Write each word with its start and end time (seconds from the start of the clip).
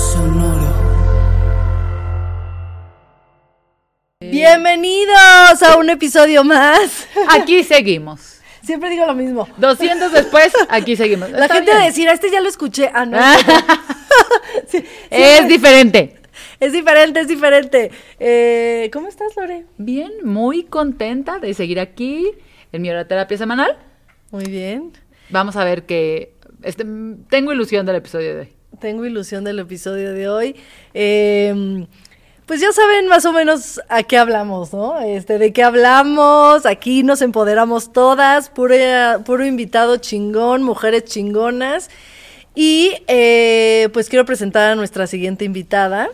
Sonoro. 0.00 0.72
Bienvenidos 4.20 5.62
a 5.62 5.76
un 5.76 5.90
episodio 5.90 6.42
más. 6.42 7.06
Aquí 7.28 7.62
seguimos. 7.64 8.40
Siempre 8.62 8.88
digo 8.88 9.04
lo 9.04 9.14
mismo. 9.14 9.46
200 9.58 10.10
después, 10.12 10.52
aquí 10.68 10.94
seguimos. 10.96 11.30
La 11.30 11.42
Está 11.42 11.54
gente 11.56 11.70
bien. 11.70 11.78
va 11.78 11.82
a 11.82 11.86
decir, 11.86 12.08
a 12.08 12.12
este 12.12 12.30
ya 12.30 12.40
lo 12.40 12.48
escuché. 12.48 12.90
Ah, 12.94 13.04
no. 13.04 13.18
Sí, 14.68 14.84
Es 15.10 15.48
diferente. 15.48 16.16
es 16.60 16.72
diferente, 16.72 17.20
es 17.20 17.28
diferente. 17.28 17.90
Eh, 18.18 18.88
¿Cómo 18.92 19.08
estás, 19.08 19.34
Lore? 19.36 19.66
Bien, 19.78 20.12
muy 20.24 20.64
contenta 20.64 21.38
de 21.38 21.52
seguir 21.54 21.78
aquí 21.80 22.30
en 22.72 22.82
mi 22.82 22.90
hora 22.90 23.00
de 23.00 23.04
terapia 23.06 23.36
semanal. 23.38 23.76
Muy 24.30 24.44
bien. 24.44 24.92
Vamos 25.30 25.56
a 25.56 25.64
ver 25.64 25.84
que 25.84 26.34
este, 26.62 26.84
tengo 27.28 27.52
ilusión 27.52 27.86
del 27.86 27.96
episodio 27.96 28.34
de 28.34 28.40
hoy. 28.40 28.52
Tengo 28.80 29.04
ilusión 29.04 29.44
del 29.44 29.58
episodio 29.58 30.12
de 30.12 30.28
hoy. 30.28 30.56
Eh, 30.94 31.86
pues 32.46 32.60
ya 32.60 32.72
saben 32.72 33.06
más 33.06 33.26
o 33.26 33.32
menos 33.32 33.80
a 33.88 34.02
qué 34.02 34.18
hablamos, 34.18 34.72
¿no? 34.72 34.98
Este, 35.00 35.38
de 35.38 35.52
qué 35.52 35.62
hablamos. 35.62 36.66
Aquí 36.66 37.02
nos 37.04 37.22
empoderamos 37.22 37.92
todas. 37.92 38.48
Puro, 38.48 38.74
puro 39.24 39.44
invitado 39.44 39.98
chingón, 39.98 40.62
mujeres 40.62 41.04
chingonas. 41.04 41.90
Y 42.54 42.94
eh, 43.06 43.88
pues 43.92 44.08
quiero 44.08 44.24
presentar 44.24 44.72
a 44.72 44.74
nuestra 44.74 45.06
siguiente 45.06 45.44
invitada, 45.44 46.08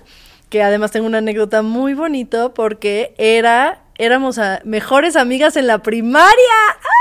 que 0.51 0.63
además 0.63 0.91
tengo 0.91 1.07
una 1.07 1.19
anécdota 1.19 1.63
muy 1.63 1.95
bonito 1.95 2.53
porque 2.53 3.15
era, 3.17 3.85
éramos 3.97 4.39
mejores 4.65 5.17
amigas 5.17 5.57
en 5.57 5.67
la 5.67 5.79
primaria. 5.83 6.53
¡Ah! 6.69 6.96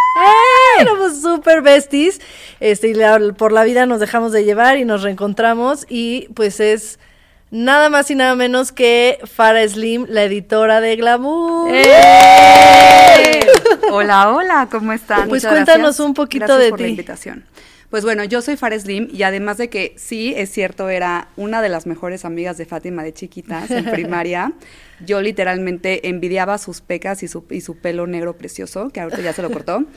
Éramos 0.79 1.21
súper 1.21 1.61
besties. 1.61 2.19
Este, 2.59 2.89
y 2.89 2.93
la- 2.93 3.19
por 3.37 3.51
la 3.51 3.63
vida 3.63 3.85
nos 3.85 3.99
dejamos 3.99 4.31
de 4.31 4.43
llevar 4.43 4.77
y 4.77 4.85
nos 4.85 5.03
reencontramos. 5.03 5.85
Y 5.89 6.27
pues 6.33 6.59
es 6.59 6.99
nada 7.51 7.89
más 7.89 8.09
y 8.11 8.15
nada 8.15 8.35
menos 8.35 8.71
que 8.71 9.19
Farah 9.25 9.67
Slim, 9.67 10.05
la 10.09 10.23
editora 10.23 10.81
de 10.81 10.95
Glamour. 10.95 11.69
¡Eh! 11.73 13.39
Hola, 13.91 14.29
hola, 14.31 14.67
¿cómo 14.71 14.93
están? 14.93 15.29
Pues 15.29 15.43
Muchas 15.43 15.51
cuéntanos 15.53 15.81
gracias. 15.83 16.05
un 16.05 16.13
poquito 16.13 16.45
Gracias 16.45 16.63
de 16.65 16.69
por 16.71 16.81
la 16.81 16.87
invitación. 16.87 17.45
Pues 17.95 18.03
bueno, 18.03 18.25
yo 18.25 18.41
soy 18.41 18.57
Fares 18.57 18.81
Slim 18.81 19.07
y 19.09 19.23
además 19.23 19.57
de 19.57 19.69
que 19.69 19.93
sí, 19.95 20.33
es 20.35 20.51
cierto, 20.51 20.89
era 20.89 21.29
una 21.37 21.61
de 21.61 21.69
las 21.69 21.85
mejores 21.87 22.25
amigas 22.25 22.57
de 22.57 22.65
Fátima 22.65 23.03
de 23.03 23.13
chiquitas 23.13 23.71
en 23.71 23.85
primaria. 23.89 24.51
Yo 25.05 25.21
literalmente 25.21 26.09
envidiaba 26.09 26.57
sus 26.57 26.81
pecas 26.81 27.23
y 27.23 27.29
su, 27.29 27.45
y 27.49 27.61
su 27.61 27.77
pelo 27.77 28.05
negro 28.05 28.35
precioso, 28.37 28.89
que 28.89 28.99
ahorita 28.99 29.21
ya 29.21 29.31
se 29.31 29.41
lo 29.41 29.49
cortó. 29.49 29.85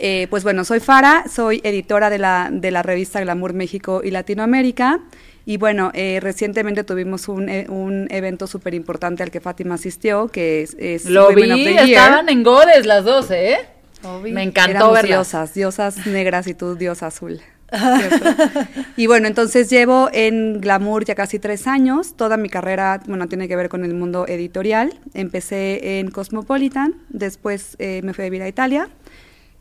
Eh, 0.00 0.28
pues 0.30 0.44
bueno, 0.44 0.64
soy 0.64 0.78
Fara, 0.78 1.24
soy 1.28 1.60
editora 1.64 2.08
de 2.08 2.18
la, 2.18 2.50
de 2.52 2.70
la 2.70 2.84
revista 2.84 3.20
Glamour 3.20 3.52
México 3.52 4.02
y 4.04 4.12
Latinoamérica. 4.12 5.00
Y 5.44 5.56
bueno, 5.56 5.90
eh, 5.92 6.20
recientemente 6.22 6.84
tuvimos 6.84 7.26
un, 7.28 7.48
eh, 7.48 7.66
un 7.68 8.06
evento 8.10 8.46
súper 8.46 8.74
importante 8.74 9.24
al 9.24 9.32
que 9.32 9.40
Fátima 9.40 9.74
asistió, 9.74 10.28
que 10.28 10.62
es, 10.62 10.76
es 10.78 11.06
Lo 11.06 11.30
Women 11.30 11.44
vi, 11.44 11.50
of 11.50 11.56
the 11.56 11.72
Year. 11.72 11.88
estaban 11.88 12.28
en 12.28 12.44
goles 12.44 12.86
las 12.86 13.04
dos, 13.04 13.32
¿eh? 13.32 13.58
Obvio. 14.02 14.34
Me 14.34 14.42
encantó 14.42 14.92
verlas. 14.92 15.04
diosas, 15.04 15.54
diosas 15.54 16.06
negras 16.06 16.46
y 16.46 16.54
tú 16.54 16.74
diosa 16.76 17.08
azul. 17.08 17.40
y 18.96 19.06
bueno, 19.06 19.28
entonces 19.28 19.68
llevo 19.68 20.08
en 20.12 20.60
Glamour 20.60 21.04
ya 21.04 21.14
casi 21.14 21.38
tres 21.38 21.66
años. 21.66 22.14
Toda 22.16 22.36
mi 22.36 22.48
carrera, 22.48 23.00
bueno, 23.06 23.28
tiene 23.28 23.46
que 23.46 23.56
ver 23.56 23.68
con 23.68 23.84
el 23.84 23.94
mundo 23.94 24.26
editorial. 24.26 24.98
Empecé 25.14 25.98
en 25.98 26.10
Cosmopolitan, 26.10 26.94
después 27.10 27.76
eh, 27.78 28.00
me 28.04 28.14
fui 28.14 28.24
a 28.24 28.26
vivir 28.26 28.42
a 28.42 28.48
Italia 28.48 28.88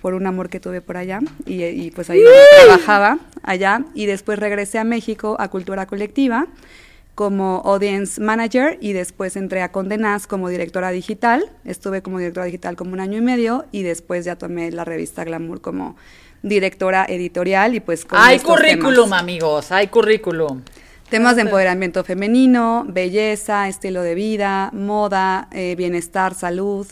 por 0.01 0.13
un 0.13 0.27
amor 0.27 0.49
que 0.49 0.59
tuve 0.59 0.79
por 0.79 0.95
allá 0.95 1.19
y, 1.45 1.63
y, 1.63 1.91
pues 1.91 2.09
ahí 2.09 2.21
trabajaba 2.61 3.17
allá 3.41 3.83
y 3.95 4.05
después 4.05 4.37
regresé 4.37 4.77
a 4.77 4.83
México 4.83 5.35
a 5.39 5.47
Cultura 5.49 5.87
Colectiva 5.87 6.47
como 7.17 7.63
audience 7.66 8.22
manager 8.22 8.78
y 8.79 8.94
después 8.94 9.35
entré 9.38 9.63
a 9.63 9.72
Condenas 9.72 10.28
como 10.28 10.50
directora 10.50 10.91
digital. 10.91 11.44
Estuve 11.66 12.03
como 12.03 12.19
directora 12.19 12.45
digital 12.45 12.75
como 12.75 12.94
un 12.94 13.00
año 13.00 13.17
y 13.17 13.22
medio 13.22 13.66
y 13.72 13.81
después 13.81 14.23
ya 14.23 14.35
tomé 14.35 14.69
la 14.69 14.85
revista 14.85 15.23
Glamour 15.23 15.59
como 15.59 15.95
directora 16.44 17.07
editorial 17.09 17.73
y 17.73 17.79
pues 17.79 18.06
con 18.06 18.19
Hay 18.22 18.38
currículum, 18.39 19.06
temas. 19.06 19.19
amigos, 19.19 19.72
hay 19.72 19.88
currículum. 19.88 20.61
Temas 21.09 21.38
de 21.38 21.41
empoderamiento 21.41 22.03
femenino, 22.03 22.85
belleza, 22.88 23.67
estilo 23.67 24.03
de 24.03 24.13
vida, 24.13 24.69
moda, 24.72 25.47
eh, 25.53 25.73
bienestar, 25.75 26.35
salud. 26.35 26.85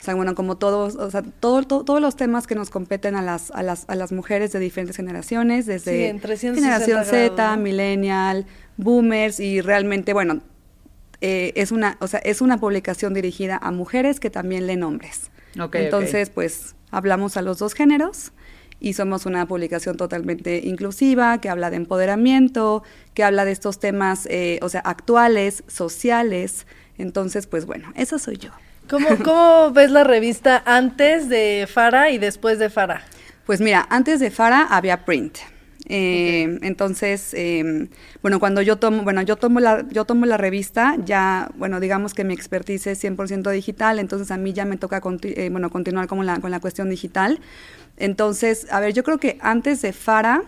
O 0.00 0.04
sea, 0.06 0.14
bueno, 0.14 0.34
como 0.34 0.56
todos, 0.56 0.94
o 0.96 1.10
sea, 1.10 1.22
todo, 1.22 1.62
todo- 1.64 1.84
todos 1.84 2.00
los 2.00 2.16
temas 2.16 2.46
que 2.46 2.54
nos 2.54 2.70
competen 2.70 3.14
a 3.14 3.20
las, 3.20 3.50
a 3.50 3.62
las, 3.62 3.84
a 3.88 3.94
las 3.94 4.10
mujeres 4.12 4.52
de 4.52 4.58
diferentes 4.58 4.96
generaciones, 4.96 5.66
Sí, 5.66 5.72
desde 5.72 6.08
en 6.08 6.20
360 6.20 6.86
generación 6.86 7.04
Z, 7.04 7.56
millennial, 7.58 8.46
boomers, 8.76 9.40
y 9.40 9.60
realmente, 9.60 10.12
bueno, 10.12 10.42
eh, 11.20 11.52
es 11.56 11.72
una, 11.72 11.96
o 12.00 12.06
sea, 12.06 12.20
es 12.20 12.40
una 12.40 12.58
publicación 12.58 13.14
dirigida 13.14 13.58
a 13.60 13.70
mujeres 13.70 14.20
que 14.20 14.30
también 14.30 14.66
leen 14.66 14.82
hombres. 14.82 15.30
Ok, 15.58 15.76
Entonces, 15.76 16.30
pues, 16.30 16.74
hablamos 16.90 17.36
a 17.36 17.42
los 17.42 17.58
dos 17.58 17.74
géneros 17.74 18.32
y 18.78 18.92
somos 18.92 19.24
una 19.24 19.46
publicación 19.46 19.96
totalmente 19.96 20.60
inclusiva, 20.64 21.40
que 21.40 21.48
habla 21.48 21.70
de 21.70 21.76
empoderamiento, 21.76 22.82
que 23.14 23.24
habla 23.24 23.44
de 23.44 23.52
estos 23.52 23.78
temas, 23.78 24.26
eh, 24.26 24.58
o 24.62 24.68
sea, 24.68 24.80
actuales, 24.80 25.64
sociales. 25.66 26.66
Entonces, 26.98 27.46
pues 27.46 27.64
bueno, 27.64 27.92
esa 27.96 28.18
soy 28.18 28.36
yo. 28.36 28.50
¿Cómo, 28.88 29.08
¿Cómo 29.24 29.70
ves 29.72 29.90
la 29.90 30.04
revista 30.04 30.62
antes 30.66 31.28
de 31.28 31.66
Farah 31.72 32.10
y 32.10 32.18
después 32.18 32.58
de 32.58 32.68
Farah? 32.68 33.02
Pues 33.46 33.60
mira, 33.60 33.86
antes 33.90 34.20
de 34.20 34.30
Fara 34.30 34.66
había 34.68 35.04
print. 35.04 35.38
Eh, 35.88 36.58
Entonces, 36.62 37.32
eh, 37.34 37.88
bueno, 38.22 38.40
cuando 38.40 38.60
yo 38.62 38.76
tomo, 38.76 39.02
bueno, 39.04 39.22
yo 39.22 39.36
tomo 39.36 39.60
la, 39.60 39.84
yo 39.90 40.04
tomo 40.04 40.26
la 40.26 40.36
revista, 40.36 40.96
ya, 41.04 41.50
bueno, 41.56 41.78
digamos 41.80 42.12
que 42.14 42.24
mi 42.24 42.34
expertise 42.34 42.88
es 42.88 42.98
100% 43.04 43.50
digital, 43.50 43.98
entonces 43.98 44.30
a 44.30 44.36
mí 44.36 44.52
ya 44.52 44.64
me 44.64 44.76
toca, 44.76 45.00
conti- 45.00 45.34
eh, 45.36 45.48
bueno, 45.50 45.70
continuar 45.70 46.06
con 46.08 46.24
la, 46.26 46.40
con 46.40 46.50
la 46.50 46.60
cuestión 46.60 46.90
digital. 46.90 47.38
Entonces, 47.96 48.66
a 48.70 48.80
ver, 48.80 48.92
yo 48.94 49.04
creo 49.04 49.18
que 49.18 49.38
antes 49.40 49.80
de 49.82 49.92
Fara, 49.92 50.42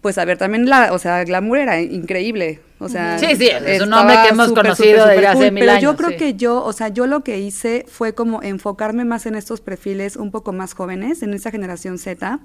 pues 0.00 0.16
a 0.16 0.24
ver, 0.24 0.38
también 0.38 0.68
la, 0.68 0.92
o 0.92 0.98
sea, 0.98 1.24
Glamour 1.24 1.58
era 1.58 1.80
increíble, 1.80 2.60
o 2.78 2.88
sea, 2.88 3.18
Sí, 3.18 3.34
sí, 3.36 3.48
es 3.48 3.82
un 3.82 3.90
nombre 3.90 4.14
que 4.22 4.28
hemos 4.28 4.52
conocido 4.52 5.06
desde 5.06 5.14
súper 5.14 5.26
hace 5.26 5.38
cool, 5.38 5.52
mil 5.52 5.64
pero 5.64 5.80
yo 5.80 5.88
años, 5.88 5.96
creo 5.96 6.10
sí. 6.10 6.16
que 6.16 6.34
yo, 6.34 6.62
o 6.64 6.72
sea, 6.72 6.88
yo 6.88 7.06
lo 7.08 7.24
que 7.24 7.40
hice 7.40 7.84
fue 7.88 8.14
como 8.14 8.40
enfocarme 8.42 9.04
más 9.04 9.26
en 9.26 9.34
estos 9.34 9.60
perfiles 9.60 10.14
un 10.16 10.30
poco 10.30 10.52
más 10.52 10.74
jóvenes, 10.74 11.22
en 11.24 11.34
esa 11.34 11.50
generación 11.50 11.98
Z, 11.98 12.38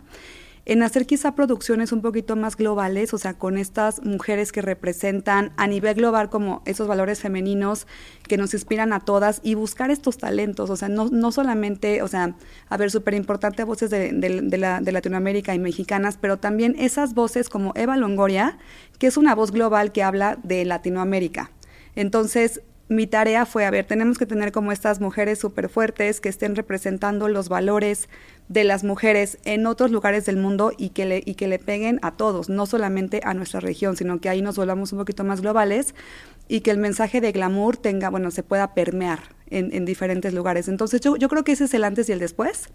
en 0.66 0.82
hacer 0.84 1.06
quizá 1.06 1.36
producciones 1.36 1.92
un 1.92 2.02
poquito 2.02 2.36
más 2.36 2.56
globales, 2.56 3.14
o 3.14 3.18
sea, 3.18 3.34
con 3.34 3.58
estas 3.58 4.02
mujeres 4.04 4.52
que 4.52 4.62
representan 4.62 5.52
a 5.58 5.68
nivel 5.68 5.96
global 5.96 6.30
como 6.30 6.62
esos 6.66 6.88
valores 6.88 7.20
femeninos 7.20 7.86
que 8.28 8.38
nos 8.38 8.54
inspiran 8.54 8.94
a 8.94 9.02
todas 9.02 9.42
y 9.44 9.56
buscar 9.56 9.92
estos 9.92 10.18
talentos, 10.18 10.70
o 10.70 10.76
sea, 10.78 10.88
no, 10.90 11.10
no 11.10 11.32
solamente, 11.34 12.02
o 12.02 12.08
sea, 12.08 12.36
a 12.70 12.78
ver, 12.78 12.92
súper 12.92 13.14
importante 13.14 13.64
voces 13.66 13.90
de, 13.90 14.14
de- 14.14 14.42
de 14.42 14.58
la- 14.58 14.80
de 14.80 14.92
Latinoamérica 14.92 15.54
y 15.54 15.60
mexicanas, 15.60 16.18
pero 16.20 16.38
también 16.38 16.76
esas 16.80 17.14
voces 17.14 17.50
como 17.50 17.74
Eva 17.76 17.98
Longoria, 17.98 18.58
que 19.00 19.08
es 19.08 19.18
una 19.18 19.36
voz 19.36 19.52
global 19.52 19.92
que 19.92 20.04
habla 20.04 20.38
de 20.44 20.64
Latinoamérica. 20.66 21.52
Entonces, 21.96 22.62
mi 22.90 23.08
tarea 23.08 23.46
fue, 23.46 23.66
a 23.66 23.72
ver, 23.72 23.86
tenemos 23.86 24.18
que 24.18 24.26
tener 24.26 24.52
como 24.52 24.72
estas 24.72 25.00
mujeres 25.00 25.40
súper 25.40 25.70
fuertes 25.70 26.20
que 26.20 26.30
estén 26.30 26.56
representando 26.56 27.28
los 27.30 27.50
valores 27.50 28.10
de 28.50 28.66
las 28.66 28.84
mujeres 28.84 29.38
en 29.46 29.66
otros 29.66 29.90
lugares 29.90 30.26
del 30.26 30.38
mundo 30.38 30.74
y 30.78 30.90
que, 30.90 31.06
le, 31.06 31.24
y 31.26 31.36
que 31.36 31.48
le 31.48 31.60
peguen 31.60 32.00
a 32.02 32.12
todos, 32.12 32.50
no 32.50 32.66
solamente 32.66 33.22
a 33.24 33.34
nuestra 33.34 33.62
región, 33.62 33.96
sino 33.96 34.20
que 34.20 34.30
ahí 34.30 34.42
nos 34.42 34.58
volvamos 34.58 34.92
un 34.92 35.00
poquito 35.00 35.24
más 35.24 35.42
globales 35.42 35.96
y 36.48 36.60
que 36.60 36.72
el 36.72 36.78
mensaje 36.78 37.22
de 37.22 37.32
glamour 37.32 37.78
tenga, 37.78 38.10
bueno, 38.10 38.32
se 38.32 38.44
pueda 38.44 38.74
permear 38.74 39.22
en, 39.50 39.74
en 39.74 39.86
diferentes 39.86 40.34
lugares. 40.34 40.68
Entonces 40.68 41.02
yo, 41.02 41.16
yo 41.16 41.30
creo 41.30 41.44
que 41.44 41.54
ese 41.54 41.66
es 41.66 41.74
el 41.74 41.84
antes 41.84 42.10
y 42.10 42.12
el 42.12 42.20
después. 42.20 42.70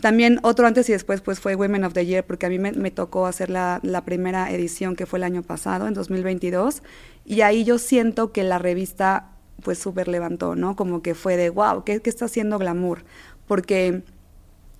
También 0.00 0.38
otro 0.42 0.66
antes 0.66 0.88
y 0.88 0.92
después 0.92 1.20
pues 1.20 1.40
fue 1.40 1.54
Women 1.54 1.84
of 1.84 1.92
the 1.92 2.06
Year, 2.06 2.24
porque 2.24 2.46
a 2.46 2.48
mí 2.48 2.58
me, 2.58 2.72
me 2.72 2.90
tocó 2.90 3.26
hacer 3.26 3.50
la, 3.50 3.80
la 3.82 4.04
primera 4.04 4.50
edición 4.50 4.96
que 4.96 5.06
fue 5.06 5.18
el 5.18 5.24
año 5.24 5.42
pasado, 5.42 5.86
en 5.86 5.94
2022, 5.94 6.82
y 7.24 7.42
ahí 7.42 7.64
yo 7.64 7.78
siento 7.78 8.32
que 8.32 8.42
la 8.44 8.58
revista 8.58 9.30
pues 9.62 9.78
súper 9.78 10.08
levantó, 10.08 10.56
¿no? 10.56 10.74
Como 10.74 11.02
que 11.02 11.14
fue 11.14 11.36
de, 11.36 11.50
wow, 11.50 11.84
¿qué, 11.84 12.00
qué 12.00 12.10
está 12.10 12.24
haciendo 12.24 12.58
Glamour? 12.58 13.04
Porque 13.46 14.02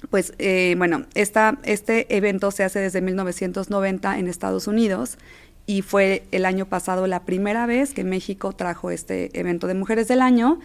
pues 0.09 0.33
eh, 0.39 0.75
bueno, 0.79 1.05
esta, 1.15 1.59
este 1.63 2.17
evento 2.17 2.51
se 2.51 2.65
hace 2.65 2.79
desde 2.79 3.03
1990 3.03 4.19
en 4.19 4.29
Estados 4.29 4.67
Unidos 4.67 5.19
y 5.67 5.83
fue 5.83 6.25
el 6.33 6.47
año 6.47 6.67
pasado 6.67 7.07
la 7.07 7.25
primera 7.25 7.67
vez 7.67 7.93
que 7.93 8.03
México 8.03 8.53
trajo 8.53 8.91
este 8.91 9.39
evento 9.39 9.67
de 9.67 9.75
Mujeres 9.75 10.09
del 10.09 10.23
Año 10.23 10.59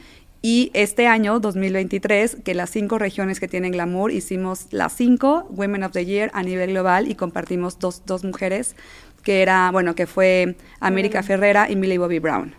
y 0.46 0.70
este 0.76 1.08
año, 1.08 1.40
2023, 1.40 2.38
que 2.44 2.54
las 2.54 2.70
cinco 2.70 3.00
regiones 3.00 3.40
que 3.40 3.48
tienen 3.48 3.72
glamour, 3.72 4.12
hicimos 4.12 4.68
las 4.70 4.94
cinco 4.94 5.48
Women 5.50 5.82
of 5.82 5.92
the 5.92 6.06
Year 6.06 6.30
a 6.36 6.44
nivel 6.44 6.70
global 6.70 7.10
y 7.10 7.16
compartimos 7.16 7.80
dos, 7.80 8.04
dos 8.06 8.24
mujeres, 8.24 8.76
que 9.24 9.42
era, 9.42 9.72
bueno, 9.72 9.96
que 9.96 10.06
fue 10.06 10.56
América 10.80 11.24
Ferrera 11.24 11.68
y 11.68 11.76
Millie 11.76 11.98
Bobby 11.98 12.20
Brown. 12.20 12.54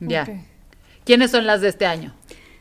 Ya. 0.00 0.26
¿Quiénes 1.04 1.30
son 1.30 1.46
las 1.46 1.60
de 1.60 1.68
este 1.68 1.86
año? 1.86 2.12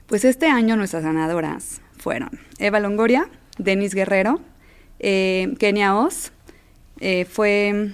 Pues 0.05 0.23
este 0.23 0.45
año 0.45 0.75
nuestras 0.75 1.03
ganadoras 1.03 1.81
fueron 1.97 2.29
Eva 2.59 2.79
Longoria, 2.79 3.27
Denis 3.57 3.95
Guerrero, 3.95 4.39
eh, 4.99 5.55
Kenia 5.57 5.95
Oz, 5.95 6.31
eh, 6.99 7.25
fue, 7.25 7.93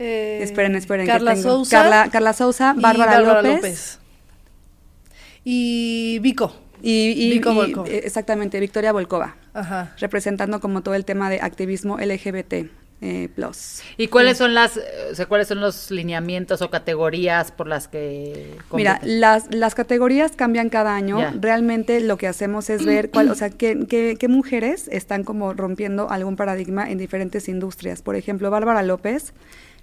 Eh, 0.00 0.40
esperen, 0.42 0.74
esperen, 0.74 1.06
que 1.06 1.12
Carla 1.12 1.34
tengo- 1.34 1.48
Sousa. 1.50 1.82
Carla, 1.82 2.08
Carla 2.10 2.32
Sousa, 2.32 2.74
y 2.76 2.80
Bárbara, 2.80 3.20
López, 3.20 3.99
Y 5.44 6.18
Vico. 6.20 6.54
y, 6.82 7.10
y- 7.16 7.30
Vico 7.30 7.54
Volkova. 7.54 7.88
eh, 7.88 8.02
exactamente, 8.04 8.58
Victoria 8.60 8.92
Volkova, 8.92 9.36
Ajá. 9.54 9.94
representando 9.98 10.60
como 10.60 10.82
todo 10.82 10.94
el 10.94 11.04
tema 11.04 11.30
de 11.30 11.40
activismo 11.40 11.98
LGBT+. 11.98 12.68
eh, 13.02 13.30
plus. 13.34 13.80
¿Y 13.96 14.08
cuáles 14.08 14.36
son 14.36 14.52
las, 14.52 14.78
o 15.10 15.14
sea, 15.14 15.24
cuáles 15.24 15.48
son 15.48 15.58
los 15.62 15.90
lineamientos 15.90 16.60
o 16.60 16.68
categorías 16.68 17.50
por 17.50 17.66
las 17.66 17.88
que 17.88 18.58
Mira, 18.74 19.00
las, 19.02 19.46
las 19.54 19.74
categorías 19.74 20.32
cambian 20.36 20.68
cada 20.68 20.94
año. 20.94 21.18
Realmente 21.40 22.00
lo 22.02 22.18
que 22.18 22.26
hacemos 22.26 22.68
es 22.68 22.84
ver 22.84 23.10
cuál, 23.10 23.30
o 23.30 23.34
sea, 23.34 23.48
qué, 23.48 23.86
qué- 23.88 24.16
qué 24.20 24.28
mujeres 24.28 24.86
están 24.92 25.24
como 25.24 25.54
rompiendo 25.54 26.10
algún 26.10 26.36
paradigma 26.36 26.90
en 26.90 26.98
diferentes 26.98 27.48
industrias. 27.48 28.02
Por 28.02 28.16
ejemplo, 28.16 28.50
Bárbara 28.50 28.82
López, 28.82 29.32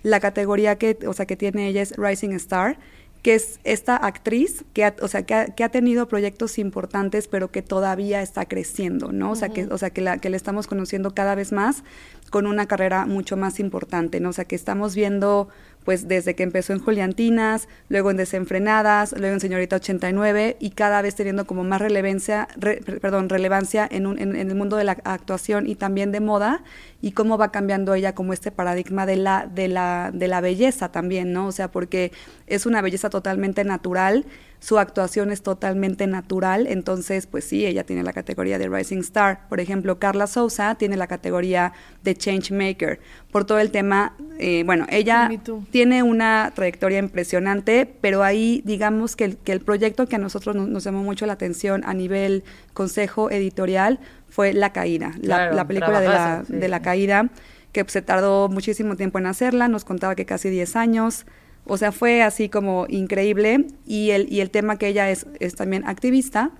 la 0.04 0.19
categoría 0.19 0.75
que, 0.77 1.00
o 1.07 1.13
sea, 1.13 1.25
que 1.25 1.36
tiene 1.36 1.68
ella 1.69 1.81
es 1.81 1.95
Rising 1.98 2.33
Star, 2.33 2.77
que 3.23 3.35
es 3.35 3.59
esta 3.63 3.95
actriz 3.97 4.63
que 4.73 4.85
ha, 4.85 4.95
o 5.01 5.07
sea, 5.07 5.23
que 5.25 5.33
ha, 5.33 5.45
que 5.47 5.63
ha 5.63 5.69
tenido 5.69 6.07
proyectos 6.07 6.57
importantes, 6.59 7.27
pero 7.27 7.51
que 7.51 7.61
todavía 7.61 8.21
está 8.21 8.45
creciendo, 8.45 9.11
¿no? 9.11 9.31
O 9.31 9.35
sea, 9.35 9.49
que, 9.49 9.65
o 9.65 9.77
sea, 9.77 9.89
que 9.89 10.01
la, 10.01 10.17
que 10.19 10.29
le 10.29 10.37
estamos 10.37 10.67
conociendo 10.67 11.13
cada 11.13 11.35
vez 11.35 11.51
más 11.51 11.83
con 12.29 12.45
una 12.45 12.67
carrera 12.67 13.05
mucho 13.05 13.35
más 13.37 13.59
importante, 13.59 14.19
¿no? 14.19 14.29
O 14.29 14.33
sea, 14.33 14.45
que 14.45 14.55
estamos 14.55 14.95
viendo 14.95 15.49
pues 15.85 16.09
desde 16.09 16.35
que 16.35 16.43
empezó 16.43 16.73
en 16.73 16.79
Juliantinas, 16.79 17.69
luego 17.87 18.11
en 18.11 18.17
Desenfrenadas, 18.17 19.13
luego 19.17 19.33
en 19.35 19.39
Señorita 19.39 19.77
89 19.77 20.57
y 20.59 20.71
cada 20.71 21.01
vez 21.01 21.15
teniendo 21.15 21.47
como 21.47 21.63
más 21.63 21.79
relevancia, 21.79 22.49
re- 22.57 22.81
per- 22.85 22.99
perdón, 22.99 23.29
relevancia 23.29 23.87
en, 23.89 24.05
un- 24.05 24.19
en- 24.19 24.35
en 24.35 24.49
el 24.49 24.55
mundo 24.55 24.75
de 24.75 24.83
la 24.83 24.97
actuación 25.05 25.65
y 25.65 25.75
también 25.75 26.11
de 26.11 26.19
moda 26.19 26.61
y 27.01 27.11
cómo 27.11 27.38
va 27.38 27.51
cambiando 27.51 27.94
ella 27.94 28.15
como 28.15 28.33
este 28.33 28.51
paradigma 28.51 29.05
de 29.05 29.17
la, 29.17 29.47
de 29.47 29.67
la, 29.67 30.11
de 30.13 30.27
la 30.27 30.41
belleza 30.41 30.91
también, 30.91 31.31
¿no? 31.31 31.47
O 31.47 31.51
sea, 31.51 31.69
porque 31.71 32.11
es 32.47 32.65
una 32.65 32.81
belleza 32.81 33.09
totalmente 33.09 33.63
natural, 33.63 34.25
su 34.59 34.79
actuación 34.79 35.31
es 35.31 35.44
totalmente 35.44 36.07
natural, 36.07 36.65
entonces 36.65 37.27
pues 37.27 37.45
sí, 37.45 37.65
ella 37.65 37.83
tiene 37.83 38.01
la 38.01 38.11
categoría 38.11 38.57
de 38.57 38.67
Rising 38.67 38.99
Star. 38.99 39.47
Por 39.49 39.59
ejemplo, 39.59 39.99
Carla 39.99 40.25
Sousa 40.25 40.73
tiene 40.75 40.97
la 40.97 41.05
categoría 41.05 41.73
de 42.03 42.15
Change 42.15 42.51
Maker 42.51 42.99
por 43.31 43.45
todo 43.45 43.59
el 43.59 43.69
tema, 43.69 44.15
eh, 44.39 44.63
bueno, 44.65 44.88
ella 44.89 45.29
tiene 45.69 46.01
una 46.01 46.51
trayectoria 46.55 46.97
impresionante, 46.97 47.85
pero 48.01 48.23
ahí 48.23 48.63
digamos 48.65 49.15
que 49.15 49.25
el, 49.25 49.38
que 49.38 49.51
el 49.51 49.59
proyecto 49.59 50.07
que 50.07 50.15
a 50.15 50.19
nosotros 50.19 50.55
nos, 50.55 50.67
nos 50.67 50.83
llamó 50.83 51.03
mucho 51.03 51.27
la 51.27 51.33
atención 51.33 51.83
a 51.85 51.94
nivel 51.94 52.44
consejo 52.73 53.29
editorial 53.29 53.99
fue 54.29 54.53
La 54.53 54.74
Caída, 54.74 55.12
la, 55.21 55.38
Claro, 55.38 55.56
la 55.56 55.68
película 55.68 56.01
de 56.01 56.07
la, 56.07 56.44
sí. 56.45 56.53
de 56.53 56.68
la 56.68 56.81
Caída, 56.81 57.29
que 57.71 57.83
pues, 57.83 57.94
se 57.94 58.01
tardó 58.01 58.50
muchísimo 58.50 58.95
tiempo 58.95 59.19
en 59.19 59.25
hacerla, 59.25 59.68
nos 59.68 59.85
contaba 59.85 60.15
que 60.15 60.25
casi 60.25 60.50
10 60.50 60.75
años, 60.75 61.25
o 61.65 61.77
sea, 61.77 61.91
fue 61.91 62.24
así 62.24 62.50
como 62.50 62.85
increíble, 62.89 63.68
y 63.85 64.12
el, 64.12 64.31
y 64.31 64.41
el 64.41 64.50
tema 64.50 64.77
que 64.77 64.88
ella 64.88 65.09
es, 65.09 65.27
es 65.39 65.56
también 65.56 65.88
activista, 65.88 66.51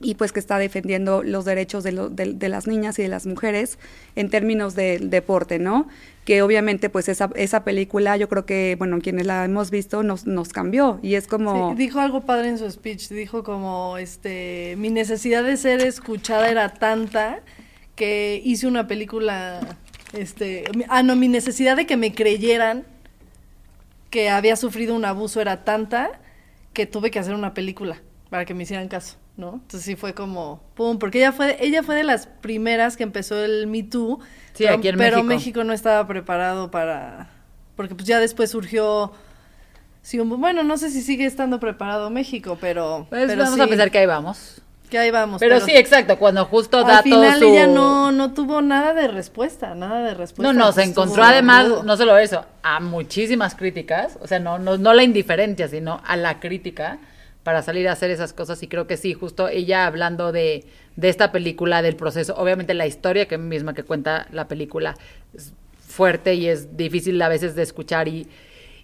y 0.00 0.14
pues 0.16 0.30
que 0.32 0.40
está 0.40 0.58
defendiendo 0.58 1.22
los 1.22 1.44
derechos 1.46 1.82
de, 1.82 1.92
lo- 1.92 2.10
de- 2.10 2.48
las 2.48 2.66
niñas 2.66 2.98
y 2.98 3.02
de 3.02 3.08
las 3.08 3.24
mujeres 3.26 3.78
en 4.14 4.28
términos 4.28 4.74
del 4.74 5.08
deporte, 5.10 5.58
¿no? 5.58 5.88
Que 6.26 6.42
obviamente 6.42 6.90
pues 6.90 7.08
esa, 7.08 7.30
esa 7.34 7.64
película 7.64 8.16
yo 8.16 8.28
creo 8.28 8.44
que, 8.44 8.74
bueno, 8.78 8.98
quienes 9.00 9.26
la 9.26 9.44
hemos 9.44 9.70
visto 9.70 10.02
nos, 10.02 10.26
nos 10.26 10.50
cambió 10.50 10.98
y 11.02 11.14
es 11.14 11.26
como... 11.26 11.74
Dijo 11.76 12.00
algo 12.00 12.22
padre 12.26 12.48
en 12.48 12.58
su 12.58 12.70
speech, 12.70 13.08
dijo 13.08 13.42
como, 13.42 13.96
este, 13.96 14.74
mi 14.76 14.90
necesidad 14.90 15.42
de 15.44 15.56
ser 15.56 15.80
escuchada 15.80 16.50
era 16.50 16.74
tanta 16.74 17.40
que 17.94 18.42
hice 18.44 18.66
una 18.66 18.86
película, 18.86 19.78
este, 20.12 20.64
ah, 20.88 21.02
no, 21.02 21.16
mi 21.16 21.28
necesidad 21.28 21.76
de 21.76 21.86
que 21.86 21.96
me 21.96 22.12
creyeran 22.12 22.84
que 24.10 24.28
había 24.28 24.56
sufrido 24.56 24.94
un 24.94 25.04
abuso 25.04 25.40
era 25.40 25.64
tanta 25.64 26.20
que 26.72 26.86
tuve 26.86 27.10
que 27.10 27.18
hacer 27.18 27.34
una 27.34 27.54
película 27.54 28.02
para 28.30 28.44
que 28.44 28.52
me 28.54 28.64
hicieran 28.64 28.88
caso, 28.88 29.16
¿no? 29.36 29.54
Entonces 29.54 29.82
sí 29.82 29.96
fue 29.96 30.14
como, 30.14 30.62
pum, 30.74 30.98
porque 30.98 31.18
ella 31.18 31.32
fue, 31.32 31.56
ella 31.64 31.82
fue 31.82 31.94
de 31.94 32.04
las 32.04 32.26
primeras 32.26 32.96
que 32.96 33.02
empezó 33.02 33.42
el 33.44 33.66
Me 33.66 33.82
Too, 33.82 34.18
Sí, 34.54 34.64
pero, 34.64 34.74
aquí 34.76 34.88
en 34.88 34.96
pero 34.96 35.22
México. 35.22 35.28
México 35.28 35.64
no 35.64 35.72
estaba 35.72 36.06
preparado 36.06 36.70
para, 36.70 37.28
porque 37.76 37.94
pues 37.94 38.06
ya 38.06 38.18
después 38.20 38.50
surgió 38.50 39.12
Sí, 40.02 40.18
bueno, 40.20 40.62
no 40.62 40.78
sé 40.78 40.90
si 40.90 41.02
sigue 41.02 41.26
estando 41.26 41.58
preparado 41.58 42.10
México, 42.10 42.56
pero, 42.60 43.06
Pues 43.10 43.26
pero 43.26 43.42
vamos 43.42 43.56
sí, 43.56 43.60
a 43.60 43.66
pensar 43.66 43.90
que 43.90 43.98
ahí 43.98 44.06
vamos. 44.06 44.62
que 44.88 44.98
ahí 45.00 45.10
vamos. 45.10 45.40
Pero, 45.40 45.58
sí, 45.58 45.72
exacto, 45.74 46.16
cuando 46.16 46.44
justo 46.44 46.84
da 46.84 46.98
al 46.98 47.02
final 47.02 47.40
todo 47.40 47.48
su... 47.48 47.54
ella 47.56 47.66
no, 47.66 48.12
no 48.12 48.32
tuvo 48.32 48.62
nada 48.62 48.94
de 48.94 49.08
respuesta, 49.08 49.74
nada 49.74 50.02
de 50.04 50.14
respuesta. 50.14 50.52
No, 50.52 50.56
no, 50.56 50.70
se 50.70 50.84
Estuvo 50.84 51.02
encontró 51.02 51.24
además, 51.24 51.66
rudo. 51.68 51.82
no 51.82 51.96
solo 51.96 52.16
eso, 52.18 52.46
a 52.62 52.78
muchísimas 52.78 53.56
críticas, 53.56 54.16
o 54.22 54.28
sea, 54.28 54.38
no, 54.38 54.60
no, 54.60 54.78
no 54.78 54.94
la 54.94 55.02
indiferencia, 55.02 55.66
sino 55.66 56.00
a 56.06 56.16
la 56.16 56.38
crítica 56.38 56.98
para 57.46 57.62
salir 57.62 57.86
a 57.88 57.92
hacer 57.92 58.10
esas 58.10 58.32
cosas 58.32 58.60
y 58.64 58.66
creo 58.66 58.88
que 58.88 58.96
sí, 58.96 59.14
justo 59.14 59.48
ella 59.48 59.86
hablando 59.86 60.32
de, 60.32 60.64
de 60.96 61.08
esta 61.08 61.30
película, 61.30 61.80
del 61.80 61.94
proceso, 61.94 62.34
obviamente 62.36 62.74
la 62.74 62.86
historia 62.88 63.28
que 63.28 63.38
misma 63.38 63.72
que 63.72 63.84
cuenta 63.84 64.26
la 64.32 64.48
película 64.48 64.96
es 65.32 65.52
fuerte 65.78 66.34
y 66.34 66.48
es 66.48 66.76
difícil 66.76 67.22
a 67.22 67.28
veces 67.28 67.54
de 67.54 67.62
escuchar 67.62 68.08
y, 68.08 68.26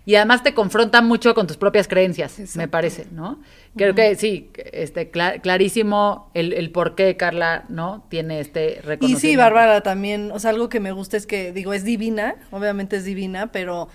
y 0.07 0.15
además 0.15 0.45
te 0.45 0.55
confronta 0.55 1.03
mucho 1.03 1.35
con 1.35 1.49
tus 1.49 1.57
propias 1.57 1.89
creencias, 1.89 2.41
me 2.55 2.69
parece, 2.69 3.07
¿no? 3.11 3.41
Creo 3.77 3.95
que 3.95 4.15
sí, 4.17 4.51
este, 4.73 5.11
cla- 5.11 5.41
clarísimo 5.41 6.31
el, 6.35 6.53
el 6.53 6.71
por 6.71 6.95
qué 6.95 7.17
Carla, 7.17 7.65
¿no? 7.69 8.05
Tiene 8.11 8.41
este 8.41 8.81
Y 8.81 8.83
reconocimiento. 8.83 9.17
sí, 9.17 9.37
Bárbara 9.37 9.81
también, 9.83 10.31
o 10.33 10.39
sea, 10.39 10.51
algo 10.51 10.69
que 10.69 10.79
me 10.81 10.93
gusta 10.93 11.17
es 11.17 11.27
que, 11.27 11.53
digo, 11.53 11.73
es 11.73 11.85
divina, 11.85 12.37
obviamente 12.53 12.97
es 12.97 13.05
divina, 13.05 13.51
pero 13.51 13.89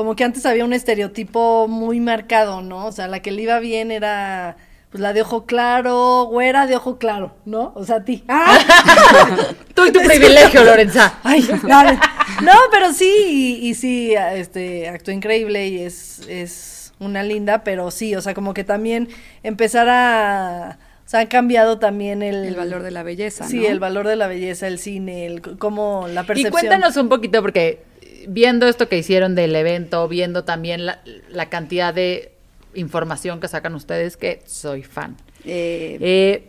como 0.00 0.16
que 0.16 0.24
antes 0.24 0.46
había 0.46 0.64
un 0.64 0.72
estereotipo 0.72 1.68
muy 1.68 2.00
marcado, 2.00 2.62
¿no? 2.62 2.86
O 2.86 2.92
sea, 2.92 3.06
la 3.06 3.20
que 3.20 3.30
le 3.32 3.42
iba 3.42 3.58
bien 3.60 3.90
era, 3.90 4.56
pues, 4.90 5.00
la 5.02 5.12
de 5.12 5.20
ojo 5.20 5.44
claro, 5.44 6.24
güera 6.30 6.66
de 6.66 6.76
ojo 6.76 6.96
claro, 6.98 7.34
¿no? 7.44 7.72
O 7.74 7.84
sea, 7.84 7.96
a 7.96 8.04
ti. 8.04 8.24
¡Ah! 8.28 8.58
Tú 9.74 9.84
y 9.84 9.92
tu 9.92 10.00
privilegio, 10.04 10.64
Lorenza. 10.64 11.18
Ay, 11.22 11.46
dale. 11.68 11.98
No, 12.42 12.52
pero 12.70 12.92
sí, 12.94 13.58
y, 13.60 13.68
y 13.68 13.74
sí, 13.74 14.14
este, 14.34 14.88
actuó 14.88 15.12
increíble 15.12 15.68
y 15.68 15.80
es, 15.82 16.20
es 16.28 16.92
una 16.98 17.22
linda, 17.22 17.62
pero 17.62 17.90
sí, 17.90 18.14
o 18.16 18.22
sea, 18.22 18.32
como 18.32 18.54
que 18.54 18.64
también 18.64 19.08
empezar 19.42 19.86
a, 19.90 20.78
o 21.06 21.08
sea, 21.10 21.20
ha 21.20 21.28
cambiado 21.28 21.78
también 21.78 22.22
el... 22.22 22.44
el 22.46 22.54
valor 22.54 22.82
de 22.82 22.90
la 22.90 23.02
belleza, 23.02 23.46
Sí, 23.46 23.58
¿no? 23.58 23.66
el 23.68 23.78
valor 23.80 24.08
de 24.08 24.16
la 24.16 24.26
belleza, 24.28 24.66
el 24.66 24.78
cine, 24.78 25.26
el, 25.26 25.42
c- 25.44 25.56
cómo 25.58 26.06
la 26.08 26.22
Y 26.22 26.24
percepción. 26.24 26.52
cuéntanos 26.52 26.96
un 26.96 27.08
poquito, 27.10 27.42
porque 27.42 27.82
viendo 28.28 28.66
esto 28.66 28.88
que 28.88 28.98
hicieron 28.98 29.34
del 29.34 29.54
evento, 29.56 30.06
viendo 30.08 30.44
también 30.44 30.86
la, 30.86 31.00
la 31.28 31.48
cantidad 31.48 31.92
de 31.94 32.32
información 32.74 33.40
que 33.40 33.48
sacan 33.48 33.74
ustedes, 33.74 34.16
que 34.16 34.42
soy 34.46 34.82
fan. 34.82 35.16
Eh, 35.44 35.98
Eh, 36.00 36.48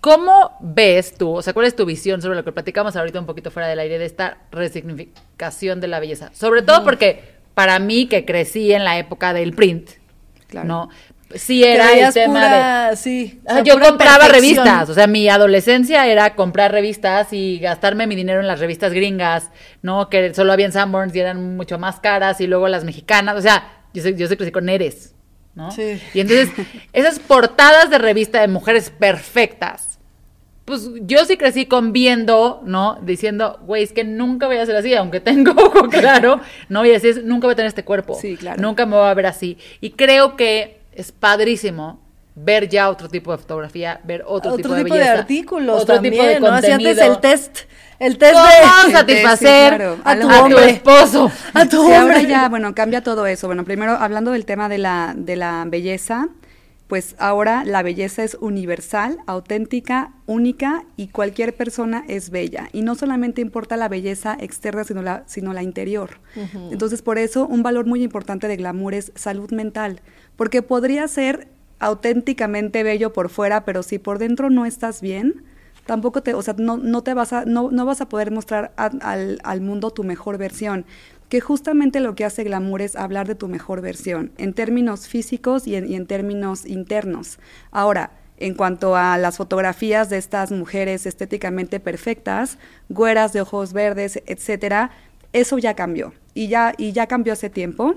¿Cómo 0.00 0.54
ves 0.60 1.14
tú, 1.14 1.30
o 1.36 1.40
sea, 1.40 1.54
cuál 1.54 1.64
es 1.64 1.74
tu 1.74 1.86
visión 1.86 2.20
sobre 2.20 2.36
lo 2.36 2.44
que 2.44 2.52
platicamos 2.52 2.94
ahorita 2.94 3.18
un 3.18 3.24
poquito 3.24 3.50
fuera 3.50 3.68
del 3.68 3.78
aire 3.78 3.98
de 3.98 4.04
esta 4.04 4.36
resignificación 4.52 5.80
de 5.80 5.88
la 5.88 5.98
belleza? 5.98 6.30
Sobre 6.34 6.60
todo 6.60 6.84
porque 6.84 7.22
para 7.54 7.78
mí, 7.78 8.06
que 8.06 8.26
crecí 8.26 8.72
en 8.72 8.84
la 8.84 8.98
época 8.98 9.32
del 9.32 9.54
print, 9.54 9.90
Claro. 10.48 10.68
¿no? 10.68 10.88
Sí 11.34 11.64
era 11.64 11.92
el 11.92 12.12
tema 12.14 12.40
de... 12.42 12.48
pura- 12.48 12.96
sí, 12.96 13.40
o 13.44 13.50
Ah, 13.50 13.54
sea, 13.54 13.62
yo 13.64 13.74
compraba 13.80 14.26
perfección. 14.26 14.56
revistas, 14.64 14.88
o 14.88 14.94
sea, 14.94 15.06
mi 15.06 15.28
adolescencia 15.28 16.06
era 16.06 16.34
comprar 16.34 16.72
revistas 16.72 17.32
y 17.32 17.58
gastarme 17.58 18.06
mi 18.06 18.14
dinero 18.14 18.40
en 18.40 18.46
las 18.46 18.60
revistas 18.60 18.92
gringas, 18.92 19.50
¿no? 19.82 20.08
Que 20.08 20.32
solo 20.34 20.52
había 20.52 20.66
en 20.66 20.72
Sanborns 20.72 21.14
y 21.16 21.20
eran 21.20 21.56
mucho 21.56 21.78
más 21.78 22.00
caras 22.00 22.40
y 22.40 22.46
luego 22.46 22.68
las 22.68 22.84
mexicanas, 22.84 23.36
o 23.36 23.42
sea, 23.42 23.68
yo 23.92 24.02
sé, 24.02 24.14
yo 24.16 24.28
crecí 24.28 24.52
con 24.52 24.68
Eres, 24.68 25.14
¿no? 25.54 25.70
Sí. 25.70 26.00
Y 26.14 26.20
entonces, 26.20 26.50
esas 26.92 27.18
portadas 27.18 27.90
de 27.90 27.98
revista 27.98 28.40
de 28.40 28.48
mujeres 28.48 28.90
perfectas, 28.90 29.98
pues 30.64 30.88
yo 31.02 31.24
sí 31.26 31.36
crecí 31.36 31.66
con 31.66 31.92
viendo, 31.92 32.62
¿no? 32.64 32.98
Diciendo, 33.02 33.58
güey, 33.66 33.82
es 33.82 33.92
que 33.92 34.02
nunca 34.04 34.46
voy 34.46 34.56
a 34.56 34.64
ser 34.66 34.76
así, 34.76 34.94
aunque 34.94 35.20
tengo 35.20 35.52
ojo 35.56 35.88
claro, 35.90 36.40
no 36.70 36.80
voy 36.80 36.90
a 36.90 36.94
decir, 36.94 37.22
nunca 37.24 37.46
voy 37.46 37.52
a 37.52 37.56
tener 37.56 37.68
este 37.68 37.84
cuerpo. 37.84 38.14
Sí, 38.18 38.36
claro. 38.36 38.62
Nunca 38.62 38.86
me 38.86 38.96
voy 38.96 39.06
a 39.06 39.14
ver 39.14 39.26
así. 39.26 39.58
Y 39.82 39.90
creo 39.90 40.36
que 40.36 40.80
es 40.96 41.12
padrísimo 41.12 42.00
ver 42.36 42.68
ya 42.68 42.90
otro 42.90 43.08
tipo 43.08 43.30
de 43.32 43.38
fotografía, 43.38 44.00
ver 44.04 44.24
otro, 44.26 44.52
Otro 44.54 44.56
tipo 44.56 44.74
de 44.74 44.82
tipo 44.84 44.94
de 44.94 45.00
belleza, 45.00 45.18
artículos 45.20 45.82
otro 45.82 45.94
también, 45.94 46.14
tipo 46.14 46.24
de 46.26 46.40
¿no? 46.40 46.46
Así 46.48 46.70
antes 46.72 46.86
contenido. 46.98 47.14
el 47.14 47.20
test, 47.20 47.58
el 48.00 48.18
test 48.18 48.34
¿Cómo 48.34 48.46
de... 48.88 48.92
satisfacer 48.92 49.72
Sí, 49.72 49.76
claro. 49.76 49.98
a 50.04 50.16
tu 50.18 50.28
a 50.28 50.38
tu 50.38 50.44
hombre. 50.44 50.70
esposo? 50.70 51.30
A 51.52 51.66
tu 51.66 51.86
Sí, 51.86 51.92
ahora 51.92 52.16
hombre. 52.16 52.26
ya, 52.26 52.48
bueno, 52.48 52.74
cambia 52.74 53.02
todo 53.02 53.26
eso. 53.26 53.46
Bueno, 53.46 53.64
primero 53.64 53.92
hablando 53.92 54.32
del 54.32 54.44
tema 54.46 54.68
de 54.68 54.78
la, 54.78 55.14
de 55.16 55.36
la 55.36 55.64
belleza, 55.66 56.28
pues 56.86 57.16
ahora 57.18 57.64
la 57.64 57.82
belleza 57.82 58.22
es 58.24 58.36
universal, 58.40 59.18
auténtica, 59.26 60.12
única 60.26 60.84
y 60.96 61.08
cualquier 61.08 61.54
persona 61.56 62.04
es 62.08 62.28
bella. 62.30 62.68
Y 62.72 62.82
no 62.82 62.94
solamente 62.94 63.40
importa 63.40 63.76
la 63.78 63.88
belleza 63.88 64.36
externa, 64.38 64.84
sino 64.84 65.00
la, 65.02 65.22
sino 65.26 65.52
la 65.54 65.62
interior. 65.62 66.20
Entonces, 66.70 67.00
por 67.00 67.16
eso 67.18 67.46
un 67.46 67.62
valor 67.62 67.86
muy 67.86 68.02
importante 68.02 68.48
de 68.48 68.56
glamour 68.56 68.92
es 68.94 69.12
salud 69.14 69.50
mental, 69.50 70.00
porque 70.36 70.60
podría 70.62 71.08
ser 71.08 71.48
auténticamente 71.98 72.82
bello 72.82 73.12
por 73.12 73.28
fuera, 73.30 73.64
pero 73.64 73.82
si 73.82 73.98
por 73.98 74.18
dentro 74.18 74.50
no 74.50 74.66
estás 74.66 75.00
bien, 75.00 75.42
tampoco 75.86 76.22
te, 76.22 76.34
o 76.34 76.42
sea, 76.42 76.54
no, 76.58 76.76
no 76.76 77.02
te 77.02 77.14
vas 77.14 77.32
a, 77.32 77.44
no, 77.44 77.70
no 77.70 77.84
vas 77.86 78.00
a 78.00 78.08
poder 78.08 78.30
mostrar 78.30 78.72
a- 78.76 78.86
al, 79.00 79.38
al 79.44 79.60
mundo 79.60 79.90
tu 79.90 80.02
mejor 80.04 80.38
versión. 80.38 80.84
Que 81.28 81.40
justamente 81.40 82.00
lo 82.00 82.14
que 82.14 82.24
hace 82.24 82.44
Glamour 82.44 82.82
es 82.82 82.96
hablar 82.96 83.26
de 83.26 83.34
tu 83.34 83.48
mejor 83.48 83.80
versión, 83.80 84.32
en 84.38 84.52
términos 84.54 85.08
físicos 85.08 85.66
y 85.66 85.76
en, 85.76 85.90
y 85.90 85.96
en 85.96 86.06
términos 86.06 86.66
internos. 86.66 87.38
Ahora, 87.70 88.10
en 88.36 88.54
cuanto 88.54 88.96
a 88.96 89.16
las 89.18 89.36
fotografías 89.36 90.10
de 90.10 90.18
estas 90.18 90.50
mujeres 90.50 91.06
estéticamente 91.06 91.80
perfectas, 91.80 92.58
güeras 92.88 93.32
de 93.32 93.40
ojos 93.40 93.72
verdes, 93.72 94.22
etcétera, 94.26 94.90
eso 95.32 95.58
ya 95.58 95.74
cambió. 95.74 96.12
Y 96.34 96.48
ya, 96.48 96.74
y 96.76 96.92
ya 96.92 97.06
cambió 97.06 97.32
hace 97.32 97.50
tiempo. 97.50 97.94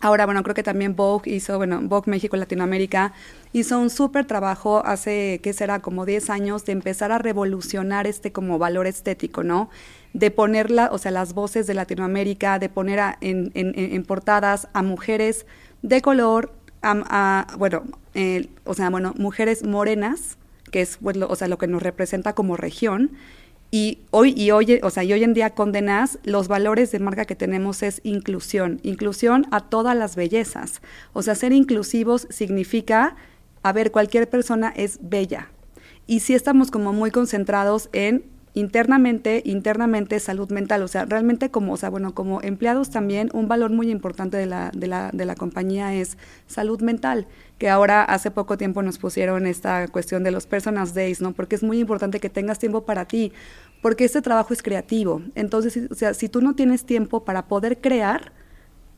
Ahora, 0.00 0.26
bueno, 0.26 0.42
creo 0.42 0.54
que 0.54 0.62
también 0.62 0.94
Vogue 0.94 1.30
hizo, 1.30 1.56
bueno, 1.56 1.80
Vogue 1.82 2.10
México 2.10 2.36
Latinoamérica 2.36 3.14
hizo 3.52 3.78
un 3.78 3.88
súper 3.88 4.26
trabajo 4.26 4.82
hace, 4.84 5.40
¿qué 5.42 5.54
será? 5.54 5.80
Como 5.80 6.04
10 6.04 6.28
años 6.28 6.66
de 6.66 6.72
empezar 6.72 7.12
a 7.12 7.18
revolucionar 7.18 8.06
este 8.06 8.30
como 8.30 8.58
valor 8.58 8.86
estético, 8.86 9.42
¿no? 9.42 9.70
De 10.16 10.30
ponerla, 10.30 10.88
o 10.92 10.98
sea, 10.98 11.10
las 11.10 11.34
voces 11.34 11.66
de 11.66 11.74
Latinoamérica, 11.74 12.58
de 12.58 12.68
poner 12.70 12.98
en, 13.20 13.50
en- 13.54 13.74
en- 13.76 14.02
portadas 14.04 14.68
a 14.72 14.82
mujeres 14.82 15.44
de 15.82 16.00
color, 16.00 16.52
a, 16.82 17.46
bueno, 17.58 17.82
eh, 18.14 18.48
o 18.64 18.72
sea, 18.72 18.88
bueno, 18.90 19.12
mujeres 19.18 19.62
morenas, 19.64 20.38
que 20.70 20.80
es, 20.80 20.98
pues, 21.02 21.16
lo- 21.16 21.28
o 21.28 21.36
sea, 21.36 21.48
lo 21.48 21.58
que 21.58 21.66
nos 21.66 21.82
representa 21.82 22.32
como 22.34 22.56
región, 22.56 23.10
y 23.70 23.98
hoy, 24.10 24.32
y 24.36 24.52
hoy, 24.52 24.78
o 24.82 24.90
sea, 24.90 25.02
y 25.04 25.12
hoy 25.12 25.22
en 25.24 25.34
día 25.34 25.50
con 25.50 25.72
Denaz, 25.72 26.18
los 26.24 26.46
valores 26.48 26.92
de 26.92 27.00
marca 27.00 27.24
que 27.26 27.34
tenemos 27.34 27.82
es 27.82 28.00
inclusión, 28.04 28.78
inclusión 28.84 29.46
a 29.50 29.60
todas 29.68 29.96
las 29.96 30.14
bellezas. 30.16 30.80
O 31.12 31.20
sea, 31.22 31.34
ser 31.34 31.52
inclusivos 31.52 32.26
significa, 32.30 33.16
a 33.64 33.72
ver, 33.72 33.90
cualquier 33.90 34.30
persona 34.30 34.72
es 34.76 34.98
bella. 35.02 35.50
Y 36.06 36.20
sí 36.20 36.32
estamos 36.34 36.70
como 36.70 36.92
muy 36.92 37.10
concentrados 37.10 37.90
en 37.92 38.24
internamente, 38.56 39.42
internamente 39.44 40.18
salud 40.18 40.50
mental. 40.50 40.82
O 40.82 40.88
sea, 40.88 41.04
realmente 41.04 41.50
como, 41.50 41.74
o 41.74 41.76
sea, 41.76 41.90
bueno, 41.90 42.14
como 42.14 42.40
empleados 42.40 42.88
también, 42.88 43.28
un 43.34 43.48
valor 43.48 43.70
muy 43.70 43.90
importante 43.90 44.38
de 44.38 44.46
la, 44.46 44.70
de 44.74 44.86
la, 44.86 45.10
de 45.12 45.26
la 45.26 45.34
compañía 45.34 45.94
es 45.94 46.16
salud 46.46 46.80
mental, 46.80 47.26
que 47.58 47.68
ahora 47.68 48.02
hace 48.02 48.30
poco 48.30 48.56
tiempo 48.56 48.80
nos 48.80 48.96
pusieron 48.96 49.46
esta 49.46 49.88
cuestión 49.88 50.24
de 50.24 50.30
los 50.30 50.46
personas 50.46 50.94
days, 50.94 51.20
¿no? 51.20 51.32
Porque 51.32 51.54
es 51.54 51.62
muy 51.62 51.78
importante 51.78 52.18
que 52.18 52.30
tengas 52.30 52.58
tiempo 52.58 52.86
para 52.86 53.04
ti, 53.04 53.30
porque 53.82 54.06
este 54.06 54.22
trabajo 54.22 54.54
es 54.54 54.62
creativo. 54.62 55.20
Entonces, 55.34 55.90
o 55.90 55.94
sea, 55.94 56.14
si 56.14 56.30
tú 56.30 56.40
no 56.40 56.54
tienes 56.54 56.86
tiempo 56.86 57.26
para 57.26 57.48
poder 57.48 57.82
crear, 57.82 58.32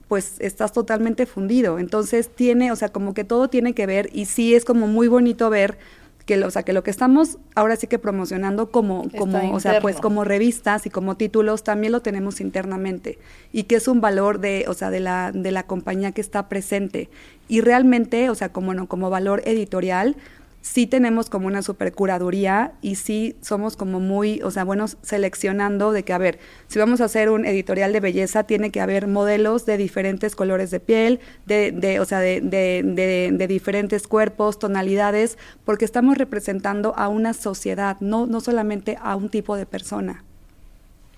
pues 0.07 0.37
estás 0.39 0.73
totalmente 0.73 1.27
fundido. 1.27 1.81
Entonces 1.81 2.31
tiene, 2.33 2.71
o 2.71 2.77
sea, 2.77 2.91
como 2.91 3.13
que 3.13 3.25
todo 3.25 3.49
tiene 3.49 3.75
que 3.75 3.87
ver 3.87 4.09
y 4.13 4.27
sí 4.27 4.55
es 4.55 4.65
como 4.65 4.87
muy 4.87 5.09
bonito 5.09 5.51
ver 5.51 5.79
que, 6.29 6.37
lo- 6.37 6.47
o 6.47 6.51
sea, 6.51 6.63
que 6.63 6.75
lo 6.75 6.83
que 6.83 6.91
estamos 6.91 7.39
ahora 7.55 7.75
sí 7.77 7.87
que 7.87 7.99
promocionando 7.99 8.71
como, 8.71 9.05
Está 9.07 9.19
como, 9.19 9.39
o 9.55 9.61
sea, 9.61 9.81
pues 9.81 9.97
como 10.03 10.25
revistas 10.25 10.85
y 10.85 10.91
como 10.91 11.17
títulos 11.17 11.65
también 11.65 11.91
lo 11.91 12.03
tenemos 12.03 12.43
internamente. 12.43 13.19
Y 13.51 13.63
que 13.63 13.77
es 13.77 13.89
un 13.89 14.03
valor 14.03 14.39
de, 14.39 14.67
o 14.69 14.75
sea, 14.75 14.91
de 14.91 15.01
la, 15.01 15.33
de 15.33 15.51
la 15.53 15.63
compañía 15.63 16.13
que 16.13 16.21
está 16.21 16.49
presente. 16.51 17.09
Y 17.49 17.63
realmente, 17.63 18.29
o 18.29 18.35
sea, 18.35 18.51
como 18.53 18.75
no, 18.75 18.87
como 18.89 19.09
valor 19.09 19.41
editorial 19.47 20.17
sí 20.61 20.87
tenemos 20.87 21.31
como 21.31 21.47
una 21.47 21.63
supercuraduría 21.63 22.73
y 22.83 22.97
sí 22.97 23.37
somos 23.41 23.77
como 23.77 24.01
muy, 24.01 24.41
o 24.43 24.51
sea, 24.51 24.65
buenos 24.65 24.97
seleccionando 25.03 25.93
de 25.93 26.03
que, 26.03 26.13
a 26.13 26.19
ver, 26.19 26.39
si 26.67 26.79
vamos 26.79 27.01
a 27.01 27.05
hacer 27.05 27.31
un 27.31 27.47
editorial 27.47 27.93
de 27.93 28.01
belleza, 28.01 28.45
tiene 28.45 28.71
que 28.71 28.81
haber 28.81 29.07
modelos 29.07 29.67
de 29.67 29.77
diferentes 29.77 30.35
colores 30.35 30.71
de 30.71 30.81
piel, 30.81 31.21
de, 31.47 31.73
de 31.73 32.01
o 32.01 32.05
sea, 32.05 32.21
de, 32.21 33.47
diferentes 33.49 34.07
cuerpos, 34.07 34.59
tonalidades, 34.59 35.39
porque 35.65 35.85
estamos 35.85 36.19
representando 36.19 36.95
a 36.97 37.09
una 37.09 37.33
sociedad, 37.33 37.97
no, 38.01 38.27
no 38.27 38.41
solamente 38.41 38.99
a 39.01 39.17
un 39.17 39.29
tipo 39.31 39.57
de 39.57 39.67
persona. 39.67 40.25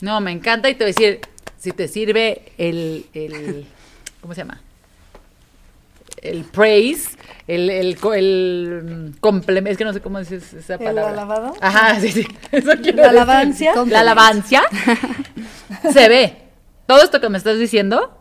No, 0.01 0.21
me 0.21 0.31
encanta 0.33 0.71
y 0.71 0.75
te 0.75 0.85
voy 0.85 0.93
a 0.93 0.95
decir, 0.95 1.21
si 1.59 1.73
te 1.73 1.89
sirve 1.89 2.53
el 2.57 3.05
¿cómo 4.21 4.35
se 4.35 4.43
llama? 4.43 4.61
El 6.23 6.45
praise, 6.45 7.17
el, 7.49 7.71
el, 7.71 7.99
el 8.15 9.15
complemento, 9.21 9.71
es 9.71 9.79
que 9.79 9.85
no 9.85 9.93
sé 9.95 10.01
cómo 10.01 10.19
dices 10.19 10.53
esa 10.53 10.75
¿El 10.75 10.81
palabra. 10.81 11.13
alabado? 11.13 11.55
Ajá, 11.61 11.99
sí, 11.99 12.09
sí. 12.13 12.27
Eso 12.53 12.73
quiero 12.83 12.99
¿La 12.99 13.05
decir. 13.05 13.19
alabancia? 13.21 13.73
La 13.87 14.01
alabancia 14.01 14.63
se 15.93 16.09
ve. 16.09 16.37
Todo 16.87 17.03
esto 17.03 17.21
que 17.21 17.29
me 17.29 17.39
estás 17.39 17.59
diciendo, 17.59 18.19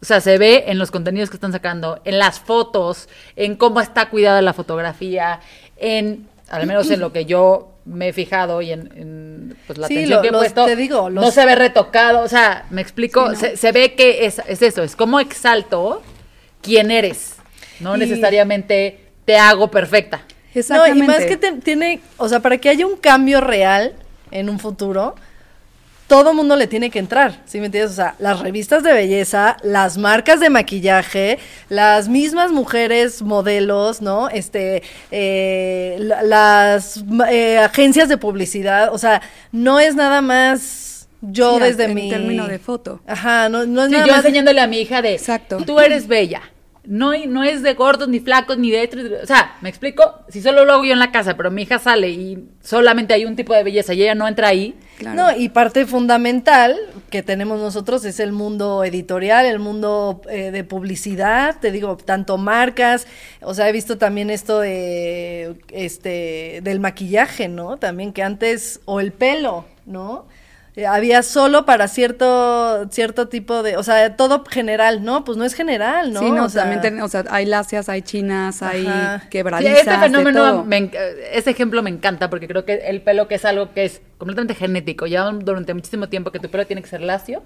o 0.00 0.04
sea, 0.04 0.20
se 0.20 0.38
ve 0.38 0.64
en 0.68 0.78
los 0.78 0.90
contenidos 0.90 1.30
que 1.30 1.36
están 1.36 1.52
sacando, 1.52 2.00
en 2.04 2.18
las 2.18 2.38
fotos, 2.38 3.08
en 3.36 3.56
cómo 3.56 3.80
está 3.80 4.10
cuidada 4.10 4.42
la 4.42 4.52
fotografía, 4.52 5.40
en, 5.76 6.28
al 6.50 6.66
menos 6.66 6.90
en 6.90 7.00
lo 7.00 7.12
que 7.12 7.24
yo 7.24 7.70
me 7.86 8.08
he 8.08 8.12
fijado 8.12 8.62
y 8.62 8.70
en, 8.72 8.90
en, 8.94 9.56
pues, 9.66 9.78
la 9.78 9.88
Sí, 9.88 9.94
atención 9.94 10.16
lo- 10.18 10.22
que 10.22 10.28
he 10.28 10.32
los- 10.32 10.40
puesto, 10.40 10.66
te 10.66 10.76
digo, 10.76 11.10
no 11.10 11.22
los- 11.22 11.34
se 11.34 11.44
ve 11.46 11.54
retocado, 11.54 12.20
o 12.22 12.28
sea, 12.28 12.66
me 12.70 12.80
explico, 12.82 13.26
Sí, 13.26 13.32
¿no? 13.32 13.38
se, 13.40 13.56
se 13.56 13.72
ve 13.72 13.94
que 13.94 14.26
es, 14.26 14.40
es 14.46 14.62
eso, 14.62 14.82
es 14.82 14.94
como 14.96 15.18
exalto 15.20 16.02
quién 16.64 16.90
eres, 16.90 17.34
no 17.80 17.94
Y- 17.96 17.98
necesariamente 18.00 18.98
te 19.24 19.36
hago 19.36 19.70
perfecta. 19.70 20.22
No, 20.70 20.86
y 20.86 20.94
más 21.02 21.24
que 21.24 21.36
te- 21.36 21.52
tiene, 21.52 22.00
o 22.16 22.28
sea, 22.28 22.40
para 22.40 22.58
que 22.58 22.68
haya 22.68 22.86
un 22.86 22.96
cambio 22.96 23.40
real 23.40 23.92
en 24.30 24.48
un 24.48 24.58
futuro, 24.60 25.14
todo 26.06 26.32
mundo 26.34 26.54
le 26.54 26.66
tiene 26.66 26.90
que 26.90 26.98
entrar, 26.98 27.40
¿sí 27.46 27.58
me 27.60 27.66
entiendes? 27.66 27.92
O 27.92 27.94
sea, 27.94 28.14
las 28.18 28.38
revistas 28.40 28.82
de 28.82 28.92
belleza, 28.92 29.56
las 29.62 29.96
marcas 29.96 30.38
de 30.38 30.50
maquillaje, 30.50 31.38
las 31.70 32.08
mismas 32.08 32.52
mujeres 32.52 33.22
modelos, 33.22 34.00
¿no? 34.02 34.28
Este, 34.28 34.82
eh, 35.10 35.96
la- 35.98 36.22
las 36.22 37.02
eh, 37.30 37.58
agencias 37.58 38.08
de 38.08 38.18
publicidad, 38.18 38.92
o 38.92 38.98
sea, 38.98 39.22
no 39.50 39.80
es 39.80 39.94
nada 39.96 40.20
más 40.20 41.08
yo 41.22 41.54
Sí, 41.56 41.62
desde 41.64 41.84
en 41.84 41.94
mi... 41.94 42.10
término 42.10 42.46
de 42.46 42.58
foto. 42.58 43.00
Ajá, 43.06 43.48
no, 43.48 43.64
no 43.66 43.82
es 43.82 43.88
Sí, 43.88 43.92
nada 43.94 44.06
yo 44.06 44.12
más... 44.12 44.24
enseñándole 44.24 44.60
a 44.60 44.66
mi 44.66 44.78
hija 44.82 45.00
de, 45.02 45.14
Exacto. 45.14 45.56
tú 45.66 45.80
eres 45.80 46.06
bella. 46.06 46.42
No, 46.86 47.12
no 47.26 47.44
es 47.44 47.62
de 47.62 47.74
gordos, 47.74 48.08
ni 48.08 48.20
flacos, 48.20 48.58
ni 48.58 48.70
de 48.70 49.18
O 49.22 49.26
sea, 49.26 49.56
¿me 49.62 49.68
explico? 49.68 50.20
Si 50.28 50.42
solo 50.42 50.64
lo 50.64 50.74
hago 50.74 50.84
yo 50.84 50.92
en 50.92 50.98
la 50.98 51.12
casa, 51.12 51.36
pero 51.36 51.50
mi 51.50 51.62
hija 51.62 51.78
sale 51.78 52.10
y 52.10 52.48
solamente 52.62 53.14
hay 53.14 53.24
un 53.24 53.36
tipo 53.36 53.54
de 53.54 53.64
belleza 53.64 53.94
y 53.94 54.02
ella 54.02 54.14
no 54.14 54.28
entra 54.28 54.48
ahí. 54.48 54.74
No, 55.14 55.36
y 55.36 55.48
parte 55.48 55.86
fundamental 55.86 56.78
que 57.10 57.22
tenemos 57.22 57.58
nosotros 57.60 58.04
es 58.04 58.20
el 58.20 58.32
mundo 58.32 58.84
editorial, 58.84 59.44
el 59.44 59.58
mundo 59.58 60.22
eh, 60.30 60.50
de 60.50 60.62
publicidad, 60.62 61.58
te 61.60 61.72
digo, 61.72 61.96
tanto 61.96 62.38
marcas, 62.38 63.06
o 63.40 63.54
sea, 63.54 63.68
he 63.68 63.72
visto 63.72 63.98
también 63.98 64.30
esto 64.30 64.60
de, 64.60 65.56
este, 65.72 66.60
del 66.62 66.80
maquillaje, 66.80 67.48
¿no? 67.48 67.76
También 67.76 68.12
que 68.12 68.22
antes, 68.22 68.80
o 68.84 69.00
el 69.00 69.12
pelo, 69.12 69.64
¿no? 69.84 70.26
Había 70.88 71.22
solo 71.22 71.64
para 71.66 71.86
cierto, 71.86 72.88
cierto 72.90 73.28
tipo 73.28 73.62
de, 73.62 73.76
o 73.76 73.82
sea, 73.84 74.16
todo 74.16 74.44
general, 74.44 75.04
¿no? 75.04 75.24
Pues 75.24 75.38
no 75.38 75.44
es 75.44 75.54
general, 75.54 76.12
¿no? 76.12 76.18
Sí, 76.20 76.30
no, 76.32 76.46
o 76.46 76.48
sea, 76.48 76.62
también 76.62 76.80
ten- 76.80 77.00
o 77.00 77.06
sea, 77.08 77.24
hay 77.30 77.46
lacias, 77.46 77.88
hay 77.88 78.02
chinas, 78.02 78.60
hay 78.60 78.84
Ajá. 78.86 79.20
Sí, 79.22 79.28
quebradizas, 79.28 79.78
este 79.78 79.98
fenómeno, 80.00 80.64
me 80.64 80.90
ese 81.32 81.50
ejemplo 81.50 81.80
me 81.82 81.90
encanta 81.90 82.28
porque 82.28 82.48
creo 82.48 82.64
que 82.64 82.74
el 82.88 83.02
pelo 83.02 83.28
que 83.28 83.36
es 83.36 83.44
algo 83.44 83.72
que 83.72 83.84
es 83.84 84.02
completamente 84.18 84.54
genético, 84.56 85.06
lleva 85.06 85.30
durante 85.30 85.74
muchísimo 85.74 86.08
tiempo 86.08 86.32
que 86.32 86.40
tu 86.40 86.50
pelo 86.50 86.66
tiene 86.66 86.82
que 86.82 86.88
ser 86.88 87.02
lacio, 87.02 87.44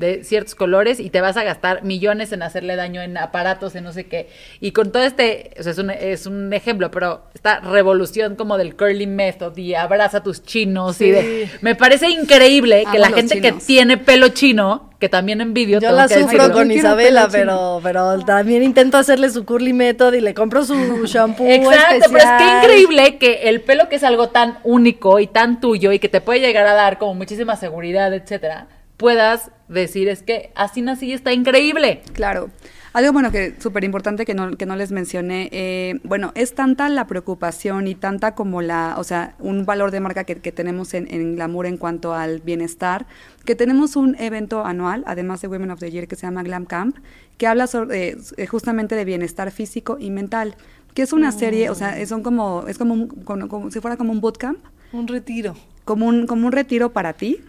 de 0.00 0.24
ciertos 0.24 0.54
colores 0.56 0.98
y 0.98 1.10
te 1.10 1.20
vas 1.20 1.36
a 1.36 1.44
gastar 1.44 1.84
millones 1.84 2.32
en 2.32 2.42
hacerle 2.42 2.74
daño 2.74 3.02
en 3.02 3.16
aparatos, 3.16 3.76
en 3.76 3.84
no 3.84 3.92
sé 3.92 4.06
qué. 4.06 4.28
Y 4.60 4.72
con 4.72 4.90
todo 4.90 5.04
este, 5.04 5.52
o 5.58 5.62
sea, 5.62 5.72
es 5.72 5.78
un, 5.78 5.90
es 5.90 6.26
un 6.26 6.52
ejemplo, 6.52 6.90
pero 6.90 7.22
esta 7.34 7.60
revolución 7.60 8.34
como 8.34 8.58
del 8.58 8.74
curly 8.76 9.06
method 9.06 9.56
y 9.56 9.74
abraza 9.74 10.18
a 10.18 10.22
tus 10.22 10.42
chinos 10.42 11.00
y 11.00 11.10
de... 11.10 11.48
Me 11.60 11.74
parece 11.76 12.08
increíble 12.08 12.86
que 12.90 12.98
Amo 12.98 12.98
la 12.98 13.10
gente 13.10 13.36
chinos. 13.36 13.54
que 13.60 13.64
tiene 13.64 13.98
pelo 13.98 14.28
chino, 14.30 14.90
que 14.98 15.08
también 15.08 15.40
envidio, 15.40 15.80
Yo 15.80 15.92
la 15.92 16.08
que 16.08 16.14
sufro 16.14 16.48
decirlo. 16.48 16.52
con 16.54 16.70
Isabela, 16.70 17.28
pero, 17.30 17.80
pero 17.82 18.18
también 18.24 18.62
intento 18.62 18.96
hacerle 18.98 19.30
su 19.30 19.44
curly 19.44 19.72
method 19.72 20.14
y 20.14 20.20
le 20.20 20.34
compro 20.34 20.64
su 20.64 20.74
shampoo 21.06 21.46
Exacto, 21.46 22.06
pero 22.10 22.18
es 22.18 22.30
que 22.38 22.56
increíble 22.58 23.18
que 23.18 23.48
el 23.50 23.60
pelo 23.60 23.88
que 23.88 23.96
es 23.96 24.04
algo 24.04 24.30
tan 24.30 24.58
único 24.64 25.18
y 25.20 25.26
tan 25.26 25.60
tuyo 25.60 25.92
y 25.92 25.98
que 25.98 26.08
te 26.08 26.20
puede 26.20 26.40
llegar 26.40 26.66
a 26.66 26.74
dar 26.74 26.98
como 26.98 27.14
muchísima 27.14 27.56
seguridad, 27.56 28.12
etcétera, 28.14 28.66
puedas 29.00 29.50
decir 29.68 30.08
es 30.08 30.22
que 30.22 30.52
así 30.54 30.82
nací 30.82 31.06
y 31.06 31.12
está 31.14 31.32
increíble. 31.32 32.02
Claro. 32.12 32.50
Algo 32.92 33.12
bueno 33.12 33.30
que 33.30 33.54
súper 33.60 33.84
importante 33.84 34.24
que 34.26 34.34
no, 34.34 34.56
que 34.56 34.66
no 34.66 34.74
les 34.74 34.90
mencioné, 34.90 35.48
eh, 35.52 36.00
bueno, 36.02 36.32
es 36.34 36.54
tanta 36.56 36.88
la 36.88 37.06
preocupación 37.06 37.86
y 37.86 37.94
tanta 37.94 38.34
como 38.34 38.62
la, 38.62 38.96
o 38.98 39.04
sea, 39.04 39.36
un 39.38 39.64
valor 39.64 39.90
de 39.92 40.00
marca 40.00 40.24
que, 40.24 40.34
que 40.36 40.50
tenemos 40.52 40.92
en, 40.94 41.06
en 41.12 41.36
Glamour 41.36 41.66
en 41.66 41.76
cuanto 41.76 42.14
al 42.14 42.40
bienestar, 42.40 43.06
que 43.44 43.54
tenemos 43.54 43.94
un 43.94 44.16
evento 44.18 44.64
anual, 44.66 45.04
además 45.06 45.40
de 45.40 45.46
Women 45.48 45.70
of 45.70 45.78
the 45.80 45.90
Year, 45.90 46.08
que 46.08 46.16
se 46.16 46.26
llama 46.26 46.42
Glam 46.42 46.66
Camp, 46.66 46.96
que 47.38 47.46
habla 47.46 47.68
sobre, 47.68 48.16
eh, 48.36 48.46
justamente 48.48 48.96
de 48.96 49.04
bienestar 49.04 49.52
físico 49.52 49.96
y 50.00 50.10
mental, 50.10 50.56
que 50.92 51.02
es 51.02 51.12
una 51.12 51.30
serie, 51.30 51.70
o 51.70 51.76
sea, 51.76 52.04
son 52.08 52.24
como, 52.24 52.64
es 52.66 52.76
como, 52.76 52.94
un- 52.94 53.06
como, 53.08 53.46
como 53.48 53.70
si 53.70 53.78
fuera 53.78 53.96
como 53.96 54.10
un 54.12 54.20
bootcamp, 54.20 54.58
Un 54.92 55.06
retiro 55.06 55.54
como 55.84 56.06
un, 56.06 56.26
como 56.26 56.46
un 56.46 56.52
retiro 56.52 56.92
para 56.92 57.12
ti, 57.14 57.40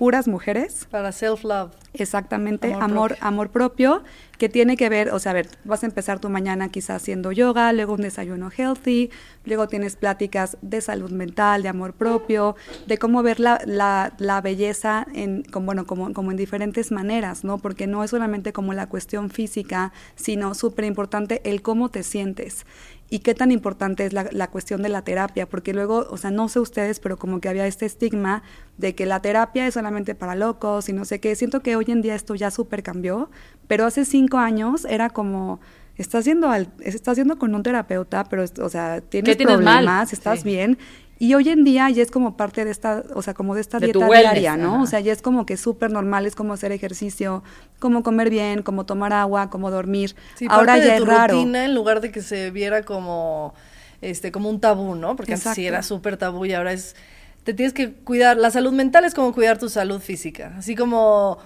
puras 0.00 0.26
mujeres, 0.26 0.88
para 0.90 1.12
self-love. 1.12 1.72
Exactamente, 1.92 2.72
Amor 2.72 2.82
amor, 2.84 3.08
propio. 3.08 3.26
amor 3.26 3.50
propio, 3.50 4.02
que 4.38 4.48
tiene 4.48 4.76
que 4.76 4.88
ver, 4.88 5.10
o 5.10 5.18
sea, 5.18 5.30
a 5.30 5.34
ver, 5.34 5.48
vas 5.64 5.82
a 5.82 5.86
empezar 5.86 6.20
tu 6.20 6.30
mañana 6.30 6.68
quizás 6.68 7.02
haciendo 7.02 7.32
yoga, 7.32 7.72
luego 7.72 7.94
un 7.94 8.02
desayuno 8.02 8.48
healthy, 8.56 9.10
luego 9.44 9.66
tienes 9.66 9.96
pláticas 9.96 10.56
de 10.62 10.80
salud 10.80 11.10
mental, 11.10 11.62
de 11.64 11.68
amor 11.68 11.94
propio, 11.94 12.54
de 12.86 12.96
cómo 12.96 13.24
ver 13.24 13.40
la, 13.40 13.60
la, 13.66 14.12
la 14.18 14.40
belleza 14.40 15.04
en, 15.14 15.42
como, 15.42 15.66
bueno, 15.66 15.84
como, 15.84 16.12
como 16.12 16.30
en 16.30 16.36
diferentes 16.36 16.92
maneras, 16.92 17.42
¿no? 17.42 17.58
Porque 17.58 17.88
no 17.88 18.04
es 18.04 18.10
solamente 18.10 18.52
como 18.52 18.72
la 18.72 18.88
cuestión 18.88 19.28
física, 19.28 19.92
sino 20.14 20.54
súper 20.54 20.84
importante 20.84 21.40
el 21.44 21.60
cómo 21.60 21.88
te 21.88 22.04
sientes. 22.04 22.66
Y 23.12 23.18
qué 23.18 23.34
tan 23.34 23.50
importante 23.50 24.06
es 24.06 24.12
la, 24.12 24.28
la 24.30 24.48
cuestión 24.52 24.82
de 24.82 24.88
la 24.88 25.02
terapia, 25.02 25.48
porque 25.48 25.74
luego, 25.74 26.06
o 26.10 26.16
sea, 26.16 26.30
no 26.30 26.48
sé 26.48 26.60
ustedes, 26.60 27.00
pero 27.00 27.18
como 27.18 27.40
que 27.40 27.48
había 27.48 27.66
este 27.66 27.84
estigma 27.84 28.44
de 28.78 28.94
que 28.94 29.04
la 29.04 29.20
terapia 29.20 29.66
es 29.66 29.74
solamente 29.74 30.14
para 30.14 30.36
locos 30.36 30.88
y 30.88 30.92
no 30.92 31.04
sé 31.04 31.18
qué. 31.18 31.34
Siento 31.34 31.58
que 31.60 31.74
hoy 31.80 31.86
en 31.88 32.00
día 32.02 32.14
esto 32.14 32.34
ya 32.34 32.50
súper 32.50 32.82
cambió, 32.82 33.30
pero 33.66 33.84
hace 33.86 34.04
cinco 34.04 34.38
años 34.38 34.84
era 34.84 35.10
como, 35.10 35.60
estás 35.96 36.24
yendo, 36.24 36.48
al, 36.48 36.68
estás 36.80 37.16
yendo 37.16 37.38
con 37.38 37.54
un 37.54 37.62
terapeuta, 37.62 38.24
pero, 38.24 38.44
o 38.62 38.68
sea, 38.68 39.00
tienes, 39.00 39.36
tienes 39.36 39.56
mal? 39.56 39.64
problemas, 39.84 40.12
estás 40.12 40.40
Sí. 40.40 40.44
bien. 40.48 40.78
Y 41.22 41.34
hoy 41.34 41.50
en 41.50 41.64
día 41.64 41.90
ya 41.90 42.02
es 42.02 42.10
como 42.10 42.34
parte 42.38 42.64
de 42.64 42.70
esta, 42.70 43.04
o 43.14 43.20
sea, 43.20 43.34
como 43.34 43.54
de 43.54 43.60
esta 43.60 43.78
De 43.78 43.88
dieta 43.88 43.98
wellness, 44.08 44.22
diaria, 44.40 44.56
¿no? 44.56 44.76
ajá. 44.76 44.82
O 44.84 44.86
sea, 44.86 45.00
ya 45.00 45.12
es 45.12 45.20
como 45.20 45.44
que 45.44 45.58
súper 45.58 45.90
normal, 45.92 46.24
es 46.24 46.34
como 46.34 46.54
hacer 46.54 46.72
ejercicio, 46.72 47.42
como 47.78 48.02
comer 48.02 48.30
bien, 48.30 48.62
como 48.62 48.86
tomar 48.86 49.12
agua, 49.12 49.50
como 49.50 49.70
dormir. 49.70 50.16
Sí, 50.36 50.46
Ahora 50.48 50.72
parte 50.72 50.86
ya 50.86 50.92
de 50.94 50.98
es 51.00 51.04
raro. 51.06 51.34
rutina 51.34 51.66
en 51.66 51.74
lugar 51.74 52.00
de 52.00 52.10
que 52.10 52.22
se 52.22 52.50
viera 52.50 52.84
como 52.84 53.52
este 54.00 54.32
como 54.32 54.48
un 54.48 54.60
tabú, 54.60 54.94
¿no? 54.94 55.14
Porque 55.14 55.34
antes 55.34 55.42
sí 55.42 55.48
Exacto. 55.66 55.68
era 55.68 55.82
súper 55.82 56.16
tabú 56.16 56.46
y 56.46 56.54
ahora 56.54 56.72
es 56.72 56.96
te 57.44 57.52
tienes 57.52 57.74
que 57.74 57.92
cuidar, 57.92 58.38
la 58.38 58.50
salud 58.50 58.72
mental 58.72 59.04
es 59.04 59.12
como 59.14 59.32
cuidar 59.34 59.58
tu 59.58 59.68
salud 59.68 60.00
física, 60.00 60.54
así 60.58 60.74
como 60.74 61.36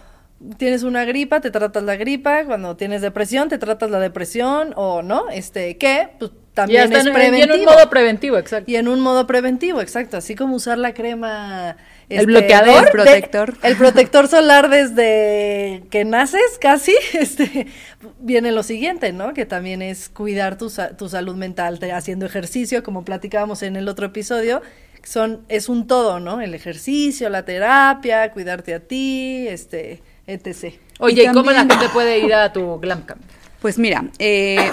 tienes 0.58 0.82
una 0.82 1.04
gripa, 1.04 1.40
te 1.40 1.50
tratas 1.50 1.82
la 1.82 1.96
gripa, 1.96 2.44
cuando 2.44 2.76
tienes 2.76 3.02
depresión, 3.02 3.48
te 3.48 3.58
tratas 3.58 3.90
la 3.90 3.98
depresión 4.00 4.72
o 4.76 5.02
no, 5.02 5.28
este, 5.30 5.76
¿qué? 5.78 6.08
Pues 6.18 6.30
también 6.54 6.82
ya 6.82 6.84
está 6.84 6.98
es 7.00 7.06
en, 7.06 7.12
preventivo. 7.14 7.54
en 7.54 7.60
un 7.60 7.64
modo 7.66 7.90
preventivo, 7.90 8.38
exacto. 8.38 8.70
Y 8.70 8.76
en 8.76 8.86
un 8.88 9.00
modo 9.00 9.26
preventivo, 9.26 9.80
exacto. 9.80 10.16
Así 10.16 10.34
como 10.36 10.54
usar 10.56 10.78
la 10.78 10.94
crema. 10.94 11.76
El 12.08 12.26
bloqueador. 12.26 12.74
de- 12.82 12.86
El 12.86 12.92
protector. 12.92 13.54
el 13.62 13.76
protector 13.76 14.28
solar 14.28 14.68
desde 14.70 15.82
que 15.90 16.04
naces, 16.04 16.58
casi. 16.60 16.94
Este, 17.14 17.66
viene 18.20 18.52
lo 18.52 18.62
siguiente, 18.62 19.12
¿no? 19.12 19.34
Que 19.34 19.46
también 19.46 19.82
es 19.82 20.08
cuidar 20.10 20.56
tu, 20.58 20.70
sa- 20.70 20.96
tu 20.96 21.08
salud 21.08 21.34
mental, 21.34 21.78
te- 21.80 21.92
haciendo 21.92 22.26
ejercicio, 22.26 22.82
como 22.84 23.04
platicábamos 23.04 23.62
en 23.64 23.74
el 23.76 23.88
otro 23.88 24.06
episodio. 24.06 24.62
Son, 25.02 25.44
es 25.48 25.68
un 25.68 25.86
todo, 25.86 26.20
¿no? 26.20 26.40
El 26.40 26.54
ejercicio, 26.54 27.28
la 27.30 27.44
terapia, 27.44 28.30
cuidarte 28.32 28.74
a 28.74 28.80
ti, 28.80 29.46
este, 29.48 30.02
etc. 30.26 30.74
Oye, 30.98 31.24
Y 31.24 31.26
¿y 31.26 31.32
cómo 31.32 31.50
la 31.50 31.60
gente 31.60 31.88
puede 31.92 32.18
ir 32.20 32.34
a 32.34 32.52
tu 32.52 32.78
glam 32.78 33.02
camp? 33.02 33.20
Pues 33.60 33.78
mira, 33.78 34.04
eh, 34.18 34.70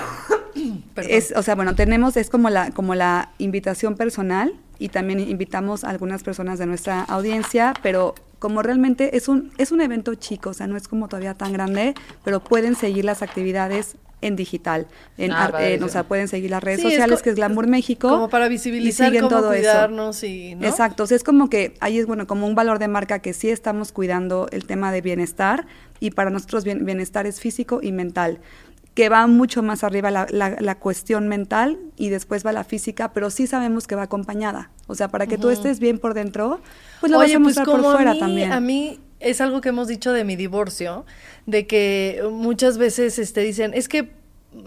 es, 1.08 1.34
o 1.36 1.44
sea, 1.44 1.56
bueno, 1.56 1.76
tenemos, 1.76 2.18
es 2.18 2.30
como 2.30 2.50
la, 2.50 2.72
como 2.72 2.96
la 2.96 3.30
invitación 3.38 3.96
personal 3.96 4.54
y 4.80 4.90
también 4.90 5.20
invitamos 5.20 5.84
a 5.84 5.90
algunas 5.90 6.24
personas 6.24 6.60
de 6.60 6.66
nuestra 6.66 7.02
audiencia, 7.04 7.74
pero 7.82 8.16
como 8.40 8.64
realmente 8.64 9.16
es 9.16 9.28
un, 9.28 9.52
es 9.58 9.72
un 9.72 9.82
evento 9.82 10.16
chico, 10.16 10.50
o 10.50 10.54
sea, 10.54 10.68
no 10.68 10.76
es 10.76 10.88
como 10.88 11.08
todavía 11.08 11.36
tan 11.36 11.54
grande, 11.54 11.94
pero 12.24 12.44
pueden 12.44 12.76
seguir 12.76 13.06
las 13.06 13.22
actividades 13.22 13.96
en 14.22 14.36
digital, 14.36 14.88
en, 15.18 15.32
Ah, 15.32 15.52
en- 15.60 15.84
o 15.84 15.90
sea, 15.90 16.04
pueden 16.04 16.28
seguir 16.28 16.52
las 16.52 16.64
redes 16.64 16.82
Sí, 16.82 16.88
es 16.88 16.94
sociales, 16.94 17.20
co- 17.20 17.24
que 17.24 17.30
es 17.32 17.36
Glamour 17.36 17.68
México. 17.68 18.08
Como 18.08 18.30
para 18.30 18.46
y 18.46 18.50
visibilizar 18.50 19.08
siguen 19.08 19.24
cómo 19.24 19.36
todo 19.42 19.54
eso. 19.54 19.62
cuidarnos 19.64 20.24
y, 20.24 20.56
¿no? 20.56 20.68
Exacto, 20.68 21.04
o 21.04 21.08
sea, 21.08 21.18
es 21.18 21.24
como 21.24 21.50
que 21.50 21.74
ahí 21.80 21.98
es 21.98 22.06
bueno, 22.06 22.28
como 22.28 22.48
un 22.48 22.56
valor 22.56 22.78
de 22.80 22.88
marca 22.88 23.20
que 23.20 23.34
sí 23.34 23.50
estamos 23.50 23.92
cuidando 23.92 24.48
el 24.52 24.66
tema 24.66 24.92
de 24.92 25.02
bienestar 25.02 25.66
y 26.00 26.12
para 26.12 26.30
nosotros 26.30 26.64
bien- 26.64 26.86
bienestar 26.86 27.26
es 27.26 27.40
físico 27.40 27.80
y 27.82 27.92
mental, 27.92 28.40
que 28.94 29.08
va 29.08 29.26
mucho 29.26 29.64
más 29.64 29.84
arriba 29.86 30.12
la, 30.12 30.28
la- 30.30 30.58
la 30.60 30.76
cuestión 30.76 31.28
mental 31.30 31.80
y 31.96 32.10
después 32.10 32.46
va 32.46 32.52
la 32.52 32.64
física, 32.66 33.14
pero 33.14 33.30
sí 33.30 33.48
sabemos 33.48 33.88
que 33.88 33.96
va 33.96 34.04
acompañada. 34.04 34.70
O 34.88 34.96
sea, 34.96 35.08
para 35.08 35.26
que 35.28 35.38
tú 35.38 35.50
estés 35.50 35.80
bien 35.80 35.98
por 35.98 36.14
dentro, 36.14 36.60
pues 37.00 37.12
lo 37.12 37.18
vas 37.18 37.34
a 37.34 37.40
mostrar 37.40 37.66
por 37.66 37.80
a 37.80 37.84
fuera 37.84 38.14
mí, 38.14 38.20
también. 38.20 38.52
A 38.52 38.60
mí 38.60 39.00
es 39.22 39.42
algo 39.42 39.62
que 39.62 39.70
hemos 39.70 39.88
dicho 39.88 40.12
de 40.14 40.24
mi 40.24 40.36
divorcio, 40.36 41.06
de 41.46 41.68
que 41.68 42.22
muchas 42.32 42.78
veces 42.78 43.20
este, 43.20 43.42
dicen, 43.42 43.74
es 43.74 43.88
que 43.88 44.12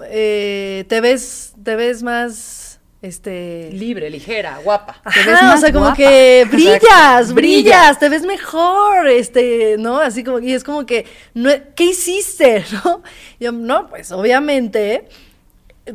eh, 0.07 0.85
te 0.89 1.01
ves, 1.01 1.55
te 1.63 1.77
ves 1.77 2.03
más, 2.03 2.81
este... 3.03 3.71
Libre, 3.73 4.09
ligera, 4.11 4.59
guapa. 4.65 5.01
Te 5.13 5.19
ves 5.25 5.35
Ajá, 5.37 5.45
o 5.45 5.49
más 5.49 5.61
sea, 5.61 5.73
como 5.73 5.85
guapa. 5.87 5.97
que 5.97 6.47
brillas, 6.51 6.77
Exacto. 6.83 7.35
brillas, 7.35 7.99
te 7.99 8.09
ves 8.09 8.23
mejor, 8.25 9.09
este, 9.09 9.77
¿no? 9.79 9.99
Así 9.99 10.25
como, 10.25 10.39
y 10.39 10.53
es 10.53 10.65
como 10.65 10.87
que, 10.87 11.05
no, 11.35 11.51
¿qué 11.77 11.85
hiciste, 11.85 12.65
no? 12.85 13.03
Yo, 13.39 13.53
no, 13.53 13.89
pues 13.89 14.11
obviamente, 14.13 15.09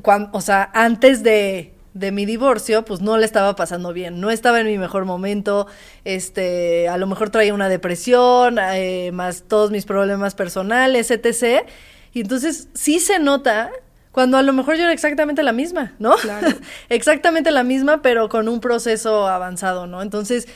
cuan- 0.04 0.30
o 0.34 0.42
sea, 0.42 0.70
antes 0.74 1.24
de, 1.24 1.74
de 2.00 2.12
mi 2.12 2.26
divorcio, 2.26 2.86
pues 2.86 3.02
no 3.02 3.18
le 3.18 3.26
estaba 3.26 3.56
pasando 3.56 3.94
bien, 3.94 4.22
no 4.22 4.32
estaba 4.32 4.60
en 4.62 4.68
mi 4.68 4.78
mejor 4.78 5.06
momento, 5.06 5.68
este, 6.06 6.88
a 6.88 6.98
lo 6.98 7.08
mejor 7.08 7.30
traía 7.30 7.54
una 7.54 7.70
depresión, 7.70 8.58
eh, 8.60 9.12
más 9.14 9.44
todos 9.48 9.70
mis 9.70 9.86
problemas 9.86 10.34
personales, 10.34 11.12
etc. 11.12 11.68
Y 12.14 12.22
entonces 12.22 12.70
sí 12.74 13.00
se 13.00 13.20
nota 13.20 13.70
cuando 14.12 14.38
a 14.38 14.42
lo 14.42 14.54
mejor 14.54 14.76
yo 14.76 14.84
era 14.84 14.94
exactamente 14.94 15.44
la 15.44 15.52
misma, 15.52 15.94
¿no? 16.00 16.16
Claro. 16.16 16.48
exactamente 16.90 17.52
la 17.52 17.64
misma, 17.64 18.02
pero 18.02 18.30
con 18.30 18.48
un 18.48 18.60
proceso 18.62 19.28
avanzado, 19.28 19.86
¿no? 19.86 20.02
Entonces, 20.02 20.48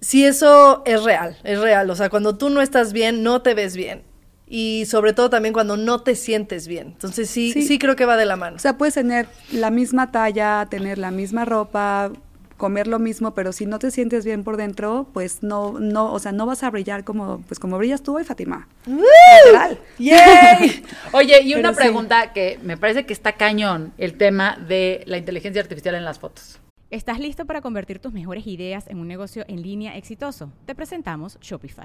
sí 0.00 0.24
eso 0.24 0.82
es 0.86 1.02
real, 1.02 1.36
es 1.44 1.60
real. 1.60 1.90
O 1.90 1.96
sea, 1.96 2.08
cuando 2.08 2.38
tú 2.38 2.48
no 2.48 2.62
estás 2.62 2.92
bien, 2.92 3.22
no 3.22 3.42
te 3.42 3.54
ves 3.54 3.76
bien. 3.76 4.02
Y 4.48 4.84
sobre 4.86 5.12
todo 5.12 5.28
también 5.30 5.52
cuando 5.52 5.76
no 5.76 6.02
te 6.02 6.14
sientes 6.14 6.68
bien. 6.68 6.88
Entonces, 6.88 7.28
sí, 7.28 7.52
sí, 7.52 7.62
Sí. 7.62 7.78
creo 7.78 7.96
que 7.96 8.04
va 8.06 8.16
de 8.16 8.26
la 8.26 8.36
mano. 8.36 8.56
O 8.56 8.58
sea, 8.60 8.78
puedes 8.78 8.94
tener 8.94 9.26
la 9.52 9.70
misma 9.70 10.12
talla, 10.12 10.66
tener 10.70 10.98
la 10.98 11.10
misma 11.10 11.44
ropa, 11.44 12.12
comer 12.56 12.86
lo 12.86 12.98
mismo, 12.98 13.34
pero 13.34 13.52
si 13.52 13.66
no 13.66 13.78
te 13.78 13.90
sientes 13.90 14.24
bien 14.24 14.44
por 14.44 14.56
dentro, 14.56 15.08
pues 15.12 15.42
no, 15.42 15.78
no, 15.80 16.12
o 16.12 16.18
sea, 16.20 16.32
no 16.32 16.46
vas 16.46 16.62
a 16.62 16.70
brillar 16.70 17.04
como, 17.04 17.42
pues 17.48 17.58
como 17.58 17.76
brillas 17.76 18.02
tú 18.02 18.16
hoy, 18.16 18.24
Fátima. 18.24 18.66
Literal. 18.86 19.78
¡Yay! 19.98 20.82
Oye, 21.12 21.42
y 21.42 21.52
una 21.54 21.72
Pero 21.72 21.74
sí. 21.74 21.78
pregunta 21.80 22.32
que 22.32 22.58
me 22.62 22.76
parece 22.78 23.04
que 23.04 23.12
está 23.12 23.32
cañón, 23.32 23.92
el 23.98 24.16
tema 24.16 24.56
de 24.68 25.02
la 25.06 25.18
inteligencia 25.18 25.60
artificial 25.60 25.96
en 25.96 26.04
las 26.04 26.18
fotos. 26.18 26.58
¿Estás 26.90 27.18
listo 27.18 27.44
para 27.46 27.60
convertir 27.60 27.98
tus 27.98 28.12
mejores 28.12 28.46
ideas 28.46 28.86
en 28.86 29.00
un 29.00 29.08
negocio 29.08 29.44
en 29.48 29.60
línea 29.60 29.96
exitoso? 29.96 30.50
Te 30.66 30.74
presentamos 30.74 31.36
Shopify. 31.40 31.84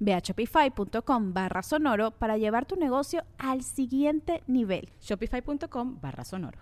Ve 0.00 0.14
a 0.14 0.18
shopify.com 0.20 1.32
barra 1.32 1.62
sonoro 1.62 2.10
para 2.12 2.36
llevar 2.36 2.66
tu 2.66 2.76
negocio 2.76 3.24
al 3.38 3.62
siguiente 3.62 4.42
nivel. 4.46 4.88
Shopify.com 5.00 5.98
barra 6.00 6.24
sonoro. 6.24 6.58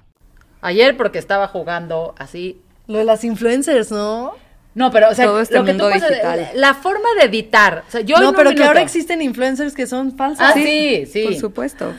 Ayer 0.60 0.96
porque 0.96 1.18
estaba 1.18 1.46
jugando 1.48 2.14
así, 2.18 2.60
Lo 2.86 2.98
de 2.98 3.04
las 3.04 3.24
influencers, 3.24 3.90
¿no? 3.90 4.34
No, 4.74 4.90
pero, 4.90 5.10
o 5.10 5.14
sea, 5.14 5.26
Todo 5.26 5.40
este 5.40 5.54
lo 5.54 5.64
que 5.64 5.74
tú 5.74 5.84
mundo 5.84 5.94
digital. 5.94 6.48
la 6.54 6.74
forma 6.74 7.08
de 7.18 7.26
editar. 7.26 7.84
O 7.86 7.90
sea, 7.90 8.00
yo 8.00 8.16
en 8.16 8.22
no, 8.22 8.32
pero 8.32 8.54
que 8.54 8.64
ahora 8.64 8.82
existen 8.82 9.22
influencers 9.22 9.74
que 9.74 9.86
son 9.86 10.16
falsas. 10.16 10.50
Ah, 10.50 10.52
sí, 10.54 11.06
sí. 11.06 11.24
Por 11.24 11.34
supuesto. 11.36 11.92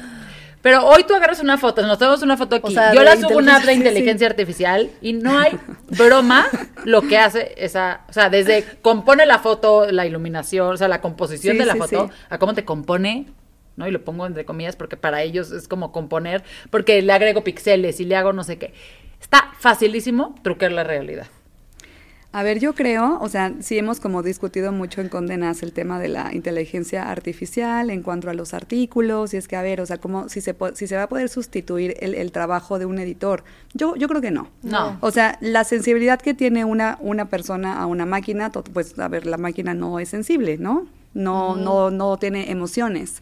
Pero 0.65 0.83
hoy 0.83 1.03
tú 1.03 1.13
agarras 1.13 1.39
una 1.41 1.59
foto, 1.59 1.83
nos 1.85 1.99
tomamos 1.99 2.23
una 2.23 2.37
foto 2.37 2.55
aquí. 2.55 2.69
O 2.69 2.71
sea, 2.71 2.91
yo 2.91 3.03
la 3.03 3.15
subo 3.17 3.37
una 3.37 3.57
app 3.57 3.65
de 3.65 3.73
inteligencia, 3.73 4.25
artificial 4.25 4.89
y 4.99 5.13
no 5.13 5.37
hay 5.37 5.59
broma 5.95 6.47
lo 6.85 7.03
que 7.03 7.19
hace 7.19 7.53
esa, 7.57 8.01
o 8.09 8.13
sea, 8.13 8.31
desde 8.31 8.63
compone 8.81 9.27
la 9.27 9.37
foto, 9.37 9.91
la 9.91 10.07
iluminación, 10.07 10.73
o 10.73 10.77
sea, 10.77 10.87
la 10.87 11.01
composición 11.01 11.53
Sí, 11.53 11.59
de 11.59 11.67
la 11.67 11.73
sí, 11.73 11.79
foto, 11.79 12.09
a 12.31 12.39
cómo 12.39 12.55
te 12.55 12.65
compone, 12.65 13.27
¿no? 13.75 13.87
Y 13.87 13.91
lo 13.91 14.03
pongo 14.03 14.25
entre 14.25 14.43
comillas 14.43 14.75
porque 14.75 14.97
para 14.97 15.21
ellos 15.21 15.51
es 15.51 15.67
como 15.67 15.91
componer, 15.91 16.43
porque 16.71 16.99
le 17.03 17.13
agrego 17.13 17.43
píxeles 17.43 17.99
y 17.99 18.05
le 18.05 18.15
hago 18.15 18.33
no 18.33 18.43
sé 18.43 18.57
qué. 18.57 18.73
Está 19.21 19.51
facilísimo 19.59 20.33
truquear 20.41 20.71
la 20.71 20.83
realidad. 20.83 21.27
A 22.35 22.43
ver, 22.43 22.59
yo 22.59 22.75
creo, 22.75 23.17
o 23.21 23.29
sea, 23.29 23.53
sí 23.61 23.77
hemos 23.77 24.01
como 24.01 24.21
discutido 24.21 24.73
mucho 24.73 24.99
en 24.99 25.07
condenas 25.07 25.63
el 25.63 25.71
tema 25.71 25.99
de 25.99 26.09
la 26.09 26.33
inteligencia 26.33 27.09
artificial 27.09 27.89
en 27.89 28.03
cuanto 28.03 28.29
a 28.29 28.33
los 28.33 28.53
artículos, 28.53 29.33
y 29.33 29.37
es 29.37 29.47
que, 29.47 29.55
a 29.55 29.61
ver, 29.61 29.79
o 29.79 29.85
sea, 29.85 29.99
como 29.99 30.27
si 30.27 30.41
se, 30.41 30.53
si 30.73 30.85
se 30.87 30.97
va 30.97 31.03
a 31.03 31.07
poder 31.07 31.29
sustituir 31.29 31.95
el, 32.01 32.13
el 32.13 32.33
trabajo 32.33 32.77
de 32.77 32.85
un 32.85 32.99
editor. 32.99 33.45
Yo, 33.73 33.95
yo 33.95 34.09
creo 34.09 34.19
que 34.19 34.31
no. 34.31 34.49
No. 34.63 34.97
O 34.99 35.11
sea, 35.11 35.37
la 35.39 35.63
sensibilidad 35.63 36.19
que 36.19 36.33
tiene 36.33 36.65
una, 36.65 36.97
una 36.99 37.29
persona 37.29 37.81
a 37.81 37.85
una 37.85 38.05
máquina, 38.05 38.51
pues, 38.51 38.99
a 38.99 39.07
ver, 39.07 39.25
la 39.27 39.37
máquina 39.37 39.73
no 39.73 39.97
es 39.99 40.09
sensible, 40.09 40.57
¿no? 40.57 40.87
No, 41.13 41.55
no, 41.55 41.89
no 41.89 42.17
tiene 42.17 42.51
emociones. 42.51 43.21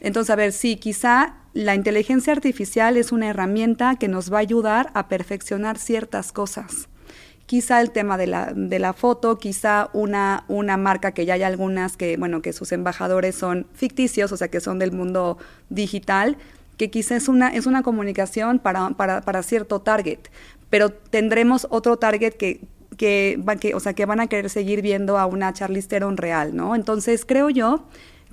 Entonces, 0.00 0.30
a 0.30 0.36
ver, 0.36 0.52
sí, 0.52 0.76
quizá 0.76 1.34
la 1.52 1.74
inteligencia 1.74 2.32
artificial 2.32 2.96
es 2.96 3.12
una 3.12 3.28
herramienta 3.28 3.96
que 3.96 4.08
nos 4.08 4.32
va 4.32 4.38
a 4.38 4.40
ayudar 4.40 4.90
a 4.94 5.08
perfeccionar 5.08 5.76
ciertas 5.76 6.32
cosas 6.32 6.88
quizá 7.46 7.80
el 7.80 7.90
tema 7.90 8.16
de 8.16 8.26
la, 8.26 8.52
de 8.54 8.78
la 8.78 8.92
foto, 8.92 9.38
quizá 9.38 9.90
una, 9.92 10.44
una 10.48 10.76
marca 10.76 11.12
que 11.12 11.26
ya 11.26 11.34
hay 11.34 11.42
algunas 11.42 11.96
que, 11.96 12.16
bueno, 12.16 12.42
que 12.42 12.52
sus 12.52 12.72
embajadores 12.72 13.34
son 13.34 13.66
ficticios, 13.74 14.32
o 14.32 14.36
sea, 14.36 14.48
que 14.48 14.60
son 14.60 14.78
del 14.78 14.92
mundo 14.92 15.38
digital, 15.68 16.36
que 16.76 16.90
quizá 16.90 17.16
es 17.16 17.28
una, 17.28 17.48
es 17.48 17.66
una 17.66 17.82
comunicación 17.82 18.58
para, 18.58 18.90
para, 18.90 19.20
para 19.20 19.42
cierto 19.42 19.80
target, 19.80 20.20
pero 20.70 20.90
tendremos 20.90 21.66
otro 21.70 21.98
target 21.98 22.34
que, 22.34 22.60
que, 22.96 23.40
que, 23.60 23.74
o 23.74 23.80
sea, 23.80 23.92
que 23.92 24.06
van 24.06 24.20
a 24.20 24.26
querer 24.26 24.50
seguir 24.50 24.82
viendo 24.82 25.18
a 25.18 25.26
una 25.26 25.52
Charlize 25.52 25.88
Theron 25.88 26.16
real, 26.16 26.56
¿no? 26.56 26.74
Entonces, 26.74 27.24
creo 27.24 27.50
yo 27.50 27.84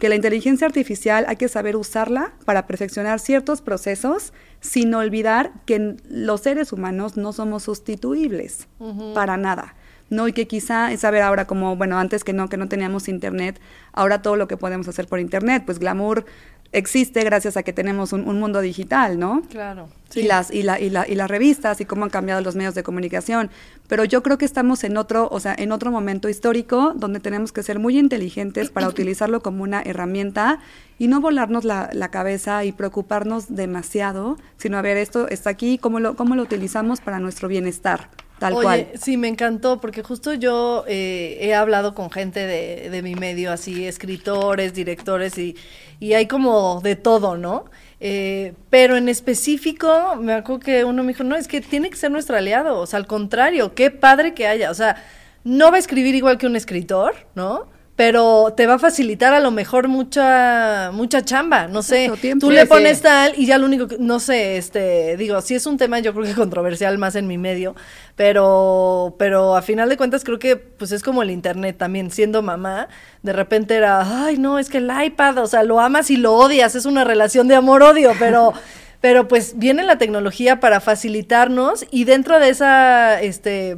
que 0.02 0.10
la 0.10 0.16
inteligencia 0.16 0.66
artificial 0.66 1.26
hay 1.28 1.36
que 1.36 1.48
saber 1.48 1.76
usarla 1.76 2.34
para 2.44 2.66
perfeccionar 2.66 3.20
ciertos 3.20 3.62
procesos 3.62 4.34
sin 4.60 4.92
olvidar 4.96 5.52
que 5.68 5.96
los 6.10 6.42
seres 6.42 6.74
humanos 6.74 7.18
no 7.18 7.34
somos 7.34 7.62
sustituibles 7.62 8.68
para 9.14 9.38
nada. 9.38 9.76
No, 10.10 10.28
y 10.28 10.34
que 10.34 10.48
quizá 10.48 10.92
es 10.92 11.02
saber 11.02 11.22
ahora 11.22 11.46
como, 11.46 11.76
bueno, 11.76 12.00
antes 12.00 12.24
que 12.24 12.34
no, 12.34 12.50
que 12.50 12.58
no 12.58 12.68
teníamos 12.68 13.08
internet, 13.08 13.62
ahora 13.94 14.24
todo 14.24 14.38
lo 14.38 14.48
que 14.48 14.58
podemos 14.58 14.88
hacer 14.88 15.06
por 15.06 15.20
internet, 15.20 15.64
pues 15.68 15.78
glamour 15.78 16.26
existe 16.74 17.24
gracias 17.24 17.58
a 17.58 17.64
que 17.64 17.74
tenemos 17.74 18.14
un, 18.14 18.28
un 18.28 18.40
mundo 18.40 18.62
digital, 18.62 19.20
¿no? 19.20 19.42
Claro. 19.50 19.90
y 20.16 20.24
las 20.24 20.52
y, 20.52 20.64
la, 20.64 20.80
y, 20.80 20.90
la- 20.90 21.08
y 21.08 21.16
las 21.16 21.30
revistas 21.30 21.80
y 21.82 21.86
cómo 21.86 22.04
han 22.04 22.10
cambiado 22.10 22.42
los 22.42 22.56
medios 22.56 22.76
de 22.76 22.84
comunicación 22.84 23.50
pero 23.88 24.04
yo 24.04 24.22
creo 24.24 24.38
que 24.38 24.44
estamos 24.46 24.84
en 24.84 24.98
otro 24.98 25.30
o 25.32 25.40
sea 25.40 25.56
en 25.58 25.72
otro 25.72 25.90
momento 25.90 26.28
histórico 26.28 26.92
donde 26.98 27.22
tenemos 27.22 27.54
que 27.54 27.64
ser 27.64 27.80
muy 27.80 27.98
inteligentes 27.98 28.70
para 28.72 28.90
utilizarlo 28.96 29.42
como 29.42 29.64
una 29.64 29.82
herramienta 29.82 30.60
y 31.00 31.08
no 31.08 31.22
volarnos 31.22 31.64
la, 31.64 31.90
la 31.94 32.10
cabeza 32.10 32.66
y 32.66 32.74
preocuparnos 32.74 33.56
demasiado 33.56 34.38
sino 34.58 34.78
a 34.78 34.82
ver 34.82 34.98
esto 34.98 35.30
está 35.30 35.50
aquí 35.50 35.78
cómo 35.78 36.02
lo 36.02 36.16
cómo 36.18 36.36
lo 36.36 36.44
utilizamos 36.44 37.00
para 37.00 37.20
nuestro 37.20 37.48
bienestar 37.48 38.10
tal 38.41 38.56
Oye, 38.56 38.63
cual 38.63 38.88
sí, 38.99 39.17
me 39.17 39.27
encantó, 39.27 39.80
porque 39.80 40.01
justo 40.01 40.34
yo 40.34 40.84
eh, 40.88 41.38
he 41.41 41.54
hablado 41.54 41.93
con 41.93 42.10
gente 42.10 42.39
de, 42.39 42.89
de 42.89 43.04
mi 43.04 43.13
medio, 43.13 43.51
así, 43.51 43.86
escritores, 43.86 44.73
directores, 44.73 45.38
y, 45.38 45.56
y 45.99 46.13
hay 46.13 46.25
como 46.25 46.82
de 46.82 46.95
todo, 46.95 47.38
¿no? 47.38 47.65
Eh, 47.99 48.56
pero 48.71 48.97
en 48.97 49.10
específico, 49.10 50.15
me 50.19 50.34
acuerdo 50.34 50.60
que 50.60 50.84
uno 50.84 51.04
me 51.04 51.10
dijo, 51.10 51.23
no, 51.23 51.36
es 51.36 51.47
que 51.47 51.62
tiene 51.62 51.91
que 51.91 51.97
ser 51.97 52.10
nuestro 52.10 52.36
aliado, 52.36 52.80
o 52.80 52.88
sea, 52.88 52.97
al 52.97 53.06
contrario, 53.06 53.75
qué 53.75 53.91
padre 53.91 54.34
que 54.34 54.47
haya, 54.47 54.71
o 54.71 54.73
sea, 54.73 54.95
no 55.43 55.69
va 55.69 55.75
a 55.75 55.80
escribir 55.80 56.15
igual 56.15 56.39
que 56.39 56.47
un 56.47 56.56
escritor, 56.56 57.13
¿no? 57.36 57.67
Pero 58.02 58.52
te 58.58 58.66
va 58.66 58.74
a 58.74 58.80
facilitar 58.80 59.32
a 59.36 59.40
lo 59.40 59.52
mejor 59.52 59.88
mucha 59.88 60.90
mucha 60.92 61.24
chamba, 61.24 61.68
no 61.68 61.84
sé. 61.84 62.12
Tiempo. 62.20 62.48
Tú 62.48 62.52
le 62.52 62.62
sí. 62.62 62.68
pones 62.68 63.00
tal 63.04 63.34
y 63.38 63.46
ya 63.46 63.60
lo 63.60 63.68
único 63.68 63.88
que, 63.88 63.98
no 64.00 64.20
sé, 64.20 64.58
este, 64.58 65.16
digo, 65.18 65.40
sí 65.42 65.54
es 65.54 65.68
un 65.68 65.78
tema 65.78 66.00
yo 66.00 66.12
creo 66.12 66.26
que 66.26 66.34
controversial 66.34 66.98
más 66.98 67.16
en 67.16 67.28
mi 67.28 67.38
medio, 67.38 67.76
pero, 68.16 69.16
pero 69.20 69.56
a 69.56 69.62
final 69.62 69.88
de 69.88 69.98
cuentas 69.98 70.24
creo 70.24 70.40
que 70.40 70.56
pues 70.56 70.92
es 70.92 71.04
como 71.04 71.22
el 71.22 71.30
internet 71.30 71.78
también, 71.78 72.10
siendo 72.10 72.42
mamá, 72.42 72.88
de 73.22 73.34
repente 73.34 73.76
era, 73.76 74.26
ay 74.26 74.40
no, 74.40 74.58
es 74.58 74.70
que 74.70 74.80
el 74.80 74.90
iPad, 74.90 75.38
o 75.38 75.46
sea, 75.46 75.62
lo 75.62 75.80
amas 75.80 76.10
y 76.10 76.18
lo 76.18 76.34
odias, 76.34 76.74
es 76.74 76.88
una 76.88 77.04
relación 77.04 77.48
de 77.48 77.54
amor-odio, 77.54 78.14
pero, 78.18 78.54
pero 79.00 79.28
pues 79.28 79.60
viene 79.60 79.84
la 79.84 80.00
tecnología 80.00 80.60
para 80.60 80.80
facilitarnos 80.80 81.86
y 81.92 82.06
dentro 82.06 82.40
de 82.40 82.50
esa, 82.50 83.22
este, 83.22 83.76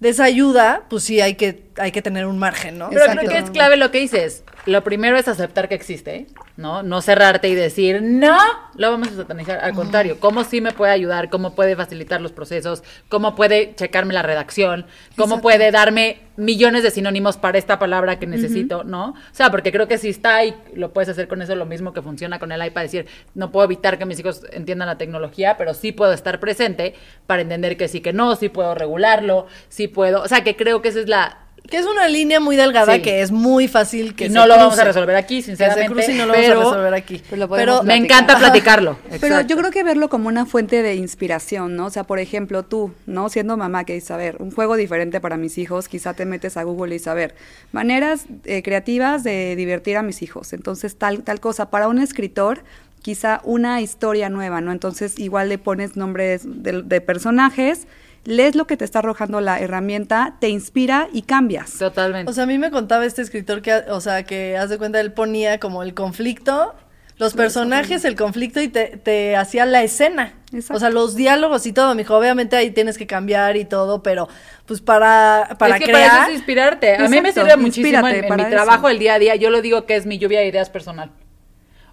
de 0.00 0.08
esa 0.08 0.24
ayuda, 0.24 0.86
pues 0.90 1.04
sí 1.04 1.20
hay 1.20 1.36
que, 1.36 1.63
hay 1.78 1.92
que 1.92 2.02
tener 2.02 2.26
un 2.26 2.38
margen, 2.38 2.78
¿no? 2.78 2.88
Pero 2.90 3.02
Exacto. 3.02 3.20
creo 3.20 3.30
que 3.32 3.38
es 3.44 3.50
clave 3.50 3.76
lo 3.76 3.90
que 3.90 3.98
dices. 4.00 4.44
Lo 4.66 4.82
primero 4.82 5.16
es 5.18 5.28
aceptar 5.28 5.68
que 5.68 5.74
existe, 5.74 6.26
¿no? 6.56 6.82
No 6.82 7.02
cerrarte 7.02 7.48
y 7.48 7.54
decir, 7.54 8.00
no, 8.02 8.38
lo 8.76 8.90
vamos 8.90 9.08
a 9.08 9.16
satanizar. 9.16 9.58
Al 9.62 9.74
contrario, 9.74 10.18
cómo 10.20 10.44
sí 10.44 10.60
me 10.60 10.72
puede 10.72 10.92
ayudar, 10.92 11.28
cómo 11.28 11.54
puede 11.54 11.76
facilitar 11.76 12.20
los 12.20 12.32
procesos, 12.32 12.82
cómo 13.08 13.34
puede 13.34 13.74
checarme 13.74 14.14
la 14.14 14.22
redacción, 14.22 14.86
cómo 15.16 15.40
puede 15.40 15.70
darme 15.70 16.20
millones 16.36 16.82
de 16.82 16.90
sinónimos 16.90 17.36
para 17.36 17.58
esta 17.58 17.78
palabra 17.78 18.18
que 18.18 18.26
necesito, 18.26 18.84
¿no? 18.84 19.10
O 19.10 19.16
sea, 19.32 19.50
porque 19.50 19.70
creo 19.70 19.86
que 19.86 19.98
si 19.98 20.08
está 20.08 20.36
ahí, 20.36 20.54
lo 20.74 20.92
puedes 20.92 21.08
hacer 21.08 21.28
con 21.28 21.42
eso 21.42 21.54
lo 21.54 21.66
mismo 21.66 21.92
que 21.92 22.02
funciona 22.02 22.38
con 22.38 22.50
el 22.50 22.64
iPad, 22.64 22.82
decir, 22.82 23.06
no 23.34 23.52
puedo 23.52 23.66
evitar 23.66 23.98
que 23.98 24.06
mis 24.06 24.18
hijos 24.18 24.42
entiendan 24.52 24.88
la 24.88 24.98
tecnología, 24.98 25.56
pero 25.56 25.74
sí 25.74 25.92
puedo 25.92 26.12
estar 26.12 26.40
presente 26.40 26.94
para 27.26 27.42
entender 27.42 27.76
que 27.76 27.88
sí, 27.88 28.00
que 28.00 28.12
no, 28.12 28.34
sí 28.36 28.48
puedo 28.48 28.74
regularlo, 28.74 29.46
sí 29.68 29.88
puedo, 29.88 30.22
o 30.22 30.28
sea, 30.28 30.42
que 30.42 30.56
creo 30.56 30.82
que 30.82 30.88
esa 30.88 31.00
es 31.00 31.08
la, 31.08 31.43
Que 31.68 31.78
es 31.78 31.86
una 31.86 32.08
línea 32.08 32.40
muy 32.40 32.56
delgada 32.56 32.94
Sí. 32.96 33.00
que 33.02 33.22
es 33.22 33.30
muy 33.32 33.68
fácil 33.68 34.14
que 34.14 34.26
y 34.26 34.28
se 34.28 34.34
no 34.34 34.46
lo 34.46 34.54
vamos 34.56 34.78
a 34.78 34.84
resolver 34.84 35.16
aquí, 35.16 35.36
Que 35.36 35.42
se 35.42 35.46
sinceramente. 35.56 36.12
y 36.12 36.18
no 36.18 36.26
lo 36.26 36.32
pero 36.34 36.48
vamos 36.56 36.66
a 36.66 36.70
resolver 36.76 36.94
aquí. 36.94 37.22
Pero 37.30 37.82
me 37.82 37.96
encanta 37.96 38.38
platicarlo. 38.38 38.98
Pero 39.20 39.40
yo 39.40 39.56
creo 39.56 39.70
que 39.70 39.82
verlo 39.82 40.08
como 40.10 40.28
una 40.28 40.44
fuente 40.44 40.82
de 40.82 40.94
inspiración, 40.94 41.74
¿no? 41.74 41.86
O 41.86 41.90
sea, 41.90 42.04
por 42.04 42.18
ejemplo, 42.18 42.64
tú, 42.64 42.92
¿no? 43.06 43.28
Siendo 43.30 43.56
mamá 43.56 43.84
que 43.84 43.94
dices, 43.94 44.10
a 44.10 44.18
ver, 44.18 44.36
un 44.40 44.50
juego 44.50 44.76
diferente 44.76 45.20
para 45.20 45.36
mis 45.38 45.56
hijos, 45.56 45.88
quizá 45.88 46.12
te 46.12 46.26
metes 46.26 46.56
a 46.58 46.62
Google 46.64 46.94
y 46.94 46.98
dices, 46.98 47.08
a 47.08 47.14
ver, 47.14 47.34
maneras 47.72 48.26
eh, 48.44 48.62
creativas 48.62 49.24
de 49.24 49.56
divertir 49.56 49.96
a 49.96 50.02
mis 50.02 50.20
hijos. 50.22 50.52
Entonces, 50.52 50.96
tal, 50.96 51.22
tal 51.22 51.40
cosa. 51.40 51.70
Para 51.70 51.88
un 51.88 51.98
escritor, 51.98 52.62
quizá 53.00 53.40
una 53.42 53.80
historia 53.80 54.28
nueva, 54.28 54.60
¿no? 54.60 54.70
Entonces, 54.70 55.18
igual 55.18 55.48
le 55.48 55.56
pones 55.58 55.96
nombres 55.96 56.42
de, 56.44 56.82
de 56.82 57.00
personajes, 57.00 57.86
lees 58.24 58.54
lo 58.54 58.66
que 58.66 58.76
te 58.76 58.84
está 58.84 59.00
arrojando 59.00 59.40
la 59.40 59.60
herramienta, 59.60 60.36
te 60.40 60.48
inspira 60.48 61.08
y 61.12 61.22
cambias. 61.22 61.78
Totalmente. 61.78 62.30
O 62.30 62.34
sea, 62.34 62.44
a 62.44 62.46
mí 62.46 62.58
me 62.58 62.70
contaba 62.70 63.04
este 63.04 63.22
escritor 63.22 63.62
que, 63.62 63.74
o 63.88 64.00
sea, 64.00 64.24
que 64.24 64.56
haz 64.56 64.70
de 64.70 64.78
cuenta, 64.78 65.00
él 65.00 65.12
ponía 65.12 65.58
como 65.60 65.82
el 65.82 65.94
conflicto, 65.94 66.74
los 67.16 67.34
personajes, 67.34 68.04
el 68.04 68.16
conflicto 68.16 68.60
y 68.60 68.68
te, 68.68 68.96
te 68.96 69.36
hacía 69.36 69.66
la 69.66 69.82
escena. 69.82 70.34
Exacto. 70.52 70.74
O 70.74 70.80
sea, 70.80 70.90
los 70.90 71.14
diálogos 71.14 71.64
y 71.66 71.72
todo, 71.72 71.94
mijo. 71.94 72.16
Obviamente 72.16 72.56
ahí 72.56 72.70
tienes 72.70 72.98
que 72.98 73.06
cambiar 73.06 73.56
y 73.56 73.64
todo, 73.64 74.02
pero 74.02 74.28
pues 74.66 74.80
para, 74.80 75.56
para 75.58 75.76
es 75.76 75.80
que 75.84 75.90
crear. 75.92 76.10
para 76.10 76.22
eso 76.22 76.30
es 76.30 76.36
inspirarte. 76.38 76.96
A 76.96 77.08
mí 77.08 77.20
me 77.20 77.32
sirve 77.32 77.56
muchísimo 77.56 77.86
inspírate 77.86 78.18
en, 78.18 78.24
en 78.24 78.28
para 78.28 78.42
mi 78.42 78.48
eso. 78.48 78.50
trabajo 78.50 78.88
del 78.88 78.98
día 78.98 79.14
a 79.14 79.18
día. 79.20 79.36
Yo 79.36 79.50
lo 79.50 79.62
digo 79.62 79.86
que 79.86 79.94
es 79.94 80.06
mi 80.06 80.18
lluvia 80.18 80.40
de 80.40 80.48
ideas 80.48 80.70
personal. 80.70 81.12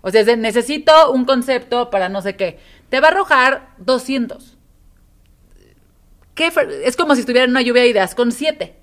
O 0.01 0.09
sea, 0.09 0.21
es 0.21 0.27
de, 0.27 0.37
necesito 0.37 1.11
un 1.11 1.25
concepto 1.25 1.91
para 1.91 2.09
no 2.09 2.21
sé 2.23 2.35
qué. 2.35 2.57
Te 2.89 2.99
va 2.99 3.09
a 3.09 3.11
arrojar 3.11 3.69
200. 3.77 4.50
¿Qué 6.35 6.51
fre- 6.51 6.81
es 6.83 6.95
como 6.95 7.15
si 7.15 7.21
estuviera 7.21 7.45
en 7.45 7.51
una 7.51 7.61
lluvia 7.61 7.83
de 7.83 7.89
ideas 7.89 8.15
con 8.15 8.31
siete. 8.31 8.75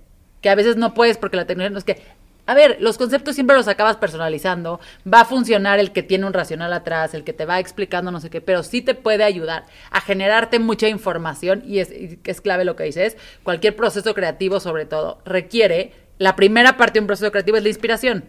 Que 0.42 0.50
a 0.50 0.54
veces 0.54 0.76
no 0.76 0.94
puedes 0.94 1.18
porque 1.18 1.36
la 1.36 1.46
tecnología 1.46 1.72
no 1.72 1.78
es 1.78 1.84
que... 1.84 2.02
A 2.46 2.54
ver, 2.54 2.78
los 2.80 2.96
conceptos 2.96 3.34
siempre 3.34 3.56
los 3.56 3.68
acabas 3.68 3.98
personalizando. 3.98 4.80
Va 5.12 5.20
a 5.20 5.24
funcionar 5.26 5.78
el 5.80 5.92
que 5.92 6.02
tiene 6.02 6.24
un 6.24 6.32
racional 6.32 6.72
atrás, 6.72 7.12
el 7.12 7.22
que 7.22 7.34
te 7.34 7.44
va 7.44 7.60
explicando 7.60 8.10
no 8.10 8.20
sé 8.20 8.30
qué, 8.30 8.40
pero 8.40 8.62
sí 8.62 8.80
te 8.80 8.94
puede 8.94 9.22
ayudar 9.22 9.66
a 9.90 10.00
generarte 10.00 10.58
mucha 10.58 10.88
información 10.88 11.62
y 11.66 11.80
es, 11.80 11.90
es 12.24 12.40
clave 12.40 12.64
lo 12.64 12.74
que 12.74 12.84
dices. 12.84 13.18
Cualquier 13.42 13.76
proceso 13.76 14.14
creativo, 14.14 14.60
sobre 14.60 14.86
todo, 14.86 15.20
requiere 15.26 15.92
la 16.16 16.36
primera 16.36 16.78
parte 16.78 16.94
de 16.94 17.00
un 17.00 17.06
proceso 17.06 17.30
creativo 17.30 17.58
es 17.58 17.64
la 17.64 17.68
inspiración. 17.68 18.24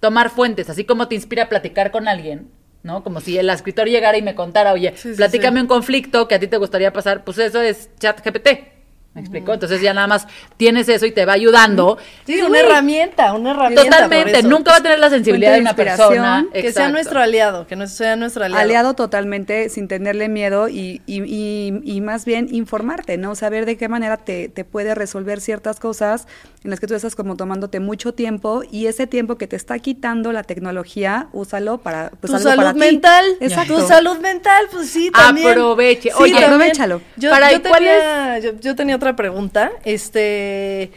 Tomar 0.00 0.30
fuentes, 0.30 0.68
así 0.68 0.84
como 0.84 1.06
te 1.06 1.14
inspira 1.14 1.44
a 1.44 1.48
platicar 1.48 1.92
con 1.92 2.08
alguien, 2.08 2.50
¿no? 2.82 3.02
Como 3.04 3.20
si 3.20 3.38
el 3.38 3.48
escritor 3.50 3.88
llegara 3.88 4.16
y 4.18 4.22
me 4.22 4.34
contara, 4.34 4.72
oye, 4.72 4.92
Sí, 4.96 5.10
sí, 5.10 5.16
platícame 5.16 5.58
sí. 5.58 5.62
un 5.62 5.68
conflicto 5.68 6.26
que 6.28 6.34
a 6.34 6.40
ti 6.40 6.46
te 6.48 6.56
gustaría 6.56 6.92
pasar, 6.92 7.24
pues 7.24 7.38
eso 7.38 7.60
es 7.60 7.90
chat 7.98 8.20
GPT. 8.24 8.71
¿Me 9.14 9.20
explico? 9.20 9.52
Entonces 9.52 9.82
ya 9.82 9.92
nada 9.92 10.06
más 10.06 10.26
tienes 10.56 10.88
eso 10.88 11.04
y 11.04 11.12
te 11.12 11.26
va 11.26 11.34
ayudando. 11.34 11.98
Sí, 12.24 12.40
una 12.40 12.60
herramienta, 12.60 13.34
una 13.34 13.50
herramienta. 13.50 13.84
Totalmente, 13.84 14.42
nunca 14.42 14.70
va 14.70 14.76
a 14.78 14.82
tener 14.82 14.98
la 14.98 15.10
sensibilidad 15.10 15.52
de 15.52 15.60
una 15.60 15.76
persona. 15.76 16.46
Que 16.50 16.72
sea 16.72 16.88
nuestro 16.88 17.20
aliado, 17.20 17.66
que 17.66 17.76
no 17.76 17.86
sea 17.86 18.16
nuestro 18.16 18.44
aliado. 18.46 18.62
aliado 18.62 18.94
totalmente 18.94 19.68
sin 19.68 19.86
tenerle 19.86 20.30
miedo 20.30 20.70
y, 20.70 21.02
y, 21.06 21.22
y- 21.24 21.80
y 21.84 22.00
más 22.00 22.24
bien 22.24 22.48
informarte, 22.52 23.18
¿no? 23.18 23.34
Saber 23.34 23.66
de 23.66 23.76
qué 23.76 23.88
manera 23.88 24.16
te, 24.16 24.48
te 24.48 24.64
puede 24.64 24.94
resolver 24.94 25.42
ciertas 25.42 25.78
cosas 25.78 26.26
en 26.64 26.70
las 26.70 26.80
que 26.80 26.86
tú 26.86 26.94
estás 26.94 27.14
como 27.14 27.36
tomándote 27.36 27.80
mucho 27.80 28.14
tiempo 28.14 28.62
y 28.70 28.86
ese 28.86 29.06
tiempo 29.06 29.36
que 29.36 29.46
te 29.46 29.56
está 29.56 29.78
quitando 29.78 30.32
la 30.32 30.42
tecnología, 30.44 31.28
úsalo 31.32 31.78
para 31.78 32.10
pues, 32.20 32.30
tu 32.30 32.36
algo 32.36 32.48
salud 32.48 32.62
para 32.62 32.72
ti. 32.72 32.78
mental, 32.78 33.24
Exacto. 33.40 33.76
tu 33.80 33.86
salud 33.86 34.18
mental, 34.20 34.66
pues 34.72 34.88
sí, 34.88 35.10
también. 35.10 35.48
Aproveche. 35.50 36.08
Sí, 36.10 36.14
Oye, 36.18 36.32
también. 36.32 36.44
aprovéchalo. 36.54 37.00
Yo, 37.16 37.30
Para- 37.30 37.52
yo 37.52 37.60
¿cuál 37.62 37.74
tenía, 37.74 38.38
yo, 38.38 38.52
yo 38.60 38.74
tenía 38.76 38.94
otra 39.02 39.16
pregunta. 39.16 39.72
Este, 39.84 40.92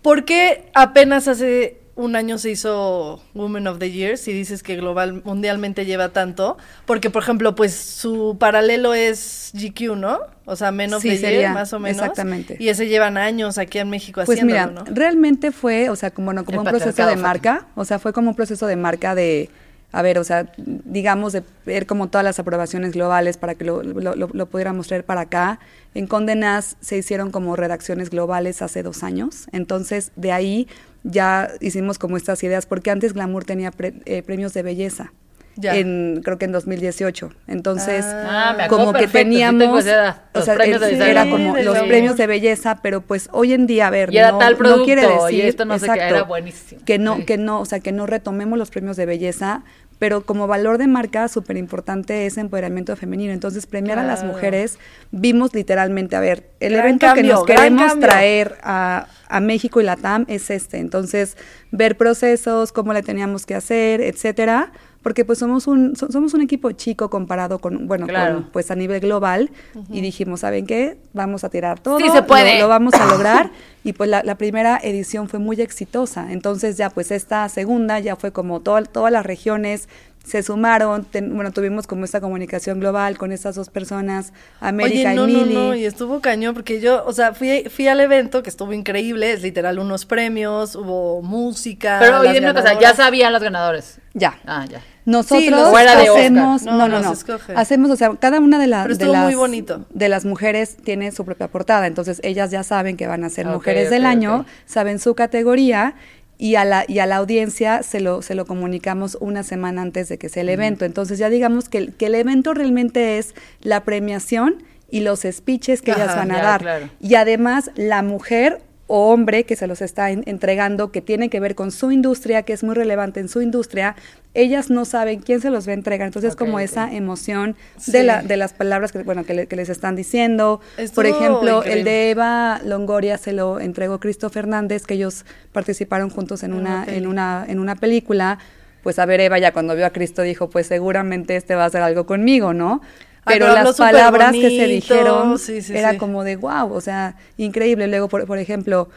¿por 0.00 0.24
qué 0.24 0.70
apenas 0.74 1.28
hace 1.28 1.76
un 1.94 2.16
año 2.16 2.38
se 2.38 2.50
hizo 2.50 3.22
Woman 3.34 3.66
of 3.66 3.78
the 3.78 3.90
Year? 3.90 4.16
Si 4.16 4.32
dices 4.32 4.62
que 4.62 4.76
global, 4.76 5.20
mundialmente 5.24 5.84
lleva 5.84 6.08
tanto, 6.08 6.56
porque 6.86 7.10
por 7.10 7.22
ejemplo, 7.22 7.54
pues 7.54 7.74
su 7.74 8.36
paralelo 8.40 8.94
es 8.94 9.50
GQ, 9.52 9.96
¿no? 9.96 10.20
O 10.46 10.56
sea, 10.56 10.72
Men 10.72 10.94
of 10.94 11.02
Sí, 11.02 11.10
the 11.10 11.18
sería, 11.18 11.40
Year, 11.40 11.54
más 11.54 11.72
o 11.74 11.78
menos. 11.78 11.98
exactamente. 12.00 12.56
Y 12.58 12.68
ese 12.70 12.88
llevan 12.88 13.18
años 13.18 13.58
aquí 13.58 13.78
en 13.78 13.90
México 13.90 14.22
Pues 14.24 14.42
mira, 14.42 14.62
haciéndolo, 14.62 14.86
¿no? 14.88 14.94
realmente 14.96 15.52
fue, 15.52 15.90
o 15.90 15.96
sea, 15.96 16.10
como, 16.10 16.32
no, 16.32 16.44
como 16.46 16.62
El 16.62 16.66
un 16.66 16.70
proceso 16.70 17.06
de 17.06 17.16
marca, 17.16 17.66
o 17.74 17.84
sea, 17.84 17.98
fue 17.98 18.14
como 18.14 18.30
un 18.30 18.34
proceso 18.34 18.66
de 18.66 18.76
marca 18.76 19.14
de, 19.14 19.50
a 19.92 20.02
ver, 20.02 20.18
o 20.18 20.24
sea, 20.24 20.50
digamos, 20.56 21.32
de 21.34 21.42
ver 21.66 21.86
como 21.86 22.08
todas 22.08 22.24
las 22.24 22.38
aprobaciones 22.38 22.92
globales 22.92 23.36
para 23.36 23.54
que 23.54 23.64
lo, 23.64 23.82
lo, 23.82 24.14
lo- 24.16 24.30
lo 24.32 24.46
pudiéramos 24.46 24.86
traer 24.88 25.04
para 25.04 25.22
acá. 25.22 25.58
En 25.94 26.06
Condenas 26.06 26.76
se 26.80 26.96
hicieron 26.96 27.30
como 27.30 27.54
redacciones 27.56 28.08
globales 28.10 28.62
hace 28.62 28.82
dos 28.82 29.02
años, 29.02 29.46
entonces 29.52 30.10
de 30.16 30.32
ahí 30.32 30.68
ya 31.04 31.50
hicimos 31.60 31.98
como 31.98 32.16
estas 32.16 32.42
ideas, 32.44 32.64
porque 32.66 32.90
antes 32.90 33.12
Glamour 33.12 33.44
tenía 33.44 33.70
pre- 33.70 33.94
eh, 34.06 34.22
premios 34.22 34.54
de 34.54 34.62
belleza. 34.62 35.12
Ya. 35.54 35.76
En, 35.76 36.22
creo 36.24 36.38
que 36.38 36.46
en 36.46 36.52
2018. 36.52 37.30
Entonces, 37.46 38.06
Ah, 38.08 38.54
me 38.56 38.62
acuerdo 38.62 38.86
como 38.86 38.92
que 38.94 39.00
perfecto, 39.00 39.18
sí 39.18 39.22
teníamos, 39.24 39.80
esa 39.80 39.90
edad, 39.92 40.22
o 40.32 40.40
sea, 40.40 40.54
premios 40.54 40.80
de 40.80 41.10
era 41.10 41.24
Sí, 41.24 41.30
como 41.30 41.56
los 41.58 41.78
premios 41.80 42.16
de 42.16 42.26
belleza, 42.26 42.78
pero 42.82 43.02
pues 43.02 43.28
hoy 43.32 43.52
en 43.52 43.66
día, 43.66 43.88
a 43.88 43.90
ver, 43.90 44.14
Y 44.14 44.16
era 44.16 44.30
no, 44.32 44.38
tal 44.38 44.56
no 44.58 44.82
quiere 44.84 45.02
producto, 45.02 45.28
y 45.28 45.36
decir, 45.36 45.48
esto 45.50 45.66
no 45.66 45.78
sé 45.78 45.84
qué, 45.84 45.92
exacto, 45.92 46.14
era 46.14 46.22
buenísimo. 46.24 46.80
Que 46.86 46.98
no, 46.98 47.16
Sí. 47.16 47.24
que 47.26 47.36
no, 47.36 47.60
o 47.60 47.66
sea, 47.66 47.80
que 47.80 47.92
no 47.92 48.06
retomemos 48.06 48.58
los 48.58 48.70
premios 48.70 48.96
de 48.96 49.04
belleza, 49.04 49.62
pero 50.02 50.26
como 50.26 50.48
valor 50.48 50.78
de 50.78 50.88
marca 50.88 51.28
súper 51.28 51.56
importante 51.56 52.26
es 52.26 52.36
empoderamiento 52.36 52.96
femenino. 52.96 53.32
Entonces, 53.32 53.66
premiar 53.66 54.00
a 54.00 54.02
las 54.02 54.24
mujeres, 54.24 54.80
vimos 55.12 55.54
literalmente, 55.54 56.16
a 56.16 56.20
ver, 56.20 56.50
el 56.58 56.72
Gran 56.72 56.86
evento 56.86 57.14
que 57.14 57.22
nos 57.22 57.44
queremos 57.44 57.86
cambio. 57.86 58.08
traer 58.08 58.58
a, 58.64 59.06
a 59.28 59.38
México 59.38 59.80
y 59.80 59.84
la 59.84 59.94
TAM 59.94 60.24
es 60.26 60.50
este. 60.50 60.78
Entonces, 60.78 61.36
ver 61.70 61.96
procesos, 61.96 62.72
cómo 62.72 62.92
le 62.92 63.04
teníamos 63.04 63.46
que 63.46 63.54
hacer, 63.54 64.00
etcétera, 64.00 64.72
porque 65.02 65.24
pues 65.24 65.38
somos 65.38 65.66
un 65.66 65.96
so- 65.96 66.10
somos 66.12 66.32
un 66.34 66.40
equipo 66.42 66.70
chico 66.72 67.10
comparado 67.10 67.58
con 67.58 67.86
bueno 67.88 68.06
Claro. 68.06 68.34
con, 68.34 68.44
pues 68.50 68.70
a 68.70 68.74
nivel 68.76 69.00
global 69.00 69.50
y 69.90 70.00
dijimos 70.00 70.40
saben 70.40 70.66
qué 70.66 70.96
vamos 71.12 71.44
a 71.44 71.48
tirar 71.50 71.80
todo 71.80 71.98
Sí 71.98 72.08
se 72.10 72.22
puede. 72.22 72.54
lo, 72.54 72.62
lo 72.62 72.68
vamos 72.68 72.94
a 72.94 73.06
lograr 73.06 73.50
y 73.84 73.92
pues 73.94 74.08
la, 74.10 74.22
la 74.22 74.36
primera 74.36 74.78
edición 74.82 75.28
fue 75.28 75.38
muy 75.40 75.60
exitosa 75.60 76.32
entonces 76.32 76.76
ya 76.76 76.90
pues 76.90 77.10
esta 77.10 77.48
segunda 77.48 77.98
ya 78.00 78.16
fue 78.16 78.32
como 78.32 78.60
toda- 78.60 78.82
todas 78.84 79.12
las 79.12 79.26
regiones 79.26 79.88
se 80.24 80.40
sumaron 80.44 81.04
ten- 81.04 81.34
bueno 81.34 81.50
tuvimos 81.50 81.88
como 81.88 82.04
esta 82.04 82.20
comunicación 82.20 82.78
global 82.78 83.18
con 83.18 83.32
estas 83.32 83.56
dos 83.56 83.70
personas 83.70 84.32
América 84.60 85.08
Oye, 85.10 85.16
no, 85.16 85.28
y 85.28 85.32
no, 85.32 85.38
Mili 85.40 85.54
no, 85.54 85.74
y 85.74 85.84
estuvo 85.84 86.20
cañón 86.20 86.54
porque 86.54 86.80
yo, 86.80 87.04
o 87.04 87.12
sea, 87.12 87.34
fui, 87.34 87.64
fui 87.68 87.88
al 87.88 87.98
evento 87.98 88.40
que 88.44 88.48
estuvo 88.50 88.72
increíble, 88.72 89.32
es 89.32 89.42
literal 89.42 89.80
unos 89.80 90.06
premios, 90.06 90.76
hubo 90.76 91.22
música. 91.22 91.98
Pero 92.00 92.20
oye, 92.20 92.38
una 92.38 92.54
cosa, 92.54 92.78
ya 92.78 92.94
sabían 92.94 93.32
los 93.32 93.42
ganadores. 93.42 93.98
ya 94.14 94.38
Ah, 94.46 94.64
ya. 94.70 94.80
Nosotros 95.04 95.40
Sí, 95.42 95.50
los 95.50 95.70
Fuera 95.70 95.96
de 95.96 96.10
Oscar. 96.10 96.20
hacemos, 96.20 96.62
No, 96.62 96.72
no, 96.72 96.78
no, 96.78 96.88
los 96.88 97.02
no, 97.02 97.12
escoge. 97.12 97.52
hacemos, 97.56 97.90
o 97.90 97.96
sea, 97.96 98.10
cada 98.20 98.38
una 98.38 98.58
de, 98.58 98.68
la- 98.68 98.84
Pero 98.84 98.96
de 98.96 99.06
las 99.06 99.24
muy 99.24 99.34
bonito. 99.34 99.84
de 99.90 100.08
las 100.08 100.24
mujeres 100.24 100.76
tiene 100.76 101.10
su 101.12 101.24
propia 101.24 101.48
portada, 101.48 101.86
entonces 101.86 102.20
ellas 102.22 102.50
ya 102.50 102.62
saben 102.62 102.96
que 102.96 103.06
van 103.08 103.24
a 103.24 103.30
ser 103.30 103.46
Ok, 103.48 103.54
mujeres 103.54 103.90
del 103.90 104.06
año, 104.06 104.46
saben 104.66 104.98
su 105.00 105.14
categoría 105.14 105.94
y 106.38 106.54
a 106.56 106.64
la 106.64 106.84
y 106.88 106.98
a 107.00 107.06
la 107.06 107.16
audiencia 107.16 107.82
se 107.82 108.00
lo 108.00 108.22
se 108.22 108.34
lo 108.34 108.46
comunicamos 108.46 109.16
una 109.20 109.42
semana 109.42 109.82
antes 109.82 110.08
de 110.08 110.18
que 110.18 110.28
sea 110.28 110.42
el 110.42 110.48
evento, 110.48 110.84
entonces 110.84 111.18
ya 111.18 111.28
digamos 111.30 111.68
que 111.68 111.78
el, 111.78 111.92
que 111.94 112.06
el 112.06 112.14
evento 112.14 112.54
realmente 112.54 113.18
es 113.18 113.34
la 113.60 113.84
premiación 113.84 114.62
y 114.90 115.00
los 115.00 115.20
speeches 115.30 115.82
que 115.82 115.92
ellas 115.92 116.16
van 116.16 116.30
a 116.32 116.36
ya, 116.38 116.42
dar 116.42 116.60
claro. 116.62 116.88
y 117.00 117.14
además 117.16 117.70
la 117.76 118.02
mujer 118.02 118.60
o 118.94 119.10
hombre 119.10 119.44
que 119.44 119.56
se 119.56 119.66
los 119.66 119.80
está 119.80 120.10
en- 120.10 120.22
entregando, 120.26 120.92
que 120.92 121.00
tiene 121.00 121.30
que 121.30 121.40
ver 121.40 121.54
con 121.54 121.70
su 121.70 121.90
industria, 121.92 122.42
que 122.42 122.52
es 122.52 122.62
muy 122.62 122.74
relevante 122.74 123.20
en 123.20 123.30
su 123.30 123.40
industria, 123.40 123.96
ellas 124.34 124.68
no 124.68 124.84
saben 124.84 125.20
quién 125.20 125.40
se 125.40 125.48
los 125.48 125.66
va 125.66 125.70
a 125.70 125.74
entregar. 125.76 126.06
Entonces, 126.06 126.34
Ok, 126.34 126.40
como 126.40 126.60
esa 126.60 126.92
emoción 126.92 127.56
Sí. 127.78 127.90
de, 127.92 128.02
la, 128.02 128.22
de 128.22 128.36
las 128.36 128.52
palabras 128.52 128.92
que, 128.92 129.02
bueno, 129.02 129.24
que, 129.24 129.32
le- 129.32 129.46
que 129.46 129.56
les 129.56 129.70
están 129.70 129.96
diciendo. 129.96 130.60
Por 130.94 131.06
ejemplo, 131.06 131.62
el 131.64 131.84
de 131.84 132.10
Eva 132.10 132.60
Longoria 132.66 133.16
se 133.16 133.32
lo 133.32 133.60
entregó 133.60 133.98
Cristo 133.98 134.28
Fernández, 134.28 134.84
que 134.84 134.92
ellos 134.92 135.24
participaron 135.52 136.10
juntos 136.10 136.42
en 136.42 136.52
En 136.52 136.58
una, 136.58 136.84
en 136.86 137.06
una, 137.06 137.46
en 137.48 137.60
una 137.60 137.76
película. 137.76 138.38
Pues 138.82 138.98
a 138.98 139.06
ver, 139.06 139.20
Eva 139.20 139.38
ya 139.38 139.52
cuando 139.54 139.74
vio 139.74 139.86
a 139.86 139.90
Cristo 139.90 140.20
dijo, 140.20 140.50
pues 140.50 140.66
seguramente 140.66 141.36
este 141.36 141.54
va 141.54 141.62
a 141.62 141.66
hacer 141.68 141.80
algo 141.80 142.04
conmigo, 142.04 142.52
¿no? 142.52 142.82
Ay, 143.24 143.38
Pero 143.38 143.52
las 143.54 143.76
palabras 143.76 144.32
que 144.32 144.50
se 144.50 144.66
dijeron 144.66 145.38
sí, 145.38 145.62
sí, 145.62 145.76
era 145.76 145.92
sí. 145.92 145.96
como 145.98 146.24
de 146.24 146.36
wow, 146.36 146.72
o 146.72 146.80
sea, 146.80 147.16
increíble. 147.36 147.86
Luego, 147.86 148.08
por, 148.08 148.26
por 148.26 148.38
ejemplo, 148.38 148.88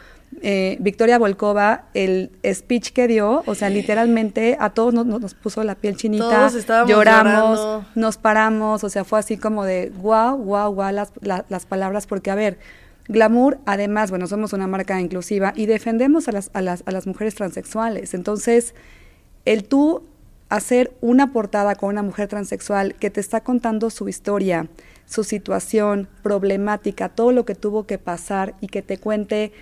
eh, 0.42 0.76
Victoria 0.80 1.18
Volkova, 1.18 1.84
el 1.94 2.32
speech 2.52 2.90
que 2.90 3.06
dio, 3.06 3.44
o 3.46 3.54
sea, 3.54 3.70
literalmente 3.70 4.56
a 4.58 4.70
todos 4.70 4.92
nos, 4.92 5.06
nos- 5.06 5.34
puso 5.34 5.62
la 5.62 5.76
piel 5.76 5.96
chinita, 5.96 6.28
Todos 6.28 6.54
estábamos 6.56 6.90
lloramos, 6.90 7.58
llorando. 7.60 7.84
nos 7.94 8.16
paramos, 8.16 8.82
o 8.82 8.88
sea, 8.88 9.04
fue 9.04 9.20
así 9.20 9.36
como 9.36 9.64
de 9.64 9.92
wow, 9.98 10.36
wow, 10.36 10.72
wow 10.74 10.90
las, 10.90 11.12
la- 11.20 11.44
las 11.48 11.64
palabras, 11.64 12.08
porque 12.08 12.32
a 12.32 12.34
ver, 12.34 12.58
Glamour, 13.08 13.58
además, 13.66 14.10
bueno, 14.10 14.26
somos 14.26 14.52
una 14.52 14.66
marca 14.66 15.00
inclusiva 15.00 15.52
y 15.54 15.66
defendemos 15.66 16.26
a 16.26 16.32
las, 16.32 16.50
a 16.52 16.60
las, 16.62 16.82
a 16.86 16.90
las 16.90 17.06
mujeres 17.06 17.36
transexuales. 17.36 18.12
Entonces, 18.14 18.74
el 19.44 19.62
tú 19.62 20.02
hacer 20.48 20.92
una 21.00 21.32
portada 21.32 21.74
con 21.74 21.90
una 21.90 22.02
mujer 22.02 22.28
transexual 22.28 22.94
que 22.94 23.10
te 23.10 23.20
está 23.20 23.40
contando 23.42 23.90
su 23.90 24.08
historia, 24.08 24.68
su 25.06 25.24
situación 25.24 26.08
problemática, 26.22 27.08
todo 27.08 27.32
lo 27.32 27.44
que 27.44 27.54
tuvo 27.54 27.86
que 27.86 27.98
pasar 27.98 28.54
y 28.60 28.68
que 28.68 28.82
te 28.82 28.98
cuente 28.98 29.52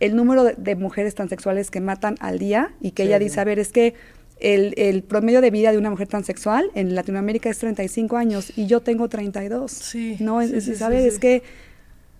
el 0.00 0.14
número 0.14 0.44
de, 0.44 0.54
de 0.56 0.76
mujeres 0.76 1.14
transexuales 1.14 1.70
que 1.70 1.80
matan 1.80 2.14
al 2.20 2.38
día 2.38 2.72
y 2.80 2.92
que 2.92 3.02
Sí, 3.02 3.08
ella 3.08 3.18
sí. 3.18 3.24
dice, 3.24 3.40
a 3.40 3.44
ver, 3.44 3.58
es 3.58 3.72
que 3.72 3.94
el, 4.40 4.74
el 4.76 5.02
promedio 5.02 5.40
de 5.40 5.50
vida 5.50 5.72
de 5.72 5.78
una 5.78 5.90
mujer 5.90 6.06
transexual 6.06 6.70
en 6.74 6.94
Latinoamérica 6.94 7.50
es 7.50 7.58
35 7.58 8.16
años 8.16 8.52
y 8.56 8.66
yo 8.66 8.80
tengo 8.80 9.08
32. 9.08 9.72
Sí, 9.72 10.16
¿no? 10.20 10.40
Es, 10.40 10.50
sí, 10.64 10.70
es-. 10.70 10.80
Es 10.80 11.18
que 11.18 11.42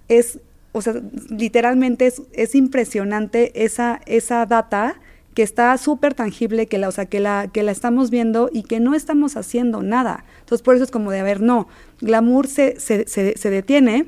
es, 0.08 0.40
o 0.72 0.82
sea, 0.82 0.94
literalmente 1.30 2.06
es, 2.06 2.22
es 2.32 2.56
impresionante 2.56 3.64
esa, 3.64 4.00
esa 4.06 4.44
data 4.46 5.00
que 5.38 5.44
está 5.44 5.78
súper 5.78 6.14
tangible, 6.14 6.66
que 6.66 6.78
la, 6.78 6.88
o 6.88 6.90
sea, 6.90 7.06
que 7.06 7.20
la, 7.20 7.46
que 7.52 7.62
la 7.62 7.70
estamos 7.70 8.10
viendo 8.10 8.50
y 8.52 8.64
que 8.64 8.80
no 8.80 8.96
estamos 8.96 9.36
haciendo 9.36 9.84
nada. 9.84 10.24
Entonces, 10.40 10.64
por 10.64 10.74
eso 10.74 10.82
es 10.82 10.90
como 10.90 11.12
de, 11.12 11.20
a 11.20 11.22
ver, 11.22 11.40
no, 11.40 11.68
Glamour 12.00 12.48
se, 12.48 12.80
se, 12.80 13.06
se, 13.06 13.38
se 13.38 13.48
detiene 13.48 14.06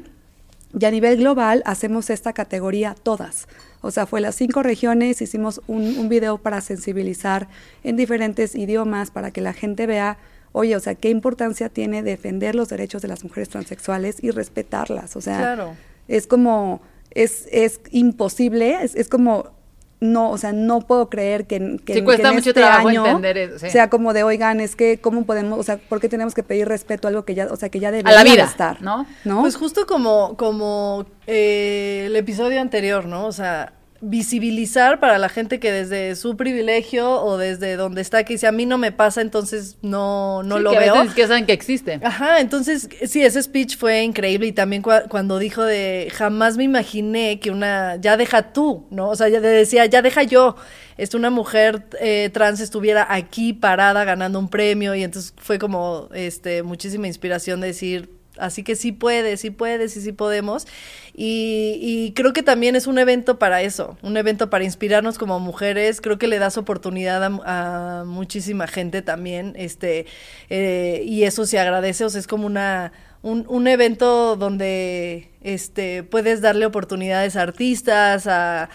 y 0.77 0.85
a 0.85 0.91
nivel 0.91 1.19
global 1.19 1.63
hacemos 1.67 2.11
esta 2.11 2.33
categoría 2.33 2.97
todas. 3.01 3.47
O 3.81 3.93
sea, 3.93 4.07
fue 4.07 4.21
las 4.21 4.35
cinco 4.35 4.65
regiones, 4.65 5.23
hicimos 5.23 5.61
un, 5.69 5.99
un 6.01 6.09
video 6.09 6.39
para 6.39 6.61
sensibilizar 6.63 7.47
en 7.85 7.95
diferentes 7.95 8.57
idiomas, 8.57 9.13
para 9.13 9.31
que 9.31 9.41
la 9.41 9.53
gente 9.53 9.87
vea, 9.87 10.19
oye, 10.51 10.75
o 10.75 10.81
sea, 10.81 10.97
qué 10.97 11.11
importancia 11.11 11.69
tiene 11.69 12.03
defender 12.03 12.57
los 12.57 12.71
derechos 12.71 13.03
de 13.03 13.07
las 13.09 13.23
mujeres 13.23 13.49
transexuales 13.51 14.17
y 14.21 14.33
respetarlas. 14.33 15.15
O 15.15 15.21
sea, 15.21 15.39
Claro. 15.39 15.77
es 16.09 16.27
como, 16.27 16.81
es, 17.13 17.47
es 17.53 17.81
imposible, 17.93 18.83
es, 18.83 18.97
es 18.97 19.09
como, 19.09 19.60
no, 20.01 20.31
o 20.31 20.39
sea, 20.39 20.53
no 20.53 20.81
puedo 20.81 21.09
creer 21.11 21.47
que, 21.47 21.57
en- 21.57 21.79
que, 21.79 21.95
Sí, 21.95 22.03
cuesta 22.03 22.23
que 22.25 22.29
en 22.31 22.35
mucho 22.37 22.51
este 22.51 22.65
año 22.65 23.05
entender 23.07 23.37
eso, 23.37 23.59
sí. 23.59 23.71
sea 23.71 23.91
como 23.91 24.13
de, 24.13 24.23
oigan, 24.23 24.61
es 24.61 24.75
que, 24.77 24.99
¿cómo 24.99 25.25
podemos, 25.25 25.59
o 25.59 25.63
sea, 25.63 25.77
por 25.77 26.01
qué 26.01 26.09
tenemos 26.09 26.35
que 26.35 26.43
pedir 26.43 26.67
respeto 26.69 27.07
a 27.07 27.11
algo 27.11 27.25
que 27.25 27.35
ya, 27.35 27.47
o 27.51 27.57
sea, 27.57 27.69
que 27.69 27.81
ya 27.81 27.89
A 27.89 27.93
debería 27.93 28.13
la 28.19 28.25
vida, 28.25 28.45
estar? 28.45 28.81
¿no? 28.81 29.07
¿No? 29.25 29.43
Pues 29.43 29.57
justo 29.57 29.87
como, 29.87 30.37
como 30.37 31.05
eh, 31.27 32.05
el 32.07 32.17
episodio 32.17 32.61
anterior, 32.61 33.05
¿no? 33.05 33.27
O 33.27 33.33
sea, 33.33 33.73
visibilizar 34.03 34.99
para 35.01 35.19
la 35.19 35.29
gente 35.29 35.61
que 35.61 35.71
desde 35.73 36.17
su 36.17 36.37
privilegio 36.37 37.23
o 37.23 37.37
desde 37.37 37.77
donde 37.77 38.01
está, 38.01 38.25
que 38.25 38.35
dice, 38.35 38.47
a 38.47 38.53
mí 38.53 38.67
no 38.67 38.79
me 38.79 38.93
pasa, 38.93 39.21
entonces 39.21 39.77
no, 39.83 40.43
no 40.43 40.57
Sí, 40.57 40.63
lo 40.63 40.71
que 40.71 40.77
a 40.77 40.81
veo. 40.81 40.93
veces 40.95 41.09
siquiera 41.11 41.29
saben 41.29 41.47
que 41.47 41.53
existe. 41.53 42.01
Ajá, 42.03 42.41
entonces 42.41 42.89
sí, 43.07 43.23
ese 43.23 43.43
speech 43.43 43.77
fue 43.77 44.03
increíble 44.03 44.47
y 44.47 44.53
también 44.53 44.83
cua- 44.83 45.07
cuando 45.09 45.39
dijo 45.39 45.63
de 45.65 46.09
jamás 46.15 46.57
me 46.57 46.65
imaginé 46.65 47.41
que 47.41 47.51
una, 47.51 47.97
ya 47.97 48.17
deja 48.17 48.53
tú, 48.53 48.87
¿no? 48.91 49.09
O 49.11 49.17
sea, 49.17 49.29
ya 49.29 49.41
decía, 49.41 49.87
ya 49.87 50.03
deja 50.03 50.23
yo, 50.23 50.57
este, 50.97 51.17
una 51.17 51.31
mujer 51.31 51.85
eh, 52.01 52.31
trans 52.33 52.61
estuviera 52.61 53.07
aquí 53.09 53.53
parada 53.53 54.05
ganando 54.05 54.39
un 54.39 54.49
premio 54.49 54.95
y 54.95 55.03
entonces 55.03 55.35
fue 55.37 55.59
como, 55.59 56.09
este, 56.15 56.63
muchísima 56.63 57.07
inspiración 57.07 57.61
de 57.61 57.69
decir, 57.69 58.09
Así 58.41 58.63
que 58.63 58.77
sí 58.77 58.93
puedes, 58.93 59.41
sí 59.41 59.51
puedes 59.51 59.97
y 59.97 60.01
sí 60.01 60.13
podemos. 60.13 60.67
Y, 61.15 61.79
y, 61.81 62.13
creo 62.13 62.33
que 62.33 62.43
también 62.43 62.77
es 62.77 62.87
un 62.87 62.99
evento 62.99 63.39
para 63.39 63.63
eso, 63.63 63.99
un 64.03 64.17
evento 64.17 64.51
para 64.51 64.65
inspirarnos 64.65 65.19
como 65.19 65.39
mujeres. 65.41 66.01
Creo 66.01 66.19
que 66.19 66.29
le 66.29 66.39
das 66.39 66.57
oportunidad 66.57 67.23
a, 67.23 68.05
muchísima 68.07 68.67
gente 68.67 69.03
también, 69.03 69.55
este, 69.57 70.07
eh, 70.49 71.03
y 71.05 71.25
eso 71.25 71.47
se 71.47 71.59
agradece. 71.59 72.05
O 72.05 72.11
sea, 72.11 72.21
es 72.21 72.27
como 72.27 72.47
una 72.47 72.93
un, 73.23 73.45
un 73.49 73.69
evento 73.69 74.37
donde 74.37 75.31
este 75.43 76.03
puedes 76.03 76.41
darle 76.41 76.65
oportunidades 76.65 77.37
a 77.37 77.43
artistas, 77.43 78.27
a 78.27 78.69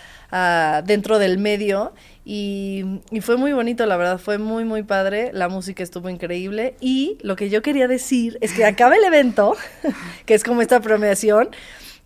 dentro 0.86 1.18
del 1.18 1.38
medio 1.38 1.94
y, 2.28 3.02
y, 3.12 3.22
fue 3.22 3.38
muy 3.38 3.54
bonito, 3.54 3.86
la 3.86 3.98
verdad, 3.98 4.18
fue 4.18 4.40
muy, 4.40 4.66
muy 4.66 4.82
padre. 4.82 5.30
La 5.32 5.48
música 5.48 5.84
estuvo 5.84 6.10
increíble. 6.10 6.76
Y 6.82 7.20
lo 7.22 7.36
que 7.36 7.52
yo 7.52 7.62
quería 7.62 7.88
decir 7.88 8.40
es 8.42 8.52
que 8.54 8.66
acaba 8.66 8.96
el 8.96 9.04
evento, 9.04 9.56
que 10.26 10.34
es 10.34 10.44
como 10.44 10.64
esta 10.64 10.80
premiación, 10.80 11.50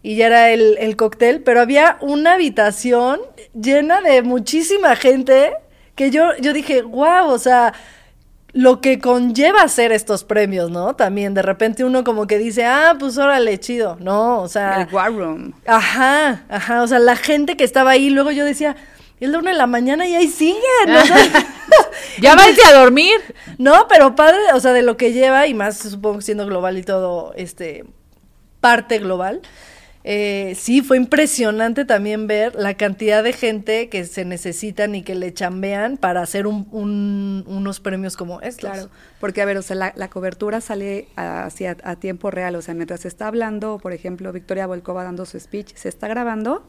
y 0.04 0.18
ya 0.18 0.28
era 0.28 0.52
el, 0.52 0.78
el 0.80 0.98
cóctel, 0.98 1.42
pero 1.42 1.62
había 1.62 1.98
una 2.02 2.34
habitación 2.34 3.22
llena 3.54 4.02
de 4.02 4.22
muchísima 4.22 4.98
gente 4.98 5.54
que 5.96 6.12
yo, 6.12 6.36
yo 6.42 6.52
dije, 6.52 6.82
wow, 6.82 7.28
o 7.28 7.40
sea, 7.40 7.74
lo 8.52 8.82
que 8.82 9.00
conlleva 9.00 9.62
hacer 9.62 9.92
estos 9.92 10.24
premios, 10.24 10.70
¿no? 10.70 10.96
También 10.96 11.34
de 11.34 11.42
repente 11.42 11.84
uno 11.84 12.04
como 12.04 12.28
que 12.28 12.38
dice, 12.38 12.66
ah, 12.66 12.96
pues 13.00 13.18
órale, 13.18 13.58
chido, 13.60 13.98
¿no? 14.00 14.42
O 14.42 14.48
sea... 14.48 14.82
El 14.82 14.94
War 14.94 15.14
Room. 15.14 15.54
Ajá, 15.66 16.44
ajá, 16.50 16.84
o 16.84 16.88
sea, 16.88 17.00
la 17.00 17.16
gente 17.16 17.56
que 17.56 17.64
estaba 17.64 17.92
ahí, 17.92 18.10
luego 18.10 18.32
yo 18.32 18.46
decía, 18.46 18.76
es 19.20 19.30
la 19.30 19.40
una 19.40 19.52
de 19.52 19.58
la 19.58 19.68
mañana 19.68 20.08
y 20.08 20.16
ahí 20.16 20.28
siguen. 20.28 20.62
¿no? 20.88 21.00
ya 22.22 22.36
váyanse 22.36 22.62
a 22.68 22.80
dormir. 22.80 23.16
No, 23.58 23.88
pero 23.88 24.16
padre, 24.16 24.40
o 24.54 24.60
sea, 24.60 24.74
de 24.74 24.82
lo 24.82 24.98
que 24.98 25.14
lleva, 25.14 25.48
y 25.48 25.54
más 25.54 25.78
supongo 25.78 26.22
siendo 26.22 26.46
global 26.46 26.78
y 26.78 26.84
todo, 26.84 27.34
este, 27.36 27.86
parte 28.60 29.00
global. 29.00 29.42
Eh, 30.06 30.56
sí, 30.58 30.82
fue 30.82 30.96
impresionante 30.96 31.84
también 31.84 32.26
ver 32.26 32.56
la 32.56 32.76
cantidad 32.76 33.22
de 33.22 33.34
gente 33.34 33.90
que 33.90 34.06
se 34.06 34.24
necesitan 34.24 34.96
y 34.96 35.04
que 35.04 35.14
le 35.14 35.34
chambean 35.34 35.98
para 35.98 36.22
hacer 36.22 36.48
un, 36.48 36.68
un, 36.72 37.44
unos 37.48 37.82
premios 37.82 38.16
como 38.16 38.40
estos. 38.40 38.72
Claro, 38.72 38.90
porque 39.20 39.42
a 39.42 39.46
ver, 39.46 39.58
o 39.58 39.62
sea, 39.62 39.76
la, 39.76 39.94
la 39.98 40.10
cobertura 40.10 40.62
sale 40.62 41.10
hacia 41.18 41.76
a 41.84 41.98
tiempo 41.98 42.32
real, 42.32 42.56
o 42.56 42.62
sea, 42.62 42.74
mientras 42.76 43.02
se 43.02 43.10
está 43.10 43.28
hablando, 43.28 43.78
por 43.78 43.92
ejemplo, 43.92 44.32
Victoria 44.32 44.68
Volkova 44.68 45.04
dando 45.04 45.26
su 45.26 45.38
speech, 45.38 45.76
se 45.76 45.90
está 45.90 46.08
grabando, 46.08 46.64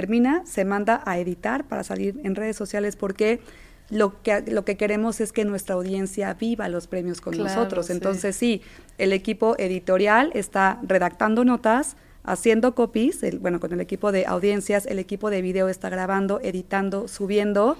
termina, 0.00 0.42
se 0.44 0.66
manda 0.66 1.02
a 1.06 1.18
editar 1.18 1.64
para 1.64 1.82
salir 1.82 2.20
en 2.22 2.34
redes 2.34 2.54
sociales 2.54 2.96
porque 2.96 3.40
lo 3.88 4.20
que, 4.22 4.42
lo 4.42 4.62
que 4.66 4.76
queremos 4.76 5.22
es 5.22 5.32
que 5.32 5.46
nuestra 5.46 5.74
audiencia 5.74 6.34
viva 6.34 6.68
los 6.68 6.86
premios 6.86 7.22
con 7.22 7.32
Claro, 7.32 7.48
nosotros. 7.48 7.86
sí. 7.86 7.92
Entonces, 7.94 8.36
sí, 8.36 8.60
el 8.98 9.14
equipo 9.14 9.54
editorial 9.58 10.32
está 10.34 10.78
redactando 10.82 11.46
notas, 11.46 11.96
haciendo 12.24 12.74
copies, 12.74 13.22
el- 13.22 13.38
bueno, 13.38 13.58
con 13.58 13.72
el 13.72 13.80
equipo 13.80 14.12
de 14.12 14.26
audiencias, 14.26 14.84
el 14.84 14.98
equipo 14.98 15.30
de 15.30 15.40
video 15.40 15.68
está 15.70 15.88
grabando, 15.88 16.40
editando, 16.42 17.08
subiendo, 17.08 17.78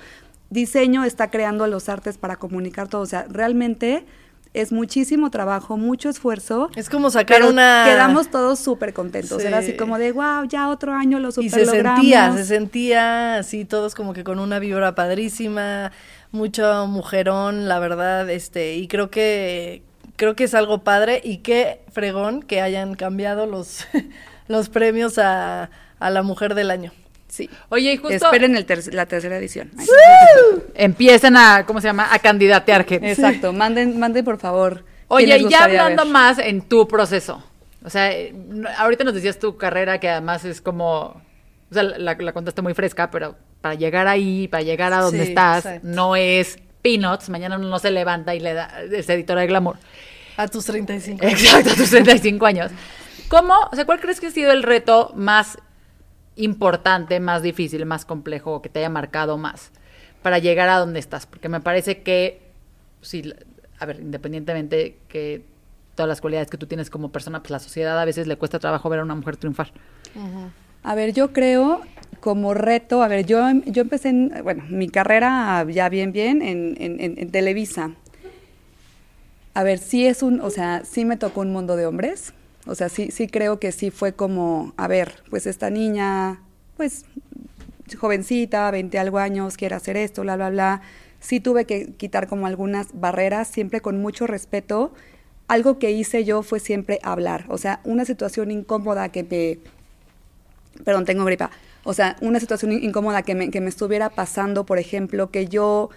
diseño 0.49 1.05
está 1.05 1.29
creando 1.31 1.67
los 1.67 1.91
artes 1.91 2.17
para 2.17 2.37
comunicar 2.37 2.89
todo. 2.89 3.03
O 3.03 3.07
sea, 3.07 3.27
realmente 3.29 4.07
es 4.61 4.73
muchísimo 4.73 5.31
trabajo, 5.31 5.77
mucho 5.77 6.09
esfuerzo. 6.09 6.71
Es 6.77 6.89
como 6.91 7.11
sacar 7.11 7.39
Pero 7.39 7.51
una... 7.51 7.85
quedamos 7.87 8.31
todos 8.31 8.59
súper 8.59 8.93
contentos. 8.93 9.41
Sí. 9.41 9.49
Era 9.49 9.59
así 9.59 9.77
como 9.77 9.99
de, 9.99 10.13
wow, 10.13 10.45
ya 10.49 10.69
otro 10.69 10.93
año 10.95 11.19
lo 11.21 11.29
Y 11.29 11.33
super 11.33 11.51
se 11.51 11.67
logramos. 11.67 12.01
sentía, 12.01 12.33
se 12.33 12.45
sentía 12.45 13.37
así 13.37 13.65
todos 13.65 13.95
como 13.95 14.13
que 14.13 14.25
con 14.25 14.39
una 14.39 14.59
vibra 14.59 14.95
padrísima, 14.95 15.93
mucho 16.33 16.87
mujerón, 16.87 17.69
la 17.69 17.79
verdad, 17.79 18.29
este, 18.31 18.77
y 18.77 18.89
creo 18.89 19.11
que 19.11 19.83
creo 20.17 20.35
que 20.35 20.45
es 20.45 20.55
algo 20.55 20.83
padre 20.83 21.21
y 21.23 21.39
qué 21.39 21.81
fregón 21.93 22.43
que 22.43 22.63
hayan 22.63 22.95
cambiado 22.95 23.45
los 23.47 23.87
los 24.49 24.69
premios 24.71 25.19
a, 25.19 25.71
a 25.99 26.11
la 26.11 26.23
mujer 26.23 26.55
del 26.55 26.71
año. 26.71 26.93
Sí. 27.37 27.51
Oye, 27.69 27.93
y 27.93 27.97
justo 27.99 28.15
Esperen 28.15 28.57
el 28.57 28.65
ter- 28.65 28.95
la 28.95 29.05
tercera 29.07 29.37
edición. 29.37 29.71
Ay. 29.79 29.87
empiezan 30.75 31.37
a, 31.37 31.65
¿cómo 31.67 31.81
se 31.81 31.89
llama? 31.89 32.09
A 32.13 32.19
candidatear 32.19 32.85
gente. 32.87 33.11
Exacto, 33.11 33.53
manden, 33.53 33.99
manden 33.99 34.25
por 34.25 34.39
favor. 34.39 34.85
Oye, 35.09 35.37
y 35.39 35.49
ya 35.49 35.65
hablando 35.65 36.05
ver. 36.05 36.13
más 36.13 36.39
en 36.39 36.63
tu 36.63 36.89
proceso. 36.89 37.43
O 37.85 37.91
sea, 37.91 38.11
eh, 38.11 38.35
ahorita 38.79 39.05
nos 39.05 39.15
decías 39.15 39.39
tu 39.39 39.57
carrera 39.57 40.01
que 40.01 40.09
además 40.09 40.45
es 40.45 40.61
como, 40.61 41.01
o 41.71 41.75
sea, 41.75 41.83
la, 41.83 42.15
la 42.15 42.33
contaste 42.33 42.63
muy 42.63 42.75
fresca, 42.75 43.11
pero 43.11 43.37
para 43.61 43.75
llegar 43.75 44.09
ahí, 44.09 44.49
para 44.49 44.63
llegar 44.63 44.93
a 44.93 45.01
donde 45.03 45.23
Sí, 45.25 45.29
estás, 45.29 45.67
exacto. 45.67 45.87
no 45.89 46.17
es 46.17 46.59
peanuts, 46.83 47.29
mañana 47.29 47.57
uno 47.57 47.69
no 47.69 47.79
se 47.79 47.91
levanta 47.91 48.35
y 48.35 48.41
le 48.41 48.55
da, 48.55 48.71
es 48.91 49.09
editora 49.09 49.43
de 49.43 49.47
glamour. 49.49 49.77
A 50.37 50.49
tus 50.49 50.65
35. 50.65 51.25
Exacto, 51.27 51.71
a 51.71 51.75
tus 51.75 51.91
35 51.91 52.45
años. 52.47 52.71
¿Cómo, 53.29 53.55
o 53.71 53.75
sea, 53.77 53.85
cuál 53.85 54.01
crees 54.01 54.21
que 54.21 54.29
ha 54.29 54.31
sido 54.31 54.53
el 54.53 54.63
reto 54.63 55.13
más 55.15 55.59
importante, 56.37 57.19
más 57.21 57.43
difícil, 57.43 57.85
más 57.87 58.05
complejo, 58.05 58.63
que 58.63 58.69
te 58.69 58.79
haya 58.81 58.91
marcado 58.91 59.37
más 59.39 59.71
para 60.23 60.39
llegar 60.39 60.69
a 60.69 60.79
donde 60.79 60.99
estás? 61.01 61.27
Porque 61.27 61.49
me 61.49 61.61
parece 61.61 62.03
que, 62.03 62.41
la- 63.13 63.37
a 63.79 63.87
ver, 63.87 64.01
independientemente 64.01 64.97
que 65.09 65.45
todas 65.95 66.09
las 66.09 66.21
cualidades 66.21 66.51
que 66.51 66.59
tú 66.59 66.67
tienes 66.67 66.91
como 66.91 67.11
persona, 67.11 67.41
pues 67.41 67.51
la 67.51 67.59
sociedad 67.59 67.99
a 67.99 68.05
veces 68.05 68.27
le 68.27 68.37
cuesta 68.37 68.59
trabajo 68.59 68.89
ver 68.89 69.01
a 69.01 69.03
una 69.03 69.15
mujer 69.15 69.37
triunfar. 69.37 69.73
A 70.83 70.95
ver, 70.95 71.13
yo 71.13 71.33
creo 71.33 71.81
como 72.21 72.55
reto, 72.55 73.03
a 73.03 73.09
ver, 73.09 73.25
yo, 73.27 73.41
yo 73.67 73.83
empecé, 73.83 74.09
en, 74.11 74.33
bueno, 74.43 74.65
mi 74.69 74.89
carrera 74.89 75.65
ya 75.69 75.89
bien, 75.89 76.13
bien 76.13 76.43
en, 76.43 76.77
en- 76.81 77.01
en- 77.01 77.19
en 77.19 77.31
Televisa. 77.31 77.93
A 79.55 79.63
ver, 79.63 79.79
sí 79.79 80.07
es 80.07 80.23
un, 80.23 80.41
o 80.41 80.51
sea, 80.51 80.83
sí 80.85 81.05
me 81.05 81.17
tocó 81.17 81.41
un 81.41 81.53
mundo 81.53 81.77
de 81.77 81.87
hombres. 81.87 82.35
O 82.67 82.75
sea, 82.75 82.89
sí, 82.89 83.11
sí 83.11 83.29
creo 83.29 83.61
que 83.61 83.73
sí 83.73 83.91
fue 83.91 84.13
como, 84.15 84.75
a 84.77 84.89
ver, 84.89 85.23
pues 85.31 85.47
esta 85.47 85.71
niña, 85.71 86.43
pues 86.77 87.05
jovencita, 87.99 88.71
20 88.71 88.99
algo 88.99 89.19
años, 89.19 89.57
quiere 89.57 89.75
hacer 89.75 89.97
esto, 89.97 90.23
bla, 90.23 90.37
bla, 90.37 90.51
bla. 90.51 90.83
Sí 91.21 91.41
tuve 91.41 91.65
que 91.65 91.93
quitar 91.95 92.27
como 92.29 92.47
algunas 92.47 92.89
barreras, 92.95 93.49
siempre 93.49 93.81
con 93.81 94.01
mucho 94.01 94.27
respeto. 94.27 94.93
Algo 95.49 95.79
que 95.79 95.93
hice 95.93 96.25
yo 96.25 96.43
fue 96.43 96.61
siempre 96.61 96.99
hablar. 97.03 97.47
O 97.49 97.59
sea, 97.59 97.81
una 97.85 98.05
situación 98.05 98.51
incómoda 98.51 99.09
que 99.11 99.23
me, 99.25 99.59
perdón, 100.85 101.05
tengo 101.05 101.25
gripa. 101.25 101.51
O 101.85 101.95
sea, 101.95 102.17
una 102.21 102.41
situación 102.41 102.73
in- 102.73 102.85
incómoda 102.85 103.23
que 103.23 103.35
me, 103.35 103.51
que 103.51 103.61
me 103.61 103.69
estuviera 103.69 104.11
pasando, 104.11 104.67
por 104.67 104.79
ejemplo, 104.79 105.31
que 105.31 105.47
yo, 105.47 105.91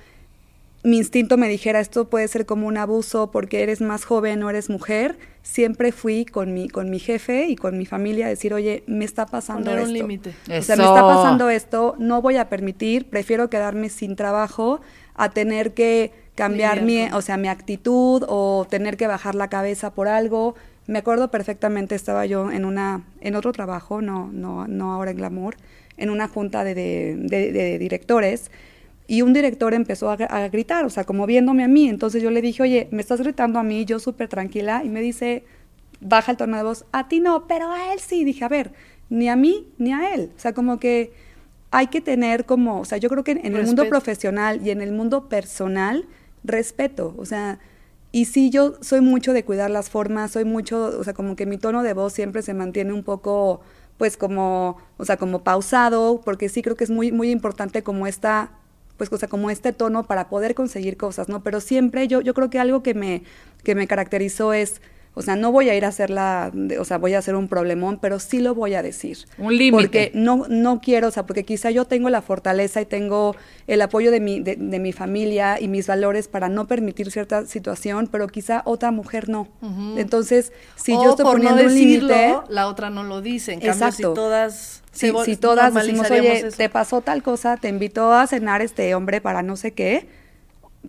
mi 0.84 0.98
instinto 0.98 1.38
me 1.38 1.50
dijera, 1.50 1.80
esto 1.80 2.10
puede 2.10 2.28
ser 2.30 2.46
como 2.46 2.66
un 2.68 2.78
abuso 2.78 3.32
porque 3.32 3.64
eres 3.64 3.82
más 3.82 4.06
joven 4.06 4.42
o 4.44 4.50
eres 4.50 4.70
mujer, 4.70 5.18
siempre 5.44 5.92
fui 5.92 6.24
con 6.26 6.54
mi, 6.54 6.70
con 6.70 6.90
mi 6.90 7.00
jefe 7.00 7.48
y 7.48 7.56
con 7.58 7.78
mi 7.78 7.86
familia 7.86 8.28
a 8.28 8.30
decir, 8.30 8.54
oye, 8.54 8.84
me 8.88 9.04
está 9.04 9.26
pasando 9.26 9.72
Poner 9.72 9.80
un 9.86 9.90
esto. 9.90 9.94
límite. 10.08 10.30
O 10.58 10.62
sea, 10.62 10.78
me 10.78 10.86
está 10.86 11.02
pasando 11.02 11.50
esto, 11.50 11.96
no 12.00 12.22
voy 12.22 12.38
a 12.38 12.48
permitir, 12.50 13.10
prefiero 13.10 13.50
quedarme 13.50 13.90
sin 13.90 14.16
trabajo 14.16 14.80
a 15.16 15.30
tener 15.32 15.74
que 15.74 16.12
cambiar 16.36 16.82
Lidiar 16.82 17.10
mi, 17.12 17.18
o 17.18 17.22
sea, 17.22 17.36
mi 17.36 17.50
actitud 17.50 18.24
o 18.30 18.66
tener 18.70 18.96
que 18.96 19.08
bajar 19.08 19.36
la 19.36 19.50
cabeza 19.50 19.94
por 19.94 20.08
algo. 20.08 20.56
Me 20.88 21.00
acuerdo 21.00 21.30
perfectamente, 21.30 21.94
estaba 21.96 22.26
yo 22.26 22.52
en 22.52 22.64
una, 22.64 23.04
en 23.20 23.36
otro 23.36 23.52
trabajo, 23.52 24.02
no, 24.02 24.30
no, 24.32 24.66
no 24.68 24.94
ahora 24.94 25.12
en 25.12 25.18
Glamour, 25.18 25.56
en 25.98 26.10
una 26.10 26.30
junta 26.30 26.64
de, 26.64 26.74
de- 26.74 27.16
de- 27.18 27.52
de 27.52 27.78
directores, 27.78 28.50
y 29.10 29.24
un 29.24 29.34
director 29.34 29.74
empezó 29.74 30.10
a, 30.12 30.18
gr- 30.18 30.32
a 30.32 30.48
gritar, 30.50 30.86
o 30.86 30.90
sea, 30.90 31.04
como 31.04 31.26
viéndome 31.26 31.64
a 31.64 31.68
mí. 31.68 31.90
Entonces 31.90 32.22
yo 32.24 32.32
le 32.32 32.42
dije, 32.42 32.64
oye, 32.64 32.88
me 32.92 33.02
estás 33.02 33.20
gritando 33.22 33.60
a 33.60 33.64
mí, 33.64 33.84
yo 33.86 34.00
súper 34.00 34.28
tranquila, 34.30 34.84
y 34.86 34.90
me 34.90 35.02
dice, 35.02 35.44
baja 36.02 36.32
el 36.32 36.38
tono 36.38 36.58
de 36.58 36.64
voz, 36.64 36.86
a 36.92 37.08
ti 37.10 37.20
no, 37.20 37.48
pero 37.48 37.72
a 37.72 37.92
él 37.94 38.00
sí. 38.00 38.24
Dije, 38.24 38.46
a 38.46 38.50
ver, 38.50 38.72
ni 39.10 39.28
a 39.30 39.36
mí 39.36 39.68
ni 39.80 39.94
a 39.94 40.14
él. 40.14 40.32
O 40.38 40.40
sea, 40.40 40.54
como 40.54 40.80
que 40.80 41.12
hay 41.72 41.88
que 41.88 42.02
tener 42.02 42.46
como, 42.46 42.80
o 42.82 42.86
sea, 42.86 42.98
yo 43.00 43.10
creo 43.10 43.24
que 43.24 43.32
en, 43.32 43.46
en 43.46 43.56
el 43.56 43.66
mundo 43.66 43.84
profesional 43.90 44.62
y 44.66 44.70
en 44.72 44.82
el 44.82 44.92
mundo 44.92 45.28
personal, 45.30 46.06
respeto. 46.44 47.16
O 47.18 47.26
sea, 47.26 47.60
y 48.12 48.26
sí, 48.26 48.50
yo 48.50 48.76
soy 48.82 49.02
mucho 49.02 49.34
de 49.34 49.44
cuidar 49.44 49.70
las 49.72 49.90
formas, 49.90 50.32
soy 50.32 50.46
mucho, 50.46 50.98
o 51.00 51.04
sea, 51.04 51.14
como 51.14 51.36
que 51.36 51.46
mi 51.46 51.58
tono 51.58 51.84
de 51.84 51.94
voz 51.94 52.14
siempre 52.14 52.42
se 52.42 52.54
mantiene 52.54 52.94
un 52.94 53.04
poco, 53.04 53.62
pues 53.98 54.18
como, 54.18 54.78
o 54.98 55.06
sea, 55.06 55.18
como 55.18 55.44
pausado, 55.44 56.22
porque 56.24 56.50
sí 56.50 56.62
creo 56.62 56.76
que 56.76 56.84
es 56.86 56.90
muy, 56.92 57.12
muy 57.12 57.30
importante 57.32 57.84
como 57.84 58.08
esta, 58.08 58.52
pues, 59.00 59.12
o 59.12 59.18
sea, 59.18 59.30
como 59.30 59.50
este 59.50 59.74
tono 59.74 60.04
para 60.04 60.30
poder 60.30 60.54
conseguir 60.54 60.98
cosas, 60.98 61.30
¿no? 61.30 61.42
Pero 61.42 61.62
siempre 61.62 62.08
yo, 62.08 62.22
yo 62.22 62.36
creo 62.36 62.52
que 62.52 62.60
algo 62.60 62.84
que 62.84 62.94
me, 62.94 63.24
que 63.64 63.74
me 63.74 63.88
caracterizó 63.88 64.54
es, 64.54 64.82
o 65.16 65.22
sea, 65.22 65.36
no 65.36 65.52
voy 65.52 65.70
a 65.70 65.76
ir 65.76 65.84
a 65.84 65.90
hacerla, 65.90 66.52
o 66.80 66.86
sea, 66.86 66.98
voy 66.98 67.14
a 67.14 67.18
hacer 67.20 67.36
un 67.36 67.48
problemón, 67.48 67.98
pero 68.00 68.20
sí 68.20 68.40
lo 68.40 68.56
voy 68.56 68.76
a 68.76 68.82
decir. 68.82 69.18
Un 69.38 69.58
límite. 69.58 69.72
Porque 69.84 70.12
no, 70.14 70.46
no 70.48 70.80
quiero, 70.80 71.08
o 71.10 71.12
sea, 71.12 71.26
porque 71.26 71.44
quizá 71.44 71.72
yo 71.72 71.86
tengo 71.86 72.10
la 72.10 72.22
fortaleza 72.22 72.80
y 72.80 72.86
tengo 72.86 73.36
el 73.68 73.82
apoyo 73.82 74.12
de 74.12 74.20
mi, 74.22 74.40
de, 74.40 74.56
de 74.56 74.80
mi 74.80 74.94
familia 74.94 75.60
y 75.60 75.68
mis 75.68 75.88
valores 75.88 76.28
para 76.28 76.48
no 76.48 76.68
permitir 76.68 77.12
cierta 77.12 77.46
situación, 77.46 78.08
pero 78.12 78.28
quizá 78.28 78.62
otra 78.66 78.92
mujer 78.92 79.28
no. 79.30 79.48
Entonces, 79.98 80.54
si 80.76 80.94
O 80.94 81.04
yo 81.04 81.10
estoy 81.12 81.24
por 81.26 81.34
poniendo 81.34 81.62
no 81.64 81.68
un 81.70 81.76
límite, 81.76 82.06
decirlo, 82.06 82.44
la 82.50 82.68
otra 82.68 82.90
no 82.90 83.04
lo 83.04 83.22
dice. 83.22 83.54
En 83.54 83.60
cambio, 83.62 83.92
si 83.92 84.04
todas... 84.04 84.84
si, 84.92 85.08
se 85.08 85.14
vol- 85.14 85.26
si 85.26 85.36
todas 85.36 85.74
decimos, 85.74 86.10
oye, 86.12 86.48
eso". 86.48 86.56
te 86.56 86.70
pasó 86.70 87.02
tal 87.02 87.24
cosa, 87.24 87.58
te 87.58 87.68
invitó 87.68 88.14
a 88.14 88.26
cenar 88.28 88.62
este 88.62 88.94
hombre 88.96 89.22
para 89.22 89.42
no 89.44 89.56
sé 89.56 89.72
qué, 89.72 90.08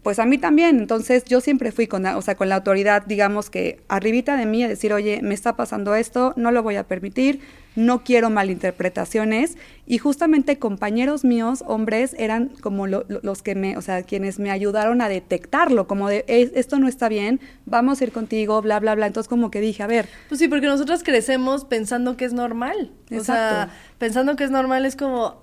pues 0.03 0.18
a 0.18 0.24
mí 0.26 0.38
también. 0.38 0.78
Entonces 0.78 1.24
yo 1.24 1.41
siempre 1.41 1.72
fui 1.72 1.86
con 1.86 2.05
la, 2.05 2.16
o 2.16 2.22
sea, 2.22 2.34
con 2.36 2.49
la 2.49 2.57
autoridad, 2.57 3.05
digamos 3.07 3.51
que 3.51 3.80
arribita 3.88 4.36
de 4.36 4.47
mí 4.47 4.62
a 4.62 4.68
decir, 4.68 4.93
oye, 4.93 5.20
me 5.22 5.34
está 5.34 5.57
pasando 5.57 5.95
esto, 5.95 6.32
no 6.36 6.53
lo 6.53 6.62
voy 6.62 6.76
a 6.76 6.84
permitir, 6.86 7.41
no 7.76 8.03
quiero 8.05 8.30
malinterpretaciones. 8.30 9.57
Y 9.86 9.99
justamente 9.99 10.59
compañeros 10.59 11.24
míos, 11.24 11.64
hombres, 11.66 12.14
eran 12.18 12.49
como 12.61 12.86
lo- 12.86 13.05
lo- 13.09 13.20
los 13.22 13.43
que 13.43 13.55
me, 13.55 13.76
o 13.76 13.82
sea, 13.82 14.03
quienes 14.03 14.38
me 14.38 14.51
ayudaron 14.51 15.03
a 15.03 15.09
detectarlo, 15.09 15.86
como 15.86 16.09
de, 16.09 16.24
"Es- 16.28 16.53
esto 16.55 16.78
no 16.78 16.88
está 16.88 17.09
bien, 17.09 17.41
vamos 17.66 18.01
a 18.01 18.05
ir 18.05 18.12
contigo, 18.12 18.61
bla, 18.62 18.78
bla, 18.80 18.95
bla. 18.95 19.07
Entonces 19.07 19.28
como 19.28 19.51
que 19.51 19.61
dije, 19.61 19.82
a 19.82 19.86
ver, 19.86 20.09
Pues 20.28 20.38
sí, 20.38 20.49
porque 20.49 20.66
nosotros 20.66 21.03
crecemos 21.03 21.64
pensando 21.64 22.16
que 22.16 22.24
es 22.24 22.32
normal. 22.32 22.93
O 23.12 23.24
sea, 23.24 23.70
pensando 23.99 24.36
que 24.36 24.45
es 24.45 24.51
normal 24.51 24.86
es 24.86 24.95
como, 24.97 25.43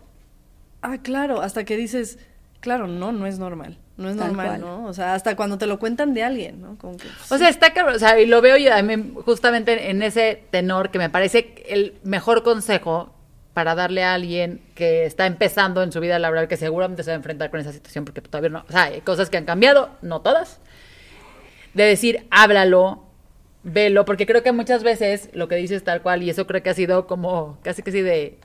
ah, 0.81 0.97
claro, 0.99 1.41
hasta 1.41 1.65
que 1.65 1.75
dices, 1.77 2.17
claro, 2.61 2.87
no, 2.87 3.11
no 3.11 3.25
es 3.27 3.39
normal. 3.39 3.77
No 3.97 4.09
es 4.09 4.17
Tal 4.17 4.27
normal, 4.27 4.47
cual. 4.47 4.61
¿no? 4.61 4.85
O 4.85 4.93
sea, 4.93 5.15
hasta 5.15 5.35
cuando 5.35 5.57
te 5.57 5.65
lo 5.65 5.79
cuentan 5.79 6.13
de 6.13 6.23
alguien, 6.23 6.61
¿no? 6.61 6.77
Como 6.77 6.97
que, 6.97 7.07
O 7.29 7.37
sea, 7.37 7.49
está 7.49 7.73
cabrón, 7.73 7.95
o 7.95 7.99
sea, 7.99 8.19
y 8.19 8.27
lo 8.27 8.41
veo 8.41 8.55
yo 8.57 8.69
también 8.69 9.15
justamente 9.15 9.89
en 9.89 10.03
ese 10.03 10.43
tenor 10.51 10.91
que 10.91 10.99
me 10.99 11.09
parece 11.09 11.55
el 11.67 11.95
mejor 12.03 12.43
consejo 12.43 13.13
para 13.55 13.73
darle 13.73 14.03
a 14.03 14.13
alguien 14.13 14.61
que 14.75 15.05
está 15.05 15.25
empezando 15.25 15.81
en 15.81 15.91
su 15.91 15.99
vida 15.99 16.19
laboral, 16.19 16.47
que 16.47 16.57
seguramente 16.57 17.01
se 17.01 17.09
va 17.09 17.13
a 17.13 17.17
enfrentar 17.17 17.49
con 17.49 17.59
esa 17.59 17.71
situación, 17.71 18.05
porque 18.05 18.21
todavía 18.21 18.51
no, 18.51 18.63
o 18.69 18.71
sea, 18.71 18.83
hay 18.83 19.01
cosas 19.01 19.31
que 19.31 19.37
han 19.37 19.45
cambiado, 19.45 19.89
no 20.03 20.21
todas, 20.21 20.59
de 21.73 21.83
decir, 21.85 22.27
háblalo, 22.29 23.03
velo, 23.63 24.05
porque 24.05 24.27
creo 24.27 24.43
que 24.43 24.51
muchas 24.51 24.83
veces 24.83 25.31
lo 25.33 25.47
que 25.47 25.55
dices 25.55 25.83
tal 25.83 26.03
cual, 26.03 26.21
y 26.21 26.29
eso 26.29 26.45
creo 26.45 26.61
que 26.61 26.69
ha 26.69 26.75
sido 26.75 27.07
como 27.07 27.57
casi 27.63 27.81
que 27.81 27.91
sí 27.91 28.03
de 28.03 28.37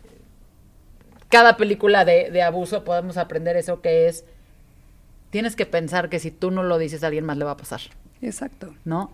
cada 1.28 1.58
película 1.58 2.06
de, 2.06 2.30
de 2.30 2.42
abuso 2.42 2.82
podemos 2.82 3.18
aprender 3.18 3.58
eso 3.58 3.82
que 3.82 4.08
es, 4.08 4.24
tienes 5.32 5.56
que 5.56 5.66
pensar 5.66 6.08
que 6.08 6.20
si 6.20 6.30
tú 6.30 6.50
no 6.52 6.62
lo 6.62 6.78
dices 6.78 7.02
a 7.02 7.06
alguien 7.08 7.24
más 7.24 7.36
le 7.38 7.44
va 7.44 7.52
a 7.52 7.56
pasar. 7.56 7.80
exacto. 8.20 8.72
¿no? 8.84 9.10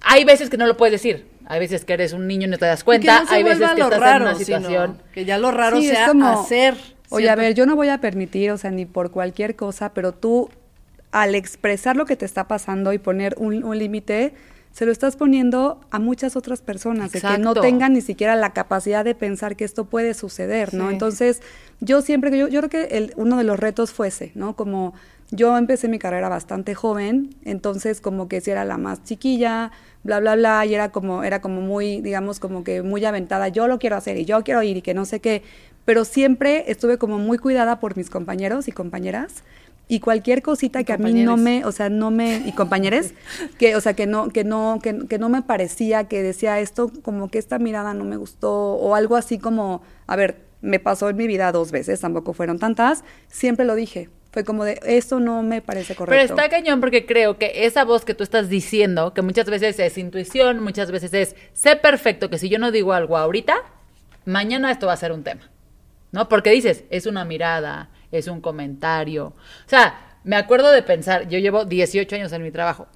Hay 0.00 0.24
veces 0.24 0.50
que 0.50 0.56
no 0.56 0.66
lo 0.66 0.76
puedes 0.76 0.92
decir. 0.92 1.26
Hay 1.46 1.60
veces 1.60 1.84
que 1.84 1.92
eres 1.92 2.12
un 2.12 2.26
niño 2.26 2.46
y 2.48 2.50
no 2.50 2.58
te 2.58 2.66
das 2.66 2.82
cuenta. 2.82 3.22
no 3.22 3.30
Hay 3.30 3.42
veces 3.44 3.70
que 3.74 3.80
estás 3.82 4.00
raro, 4.00 4.24
en 4.24 4.30
una 4.30 4.38
situación. 4.38 5.02
que 5.12 5.24
ya 5.24 5.38
lo 5.38 5.50
raro 5.52 5.78
Sí, 5.78 5.86
es 5.86 5.92
sea 5.96 6.08
como, 6.08 6.26
hacer. 6.26 6.74
Oye, 7.10 7.30
a 7.30 7.36
ver, 7.36 7.54
yo 7.54 7.64
no 7.66 7.76
voy 7.76 7.88
a 7.88 8.00
permitir, 8.00 8.50
o 8.50 8.58
sea, 8.58 8.70
ni 8.70 8.84
por 8.84 9.10
cualquier 9.10 9.54
cosa, 9.56 9.94
pero 9.94 10.12
tú, 10.12 10.50
al 11.12 11.34
expresar 11.34 11.96
lo 11.96 12.04
que 12.04 12.16
te 12.16 12.24
está 12.26 12.48
pasando 12.48 12.92
y 12.92 12.98
poner 12.98 13.34
un, 13.38 13.62
un 13.64 13.78
límite, 13.78 14.34
se 14.72 14.84
lo 14.84 14.92
estás 14.92 15.16
poniendo 15.16 15.80
a 15.90 15.98
muchas 15.98 16.36
otras 16.36 16.60
personas, 16.60 17.10
de 17.12 17.20
que 17.22 17.38
no 17.38 17.54
tengan 17.54 17.94
ni 17.94 18.02
siquiera 18.02 18.36
la 18.36 18.52
capacidad 18.52 19.04
de 19.06 19.14
pensar 19.14 19.56
que 19.56 19.64
esto 19.64 19.86
puede 19.86 20.12
suceder, 20.12 20.74
¿no? 20.74 20.88
Sí. 20.88 20.92
Entonces, 20.92 21.40
yo 21.80 22.02
siempre, 22.02 22.36
yo, 22.36 22.46
yo 22.48 22.60
creo 22.60 22.70
que 22.70 22.96
el- 22.98 23.14
uno 23.16 23.38
de 23.38 23.44
los 23.44 23.58
retos 23.58 23.92
fue 23.92 24.08
ese, 24.08 24.32
¿no? 24.34 24.54
Como 24.54 24.92
yo 25.30 25.58
empecé 25.58 25.88
mi 25.88 25.98
carrera 25.98 26.28
bastante 26.28 26.74
joven, 26.74 27.34
entonces 27.44 28.00
como 28.00 28.28
que 28.28 28.40
si 28.40 28.50
era 28.50 28.64
la 28.64 28.78
más 28.78 29.02
chiquilla, 29.04 29.72
bla, 30.02 30.20
bla, 30.20 30.36
bla, 30.36 30.64
y 30.64 30.74
era 30.74 30.90
como, 30.90 31.22
era 31.22 31.40
como 31.40 31.60
muy, 31.60 32.00
digamos, 32.00 32.40
como 32.40 32.64
que 32.64 32.82
muy 32.82 33.04
aventada, 33.04 33.48
yo 33.48 33.68
lo 33.68 33.78
quiero 33.78 33.96
hacer 33.96 34.16
y 34.16 34.24
yo 34.24 34.42
quiero 34.42 34.62
ir 34.62 34.78
y 34.78 34.82
que 34.82 34.94
no 34.94 35.04
sé 35.04 35.20
qué, 35.20 35.42
pero 35.84 36.04
siempre 36.04 36.64
estuve 36.70 36.98
como 36.98 37.18
muy 37.18 37.38
cuidada 37.38 37.78
por 37.80 37.96
mis 37.96 38.10
compañeros 38.10 38.68
y 38.68 38.72
compañeras, 38.72 39.44
y 39.90 40.00
cualquier 40.00 40.42
cosita 40.42 40.84
que 40.84 40.92
a 40.92 40.98
mí 40.98 41.14
no 41.24 41.38
me, 41.38 41.64
o 41.64 41.72
sea, 41.72 41.88
no 41.88 42.10
me, 42.10 42.42
y 42.46 42.52
compañeros, 42.52 43.12
que, 43.58 43.74
o 43.74 43.80
sea, 43.80 43.94
que 43.94 44.06
no, 44.06 44.28
que 44.28 44.44
no, 44.44 44.80
que, 44.82 45.06
que 45.08 45.18
no 45.18 45.30
me 45.30 45.40
parecía, 45.40 46.04
que 46.04 46.22
decía 46.22 46.60
esto, 46.60 46.92
como 47.02 47.30
que 47.30 47.38
esta 47.38 47.58
mirada 47.58 47.94
no 47.94 48.04
me 48.04 48.16
gustó, 48.16 48.52
o 48.52 48.94
algo 48.94 49.16
así 49.16 49.38
como, 49.38 49.80
a 50.06 50.16
ver, 50.16 50.44
me 50.60 50.78
pasó 50.78 51.08
en 51.08 51.16
mi 51.16 51.26
vida 51.26 51.52
dos 51.52 51.70
veces, 51.70 52.00
tampoco 52.00 52.34
fueron 52.34 52.58
tantas, 52.58 53.02
siempre 53.28 53.64
lo 53.64 53.74
dije, 53.74 54.10
fue 54.38 54.44
como 54.44 54.62
de, 54.62 54.78
esto 54.84 55.18
no 55.18 55.42
me 55.42 55.62
parece 55.62 55.94
Pero 55.94 56.06
correcto. 56.06 56.34
está 56.34 56.48
cañón 56.48 56.78
porque 56.78 57.06
creo 57.06 57.38
que 57.38 57.66
esa 57.66 57.84
voz 57.84 58.04
que 58.04 58.14
tú 58.14 58.22
estás 58.22 58.48
diciendo, 58.48 59.12
que 59.12 59.20
muchas 59.20 59.50
veces 59.50 59.80
es 59.80 59.98
intuición, 59.98 60.62
muchas 60.62 60.92
veces 60.92 61.12
es, 61.12 61.34
sé 61.54 61.74
perfecto 61.74 62.30
que 62.30 62.38
si 62.38 62.48
yo 62.48 62.60
no 62.60 62.70
digo 62.70 62.92
algo 62.92 63.16
ahorita, 63.16 63.56
mañana 64.26 64.70
esto 64.70 64.86
va 64.86 64.92
a 64.92 64.96
ser 64.96 65.10
un 65.10 65.24
tema. 65.24 65.50
¿No? 66.12 66.28
Porque 66.28 66.50
dices, 66.50 66.84
es 66.88 67.06
una 67.06 67.24
mirada, 67.24 67.90
es 68.12 68.28
un 68.28 68.40
comentario. 68.40 69.26
O 69.26 69.68
sea, 69.68 70.18
me 70.22 70.36
acuerdo 70.36 70.70
de 70.70 70.82
pensar, 70.82 71.28
yo 71.28 71.40
llevo 71.40 71.64
18 71.64 72.14
años 72.14 72.32
en 72.32 72.44
mi 72.44 72.52
trabajo. 72.52 72.86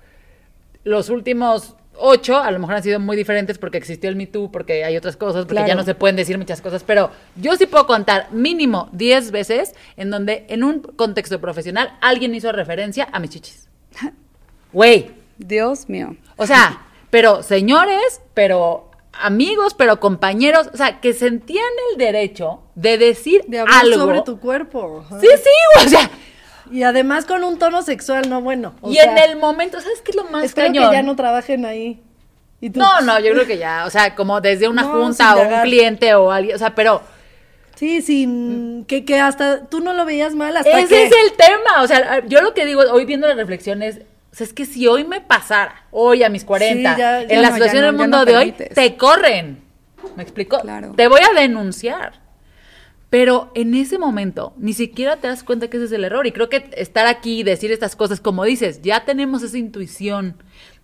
Los 0.84 1.08
últimos 1.08 1.74
8 1.98 2.36
a 2.38 2.50
lo 2.50 2.58
mejor 2.58 2.76
han 2.76 2.82
sido 2.82 3.00
muy 3.00 3.16
diferentes 3.16 3.58
porque 3.58 3.78
existió 3.78 4.08
el 4.10 4.16
Me 4.16 4.26
Too, 4.26 4.50
porque 4.50 4.84
hay 4.84 4.96
otras 4.96 5.16
cosas, 5.16 5.46
porque 5.46 5.64
ya 5.66 5.74
no 5.74 5.84
se 5.84 5.94
pueden 5.94 6.16
decir 6.16 6.38
muchas 6.38 6.60
cosas, 6.60 6.84
pero 6.84 7.10
yo 7.36 7.56
sí 7.56 7.66
puedo 7.66 7.86
contar 7.86 8.32
mínimo 8.32 8.88
10 8.92 9.30
veces 9.30 9.74
en 9.96 10.10
donde 10.10 10.46
en 10.48 10.64
un 10.64 10.80
contexto 10.80 11.40
profesional 11.40 11.96
alguien 12.00 12.34
hizo 12.34 12.50
referencia 12.52 13.08
a 13.12 13.18
mis 13.18 13.30
chichis. 13.30 13.68
Güey, 14.72 15.10
Dios 15.36 15.90
mío. 15.90 16.16
o 16.36 16.46
sea, 16.46 16.86
pero 17.10 17.42
señores, 17.42 18.22
pero 18.32 18.90
amigos, 19.12 19.74
pero 19.74 20.00
compañeros, 20.00 20.70
o 20.72 20.76
sea, 20.78 21.00
que 21.00 21.12
sentían 21.12 21.64
el 21.92 21.98
derecho 21.98 22.62
de 22.74 22.96
decir 22.96 23.44
de 23.48 23.60
hablar 23.60 23.84
algo. 23.84 24.00
sobre 24.00 24.22
tu 24.22 24.40
cuerpo. 24.40 25.04
ajá. 25.04 25.20
Sí, 25.20 25.28
sí, 25.36 25.84
o 25.84 25.88
sea, 25.88 26.10
Y 26.72 26.82
además 26.84 27.24
con 27.26 27.44
un 27.44 27.58
tono 27.58 27.82
sexual, 27.82 28.28
no 28.30 28.40
bueno. 28.40 28.74
o 28.80 28.90
y 28.90 28.94
sea, 28.94 29.12
en 29.12 29.30
el 29.30 29.36
momento, 29.36 29.80
¿sabes 29.80 30.00
qué 30.02 30.10
es 30.12 30.16
lo 30.16 30.24
más 30.24 30.44
espero 30.44 30.68
cañón? 30.68 30.88
que 30.90 30.96
ya 30.96 31.02
no 31.02 31.14
trabajen 31.16 31.64
ahí. 31.66 32.02
Y 32.60 32.70
tú- 32.70 32.80
no, 32.80 33.00
no, 33.02 33.18
yo 33.20 33.32
creo 33.32 33.46
que 33.46 33.58
ya, 33.58 33.84
o 33.86 33.90
sea, 33.90 34.14
como 34.14 34.40
desde 34.40 34.68
una 34.68 34.82
No, 34.84 34.92
junta 34.92 35.36
o 35.36 35.42
un 35.48 35.60
cliente 35.62 36.14
o 36.14 36.30
alguien, 36.32 36.56
o 36.56 36.58
sea, 36.58 36.74
pero 36.74 37.02
Sí, 37.74 38.00
sin 38.00 38.84
que, 38.86 39.04
que 39.04 39.18
hasta 39.18 39.66
tú 39.66 39.80
no 39.80 39.92
lo 39.92 40.04
veías 40.04 40.34
mal 40.34 40.56
hasta 40.56 40.78
ese 40.78 40.88
que 40.88 41.06
es 41.06 41.12
el 41.24 41.32
tema, 41.36 41.82
o 41.82 41.86
sea, 41.88 42.24
yo 42.26 42.40
lo 42.40 42.54
que 42.54 42.64
digo 42.64 42.82
hoy 42.92 43.04
viendo 43.04 43.26
la 43.26 43.34
reflexión 43.34 43.82
es, 43.82 43.96
o 44.30 44.34
sea, 44.36 44.46
es 44.46 44.52
que 44.52 44.64
si 44.66 44.86
hoy 44.86 45.04
me 45.04 45.20
pasara, 45.20 45.84
hoy 45.90 46.22
a 46.22 46.28
mis 46.28 46.44
40, 46.44 46.94
Sí, 46.94 47.00
ya- 47.00 47.22
ya 47.22 47.22
en 47.22 47.42
la 47.42 47.48
no, 47.48 47.54
situación 47.56 47.82
del 47.84 47.92
no, 47.96 48.02
mundo 48.02 48.18
no 48.18 48.24
de 48.24 48.36
hoy, 48.36 48.52
te 48.52 48.96
corren. 48.96 49.62
¿Me 50.16 50.22
explico? 50.22 50.60
Claro. 50.60 50.92
Te 50.96 51.08
voy 51.08 51.20
a 51.28 51.38
denunciar. 51.38 52.21
Pero 53.12 53.52
en 53.54 53.74
ese 53.74 53.98
momento 53.98 54.54
ni 54.56 54.72
siquiera 54.72 55.18
te 55.18 55.26
das 55.26 55.42
cuenta 55.42 55.68
que 55.68 55.76
ese 55.76 55.84
es 55.84 55.92
el 55.92 56.04
error. 56.04 56.26
Y 56.26 56.32
creo 56.32 56.48
que 56.48 56.70
estar 56.78 57.06
aquí 57.06 57.40
y 57.40 57.42
decir 57.42 57.70
estas 57.70 57.94
cosas, 57.94 58.22
como 58.22 58.42
dices, 58.42 58.80
ya 58.80 59.04
tenemos 59.04 59.42
esa 59.42 59.58
intuición, 59.58 60.36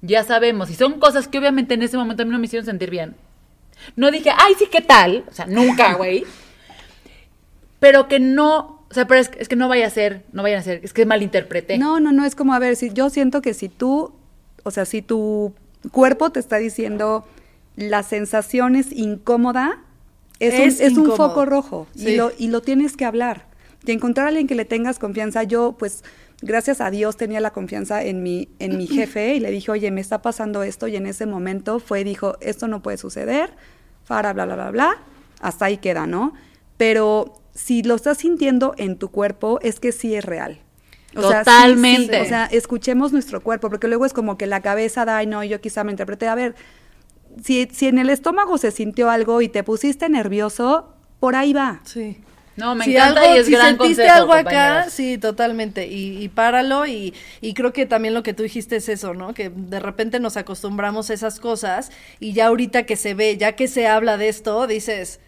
ya 0.02 0.22
sabemos. 0.24 0.68
Y 0.68 0.74
son 0.74 1.00
cosas 1.00 1.26
que 1.26 1.38
obviamente 1.38 1.72
en 1.72 1.82
ese 1.82 1.96
momento 1.96 2.22
a 2.22 2.26
mí 2.26 2.30
no 2.30 2.38
me 2.38 2.44
hicieron 2.44 2.66
sentir 2.66 2.90
bien. 2.90 3.16
No 3.96 4.10
dije, 4.10 4.28
ay, 4.36 4.52
sí, 4.58 4.66
¿qué 4.70 4.82
tal? 4.82 5.24
O 5.30 5.32
sea, 5.32 5.46
nunca, 5.46 5.94
güey. 5.96 6.26
pero 7.80 8.08
que 8.08 8.20
no, 8.20 8.84
o 8.90 8.92
sea, 8.94 9.06
pero 9.06 9.22
es, 9.22 9.30
es 9.38 9.48
que 9.48 9.56
no 9.56 9.70
vaya 9.70 9.86
a 9.86 9.90
ser, 9.90 10.26
no 10.32 10.42
vayan 10.42 10.58
a 10.58 10.64
ser, 10.64 10.82
es 10.84 10.92
que 10.92 11.06
malinterpreté. 11.06 11.78
No, 11.78 11.98
no, 11.98 12.12
no, 12.12 12.26
es 12.26 12.34
como, 12.34 12.52
a 12.52 12.58
ver, 12.58 12.76
si 12.76 12.92
yo 12.92 13.08
siento 13.08 13.40
que 13.40 13.54
si 13.54 13.70
tú, 13.70 14.12
o 14.64 14.70
sea, 14.70 14.84
si 14.84 15.00
tu 15.00 15.54
cuerpo 15.92 16.28
te 16.28 16.40
está 16.40 16.58
diciendo 16.58 17.26
la 17.74 18.02
sensación 18.02 18.76
es 18.76 18.92
incómoda, 18.92 19.82
es, 20.40 20.80
Es 20.80 20.80
un, 20.80 20.86
es 21.06 21.10
un 21.10 21.16
foco 21.16 21.44
rojo 21.44 21.86
Sí. 21.94 22.10
y, 22.10 22.16
lo, 22.16 22.30
y 22.38 22.48
lo 22.48 22.62
tienes 22.62 22.96
que 22.96 23.04
hablar. 23.04 23.46
Y 23.86 23.92
encontrar 23.92 24.26
a 24.26 24.28
alguien 24.28 24.46
que 24.46 24.54
le 24.54 24.64
tengas 24.64 24.98
confianza, 24.98 25.42
yo 25.44 25.76
pues 25.78 26.02
gracias 26.42 26.80
a 26.80 26.90
Dios 26.90 27.16
tenía 27.16 27.40
la 27.40 27.52
confianza 27.52 28.02
en 28.04 28.22
mi, 28.22 28.48
en 28.58 28.76
mi 28.76 28.86
jefe 28.86 29.34
y 29.34 29.40
le 29.40 29.50
dije, 29.50 29.70
oye, 29.70 29.90
me 29.90 30.00
está 30.00 30.20
pasando 30.22 30.62
esto 30.62 30.86
y 30.88 30.96
en 30.96 31.06
ese 31.06 31.26
momento 31.26 31.78
fue, 31.80 32.04
dijo, 32.04 32.36
esto 32.40 32.68
no 32.68 32.82
puede 32.82 32.96
suceder, 32.98 33.50
para, 34.06 34.32
bla, 34.32 34.44
bla, 34.46 34.54
bla, 34.56 34.70
bla, 34.70 34.96
hasta 35.40 35.66
ahí 35.66 35.78
queda, 35.78 36.06
¿no? 36.06 36.32
Pero 36.76 37.34
si 37.54 37.82
lo 37.82 37.94
estás 37.94 38.18
sintiendo 38.18 38.74
en 38.78 38.98
tu 38.98 39.10
cuerpo, 39.10 39.58
es 39.62 39.80
que 39.80 39.92
sí 39.92 40.14
es 40.14 40.24
real. 40.24 40.60
O 41.16 41.22
sea, 41.22 41.40
sí, 41.44 41.50
Totalmente. 41.50 42.14
sí, 42.16 42.20
o 42.20 42.24
sea, 42.26 42.44
escuchemos 42.46 43.12
nuestro 43.12 43.42
cuerpo, 43.42 43.68
porque 43.70 43.88
luego 43.88 44.06
es 44.06 44.12
como 44.12 44.36
que 44.38 44.46
la 44.46 44.60
cabeza 44.60 45.04
da, 45.04 45.22
y 45.22 45.26
no, 45.26 45.42
yo 45.42 45.60
quizá 45.60 45.82
me 45.82 45.90
interpreté, 45.90 46.28
a 46.28 46.34
ver, 46.34 46.54
si, 47.42 47.68
si 47.72 47.86
en 47.88 47.98
el 47.98 48.10
estómago 48.10 48.58
se 48.58 48.70
sintió 48.70 49.10
algo 49.10 49.42
y 49.42 49.48
te 49.48 49.62
pusiste 49.62 50.08
nervioso, 50.08 50.92
por 51.20 51.34
ahí 51.36 51.52
va. 51.52 51.80
Sí. 51.84 52.18
No, 52.56 52.74
me 52.74 52.84
Si 52.84 52.96
encanta 52.96 53.20
algo- 53.20 53.34
y 53.36 53.38
es 53.38 53.46
si 53.46 53.52
gran 53.52 53.78
sentiste 53.78 54.08
algo 54.08 54.32
acá, 54.32 54.90
sí, 54.90 55.16
totalmente. 55.16 55.86
Y, 55.86 56.18
y 56.20 56.28
páralo. 56.28 56.86
Y, 56.86 57.14
y 57.40 57.54
creo 57.54 57.72
que 57.72 57.86
también 57.86 58.14
lo 58.14 58.24
que 58.24 58.34
tú 58.34 58.42
dijiste 58.42 58.74
es 58.76 58.88
eso, 58.88 59.14
¿no? 59.14 59.32
Que 59.32 59.48
de 59.48 59.78
repente 59.78 60.18
nos 60.18 60.36
acostumbramos 60.36 61.08
a 61.10 61.14
esas 61.14 61.38
cosas 61.38 61.92
y 62.18 62.32
ya 62.32 62.48
ahorita 62.48 62.82
que 62.84 62.96
se 62.96 63.14
ve, 63.14 63.36
ya 63.36 63.52
que 63.52 63.68
se 63.68 63.86
habla 63.86 64.16
de 64.16 64.28
esto, 64.28 64.66
dices, 64.66 65.20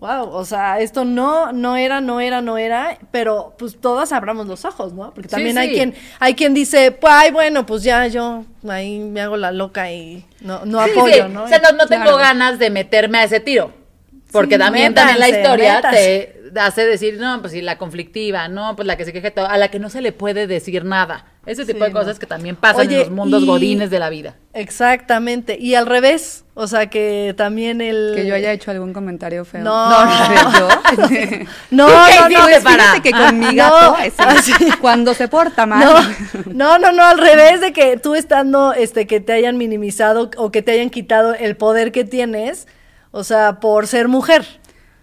wow, 0.00 0.30
o 0.30 0.44
sea, 0.46 0.80
esto 0.80 1.04
no, 1.04 1.52
no 1.52 1.76
era, 1.76 2.00
no 2.00 2.20
era, 2.20 2.40
no 2.40 2.56
era, 2.58 2.98
pero 3.10 3.54
pues 3.58 3.78
todas 3.80 4.12
abramos 4.12 4.46
los 4.46 4.64
ojos, 4.64 4.94
¿no? 4.94 5.12
Porque 5.12 5.28
Sí, 5.28 5.34
también 5.34 5.58
hay 5.58 5.68
sí. 5.68 5.74
quien, 5.74 5.94
hay 6.18 6.34
quien 6.34 6.54
dice, 6.54 6.90
pues, 6.90 7.12
ay, 7.14 7.30
bueno, 7.30 7.66
pues 7.66 7.82
ya 7.82 8.06
yo 8.06 8.44
ahí 8.68 8.98
me 8.98 9.20
hago 9.20 9.36
la 9.36 9.52
loca 9.52 9.92
y 9.92 10.24
no, 10.40 10.64
no 10.64 10.82
Sí, 10.84 10.90
apoyo. 10.92 11.28
¿no? 11.28 11.44
O 11.44 11.48
sea, 11.48 11.58
no, 11.60 11.72
no 11.72 11.86
tengo 11.86 12.04
Claro. 12.04 12.16
ganas 12.16 12.58
de 12.58 12.70
meterme 12.70 13.18
a 13.18 13.24
ese 13.24 13.40
tiro. 13.40 13.72
Porque 14.32 14.58
también, 14.58 14.94
también 14.94 15.18
la 15.18 15.28
historia 15.28 15.74
métanse. 15.76 16.40
te 16.54 16.60
hace 16.60 16.86
decir, 16.86 17.18
no, 17.18 17.40
pues 17.40 17.52
sí, 17.52 17.60
la 17.62 17.78
conflictiva, 17.78 18.48
no, 18.48 18.76
pues 18.76 18.86
la 18.86 18.96
que 18.96 19.04
se 19.04 19.12
queje 19.12 19.30
todo, 19.32 19.46
a 19.48 19.58
la 19.58 19.68
que 19.68 19.78
no 19.80 19.90
se 19.90 20.00
le 20.00 20.12
puede 20.12 20.46
decir 20.46 20.84
nada. 20.84 21.26
Ese 21.46 21.64
tipo 21.64 21.78
Sí, 21.78 21.84
de 21.86 21.92
cosas 21.92 22.16
no. 22.16 22.20
que 22.20 22.26
también 22.26 22.54
pasan 22.54 22.86
Oye, 22.86 22.96
en 22.96 23.00
los 23.00 23.10
mundos 23.10 23.42
y- 23.42 23.46
godines 23.46 23.90
de 23.90 23.98
la 23.98 24.10
vida. 24.10 24.36
Exactamente. 24.52 25.56
Y 25.58 25.74
al 25.74 25.86
revés, 25.86 26.44
o 26.54 26.66
sea 26.66 26.90
que 26.90 27.34
también 27.36 27.80
el... 27.80 28.12
Que 28.14 28.26
yo 28.26 28.34
haya 28.34 28.52
hecho 28.52 28.70
algún 28.70 28.92
comentario 28.92 29.44
feo. 29.46 29.62
No. 29.64 29.88
No, 29.88 30.68
¿Tú 30.96 31.08
qué 31.08 31.46
no, 31.70 31.88
no, 31.88 32.46
Fíjate 32.46 33.00
que 33.02 33.10
con 33.12 33.38
mi 33.38 33.46
no, 33.46 33.54
gato, 33.54 33.96
ese, 34.04 34.22
así. 34.26 34.52
cuando 34.80 35.14
se 35.14 35.28
porta 35.28 35.66
mal, 35.66 36.04
No, 36.46 36.52
no, 36.52 36.78
no, 36.78 36.92
no, 36.92 37.04
al 37.04 37.18
revés 37.18 37.60
de 37.60 37.72
que 37.72 37.96
tú 37.96 38.14
estando, 38.14 38.72
este, 38.72 39.06
que 39.06 39.20
te 39.20 39.32
hayan 39.32 39.56
minimizado 39.56 40.30
o 40.36 40.50
que 40.50 40.62
te 40.62 40.72
hayan 40.72 40.90
quitado 40.90 41.34
el 41.34 41.56
poder 41.56 41.92
que 41.92 42.04
tienes, 42.04 42.66
o 43.12 43.24
sea, 43.24 43.60
por 43.60 43.86
ser 43.86 44.08
mujer. 44.08 44.44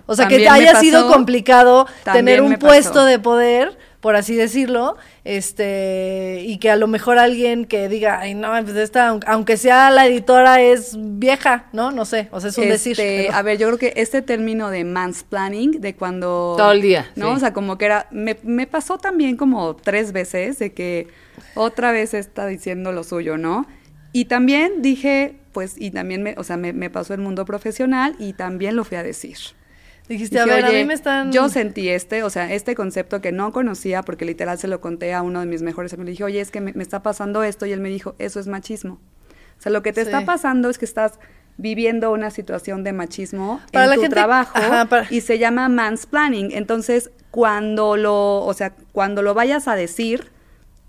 O 0.05 0.15
sea, 0.15 0.27
que 0.27 0.35
También 0.35 0.53
te 0.53 0.61
me 0.63 0.69
haya 0.69 0.79
sido 0.79 1.07
complicado 1.11 1.87
tener 2.13 2.41
un 2.41 2.55
puesto 2.55 3.03
de 3.03 3.19
poder, 3.19 3.77
por 4.07 4.15
así 4.15 4.35
decirlo, 4.35 4.95
este, 5.25 6.41
y 6.45 6.59
que 6.59 6.69
a 6.69 6.77
lo 6.77 6.87
mejor 6.87 7.17
alguien 7.19 7.65
que 7.65 7.89
diga, 7.89 8.19
ay, 8.21 8.35
no, 8.35 8.49
pues 8.63 8.77
esta, 8.77 9.09
aun- 9.11 9.23
aunque 9.27 9.57
sea 9.57 9.89
la 9.89 10.05
editora, 10.07 10.61
es 10.61 10.95
vieja, 10.97 11.65
¿no? 11.73 11.91
No 11.91 12.05
sé, 12.05 12.29
o 12.31 12.39
sea, 12.39 12.51
es 12.51 12.57
un 12.57 12.69
decir. 12.69 12.93
Este, 12.93 13.23
pero- 13.25 13.35
A 13.35 13.41
ver, 13.41 13.57
yo 13.57 13.67
creo 13.67 13.77
que 13.79 13.93
este 13.97 14.21
término 14.21 14.69
de 14.69 14.85
mansplaining, 14.85 15.81
de 15.81 15.93
cuando... 15.93 16.55
Todo 16.57 16.71
el 16.71 16.81
día, 16.81 17.11
¿No? 17.17 17.31
sí. 17.31 17.35
O 17.35 17.39
sea, 17.39 17.51
como 17.51 17.77
que 17.77 17.83
era... 17.83 18.07
Me, 18.11 18.37
me 18.43 18.65
pasó 18.65 18.97
también 18.97 19.35
como 19.35 19.75
tres 19.75 20.13
veces 20.13 20.57
de 20.57 20.71
que 20.71 21.07
otra 21.55 21.91
vez 21.91 22.13
está 22.13 22.47
diciendo 22.47 22.93
lo 22.93 23.03
suyo, 23.03 23.37
¿no? 23.37 23.67
Y 24.13 24.25
también 24.25 24.81
dije, 24.81 25.35
pues, 25.51 25.75
y 25.77 25.91
también 25.91 26.23
me, 26.23 26.35
o 26.37 26.45
sea, 26.45 26.55
me, 26.55 26.71
me 26.71 26.89
pasó 26.89 27.13
el 27.13 27.19
mundo 27.19 27.43
profesional 27.43 28.15
y 28.19 28.31
también 28.31 28.77
lo 28.77 28.85
fui 28.85 28.95
a 28.95 29.03
decir. 29.03 29.37
Dijiste, 30.09 30.37
Dije, 30.39 30.49
a 30.51 30.55
ver, 30.55 30.65
a 30.65 30.69
"Oye, 30.69 30.79
mí 30.79 30.85
me 30.85 30.93
están... 30.93 31.31
Yo 31.33 31.49
sentí 31.49 31.89
este, 31.89 32.23
o 32.23 32.29
sea, 32.29 32.53
este 32.53 32.75
concepto 32.75 33.19
que 33.21 33.31
no 33.33 33.51
conocía, 33.51 34.03
porque 34.03 34.23
literal 34.25 34.57
se 34.57 34.67
lo 34.67 34.79
conté 34.79 35.13
a 35.13 35.21
uno 35.21 35.41
de 35.41 35.45
mis 35.45 35.61
mejores 35.61 35.91
amigos. 35.93 36.05
Le 36.05 36.11
dije, 36.11 36.23
oye, 36.23 36.39
es 36.41 36.49
que 36.51 36.61
me, 36.61 36.71
me 36.73 36.83
está 36.83 37.03
pasando 37.03 37.43
esto, 37.43 37.65
y 37.65 37.73
él 37.73 37.81
me 37.81 37.89
dijo, 37.89 38.15
eso 38.19 38.39
es 38.39 38.47
machismo. 38.47 38.99
O 39.57 39.61
sea, 39.61 39.71
lo 39.71 39.81
que 39.83 39.91
te 39.91 40.01
Sí. 40.01 40.07
está 40.07 40.23
pasando 40.25 40.69
es 40.69 40.77
que 40.77 40.85
estás 40.85 41.19
viviendo 41.57 42.11
una 42.11 42.29
situación 42.29 42.83
de 42.83 42.93
machismo 42.93 43.59
Para 43.73 43.85
en 43.85 43.89
la 43.89 43.95
tu 43.95 44.01
gente- 44.03 44.13
trabajo 44.15 44.57
ajá, 44.57 44.85
para- 44.85 45.07
y 45.09 45.21
se 45.21 45.39
llama 45.39 45.67
mansplaining. 45.67 46.51
Entonces, 46.51 47.09
cuando 47.31 47.97
lo, 47.97 48.45
o 48.45 48.53
sea, 48.53 48.75
cuando 48.93 49.21
lo 49.23 49.33
vayas 49.33 49.67
a 49.67 49.75
decir, 49.75 50.31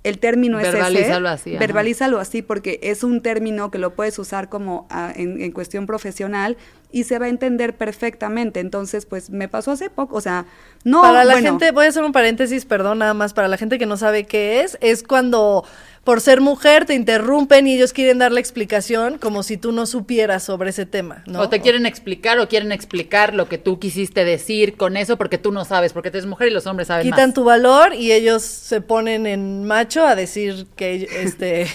el 0.04 0.18
término 0.18 0.60
es 0.60 0.68
ese. 0.68 0.76
Verbalízalo 0.76 1.28
así, 1.28 1.50
ajá. 1.50 1.58
Verbalízalo 1.58 2.18
así 2.18 2.42
porque 2.42 2.78
es 2.82 3.02
un 3.02 3.20
término 3.20 3.70
que 3.70 3.78
lo 3.78 3.94
puedes 3.94 4.18
usar 4.18 4.48
como 4.48 4.86
ah, 4.90 5.12
en, 5.14 5.40
en 5.40 5.52
cuestión 5.52 5.86
profesional 5.86 6.56
y 6.90 7.04
se 7.04 7.18
va 7.18 7.26
a 7.26 7.28
entender 7.28 7.76
perfectamente. 7.76 8.60
Entonces, 8.60 9.06
pues 9.06 9.30
me 9.30 9.48
pasó 9.48 9.72
hace 9.72 9.90
poco, 9.90 10.16
o 10.16 10.20
sea, 10.20 10.46
no. 10.84 11.02
para 11.02 11.24
la 11.24 11.34
bueno, 11.34 11.50
gente, 11.50 11.70
voy 11.72 11.86
a 11.86 11.88
hacer 11.88 12.04
un 12.04 12.12
paréntesis, 12.12 12.64
perdón, 12.64 12.98
nada 12.98 13.14
más, 13.14 13.34
para 13.34 13.48
la 13.48 13.56
gente 13.56 13.78
que 13.78 13.86
no 13.86 13.96
sabe 13.96 14.24
qué 14.24 14.62
es, 14.62 14.78
es 14.80 15.02
cuando 15.02 15.64
por 16.08 16.22
ser 16.22 16.40
mujer 16.40 16.86
te 16.86 16.94
interrumpen 16.94 17.66
y 17.66 17.74
ellos 17.74 17.92
quieren 17.92 18.16
dar 18.16 18.32
la 18.32 18.40
explicación 18.40 19.18
como 19.18 19.42
si 19.42 19.58
tú 19.58 19.72
no 19.72 19.84
supieras 19.84 20.42
sobre 20.42 20.70
ese 20.70 20.86
tema, 20.86 21.22
¿no? 21.26 21.38
O 21.42 21.50
te 21.50 21.60
quieren 21.60 21.84
explicar 21.84 22.38
o 22.38 22.48
quieren 22.48 22.72
explicar 22.72 23.34
lo 23.34 23.46
que 23.46 23.58
tú 23.58 23.78
quisiste 23.78 24.24
decir 24.24 24.78
con 24.78 24.96
eso 24.96 25.18
porque 25.18 25.36
tú 25.36 25.52
no 25.52 25.66
sabes, 25.66 25.92
porque 25.92 26.10
tú 26.10 26.16
eres 26.16 26.24
mujer 26.26 26.48
y 26.48 26.50
los 26.50 26.66
hombres 26.66 26.88
saben 26.88 27.04
Quitan 27.04 27.28
más. 27.28 27.34
tu 27.34 27.44
valor 27.44 27.92
y 27.92 28.12
ellos 28.12 28.42
se 28.42 28.80
ponen 28.80 29.26
en 29.26 29.66
macho 29.66 30.06
a 30.06 30.16
decir 30.16 30.66
que 30.76 31.06
este 31.22 31.66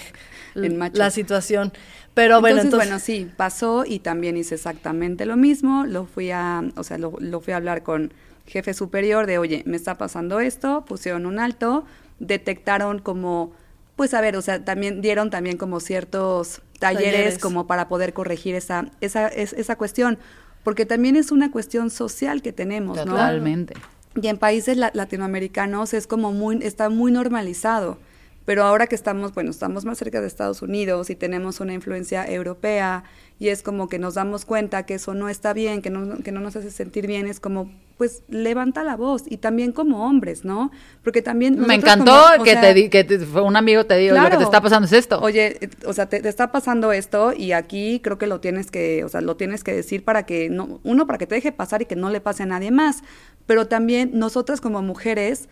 En 0.55 0.79
macho. 0.79 0.97
la 0.97 1.11
situación. 1.11 1.71
Pero 2.15 2.41
bueno, 2.41 2.59
entonces, 2.61 2.89
entonces, 2.89 3.15
bueno, 3.19 3.27
sí, 3.27 3.31
pasó 3.37 3.83
y 3.85 3.99
también 3.99 4.35
hice 4.35 4.55
exactamente 4.55 5.27
lo 5.27 5.37
mismo. 5.37 5.85
Lo 5.85 6.07
fui 6.07 6.31
a, 6.31 6.63
o 6.75 6.83
sea, 6.83 6.97
lo, 6.97 7.13
lo 7.19 7.39
fui 7.39 7.53
a 7.53 7.57
hablar 7.57 7.83
con 7.83 8.11
jefe 8.47 8.73
superior 8.73 9.27
de, 9.27 9.37
oye, 9.37 9.61
me 9.67 9.77
está 9.77 9.99
pasando 9.99 10.39
esto, 10.39 10.85
pusieron 10.85 11.27
un 11.27 11.37
alto, 11.37 11.85
detectaron 12.17 12.97
como, 12.97 13.53
pues 13.95 14.13
a 14.13 14.21
ver, 14.21 14.35
o 14.35 14.41
sea, 14.41 14.63
también 14.65 15.01
dieron 15.01 15.29
también 15.29 15.57
como 15.57 15.79
ciertos 15.79 16.61
talleres, 16.79 17.11
Talleres. 17.13 17.37
como 17.39 17.67
para 17.67 17.87
poder 17.87 18.13
corregir 18.13 18.55
esa, 18.55 18.87
esa, 19.01 19.27
es- 19.27 19.53
esa 19.53 19.75
cuestión, 19.75 20.17
porque 20.63 20.85
también 20.85 21.15
es 21.15 21.31
una 21.31 21.51
cuestión 21.51 21.89
social 21.89 22.41
que 22.41 22.51
tenemos, 22.53 22.97
¿no? 22.97 23.05
Totalmente. 23.05 23.73
Y 24.21 24.27
en 24.27 24.37
países 24.37 24.77
la- 24.77 24.91
latinoamericanos 24.93 25.93
es 25.93 26.07
como 26.07 26.31
muy, 26.31 26.59
está 26.63 26.89
muy 26.89 27.11
normalizado. 27.11 27.97
Pero 28.45 28.63
ahora 28.65 28.87
que 28.87 28.95
estamos, 28.95 29.33
bueno, 29.33 29.51
estamos 29.51 29.85
más 29.85 29.97
cerca 29.97 30.19
de 30.19 30.27
Estados 30.27 30.61
Unidos 30.61 31.09
y 31.09 31.15
tenemos 31.15 31.59
una 31.61 31.73
influencia 31.73 32.25
europea 32.29 33.05
y 33.39 33.47
es 33.49 33.63
como 33.63 33.87
que 33.87 33.99
nos 33.99 34.15
damos 34.15 34.43
cuenta 34.45 34.85
que 34.85 34.95
eso 34.95 35.13
no 35.13 35.29
está 35.29 35.53
bien, 35.53 35.81
que 35.81 35.89
no, 35.89 36.17
que 36.19 36.31
no 36.31 36.39
nos 36.41 36.55
hace 36.55 36.69
sentir 36.69 37.07
bien, 37.07 37.25
es 37.25 37.39
como, 37.39 37.71
pues, 37.97 38.23
levanta 38.27 38.83
la 38.83 38.95
voz 38.97 39.23
y 39.27 39.37
también 39.37 39.71
como 39.71 40.05
hombres, 40.05 40.43
¿no? 40.45 40.71
Porque 41.03 41.21
también... 41.21 41.57
Me 41.59 41.75
encantó 41.75 42.11
como- 42.33 42.43
que, 42.43 42.51
sea, 42.51 42.61
te 42.61 42.73
di- 42.73 42.89
que 42.89 43.03
te- 43.05 43.19
fue 43.19 43.41
un 43.41 43.55
amigo 43.55 43.85
te 43.85 43.95
digo, 43.97 44.15
lo 44.15 44.29
que 44.29 44.37
te 44.37 44.43
está 44.43 44.61
pasando 44.61 44.85
es 44.87 44.93
esto. 44.93 45.19
Oye, 45.21 45.57
eh, 45.65 45.69
o 45.85 45.93
sea, 45.93 46.07
te, 46.07 46.19
te 46.21 46.27
está 46.29 46.51
pasando 46.51 46.91
esto 46.91 47.33
y 47.33 47.53
aquí 47.53 48.01
creo 48.03 48.17
que 48.17 48.27
lo 48.27 48.39
tienes 48.41 48.71
que, 48.71 49.03
o 49.05 49.09
sea, 49.09 49.21
lo 49.21 49.35
tienes 49.37 49.63
que 49.63 49.73
decir 49.73 50.03
para 50.03 50.25
que 50.25 50.49
no, 50.49 50.79
uno 50.83 51.07
para 51.07 51.17
que 51.17 51.27
te 51.27 51.35
deje 51.35 51.51
pasar 51.53 51.81
y 51.81 51.85
que 51.85 51.95
no 51.95 52.09
le 52.09 52.19
pase 52.21 52.43
a 52.43 52.45
nadie 52.45 52.71
más, 52.71 53.03
pero 53.45 53.67
también 53.67 54.11
nosotras 54.13 54.59
como 54.61 54.81
mujeres 54.81 55.47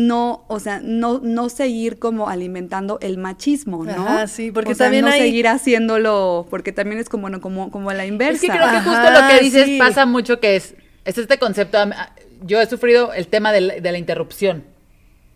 no, 0.00 0.44
o 0.46 0.60
sea, 0.60 0.80
no 0.82 1.18
no 1.22 1.48
seguir 1.48 1.98
como 1.98 2.28
alimentando 2.28 2.98
el 3.02 3.18
machismo, 3.18 3.84
¿no? 3.84 3.90
Ajá, 4.06 4.26
sí, 4.28 4.52
porque 4.52 4.72
O 4.72 4.74
sea, 4.76 4.86
también 4.86 5.04
no 5.04 5.10
hay- 5.10 5.20
seguir 5.20 5.48
haciéndolo, 5.48 6.46
porque 6.50 6.70
también 6.72 7.00
es 7.00 7.08
como 7.08 7.28
no, 7.30 7.40
como 7.40 7.70
como 7.72 7.90
a 7.90 7.94
la 7.94 8.06
inversa. 8.06 8.34
Es 8.36 8.40
que 8.42 8.46
creo 8.56 8.70
que 8.70 8.76
Ajá, 8.76 8.90
justo 8.90 9.10
lo 9.20 9.26
que 9.28 9.40
dices 9.42 9.64
sí. 9.66 9.78
pasa 9.78 10.06
mucho 10.06 10.38
que 10.40 10.54
es, 10.56 10.74
es 11.04 11.18
este 11.18 11.38
concepto, 11.38 11.78
am- 11.78 11.92
a- 11.92 12.12
yo 12.42 12.60
he 12.60 12.66
sufrido 12.66 13.12
el 13.12 13.26
tema 13.26 13.50
de 13.52 13.60
la, 13.60 13.74
de 13.74 13.92
la 13.92 13.98
interrupción, 13.98 14.62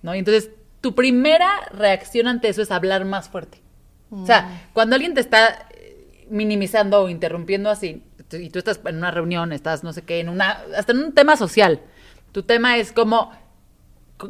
¿no? 0.03 0.15
Y 0.15 0.19
entonces 0.21 0.51
tu 0.81 0.95
primera 0.95 1.51
reacción 1.73 2.29
ante 2.29 2.49
eso 2.49 2.63
es 2.63 2.71
hablar 2.71 3.05
más 3.05 3.29
fuerte. 3.29 3.59
O 4.11 4.17
Mm. 4.19 4.27
sea, 4.27 4.69
cuando 4.75 4.95
alguien 4.95 5.15
te 5.15 5.21
está 5.21 5.67
eh, 5.73 6.27
minimizando 6.31 7.03
o 7.03 7.09
interrumpiendo 7.09 7.69
así, 7.71 8.03
y 8.31 8.51
tú 8.51 8.59
estás 8.61 8.81
en 8.87 8.97
una 8.97 9.11
reunión, 9.11 9.53
estás 9.53 9.83
no 9.83 9.93
sé 9.93 10.03
qué, 10.03 10.21
en 10.21 10.29
una, 10.29 10.59
hasta 10.77 10.93
en 10.93 10.99
un 11.05 11.13
tema 11.13 11.37
social, 11.37 11.81
tu 12.31 12.43
tema 12.45 12.77
es 12.79 12.93
como 12.93 13.33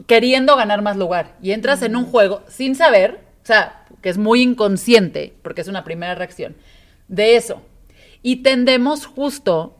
queriendo 0.06 0.56
ganar 0.56 0.82
más 0.82 0.96
lugar 0.96 1.36
y 1.42 1.52
entras 1.52 1.82
en 1.82 1.96
un 1.96 2.06
juego 2.06 2.42
sin 2.48 2.74
saber, 2.74 3.20
o 3.42 3.46
sea, 3.46 3.84
que 4.00 4.08
es 4.08 4.18
muy 4.18 4.42
inconsciente, 4.42 5.34
porque 5.42 5.60
es 5.60 5.68
una 5.68 5.84
primera 5.84 6.14
reacción, 6.14 6.56
de 7.08 7.36
eso. 7.36 7.62
Y 8.22 8.36
tendemos 8.36 9.06
justo 9.06 9.76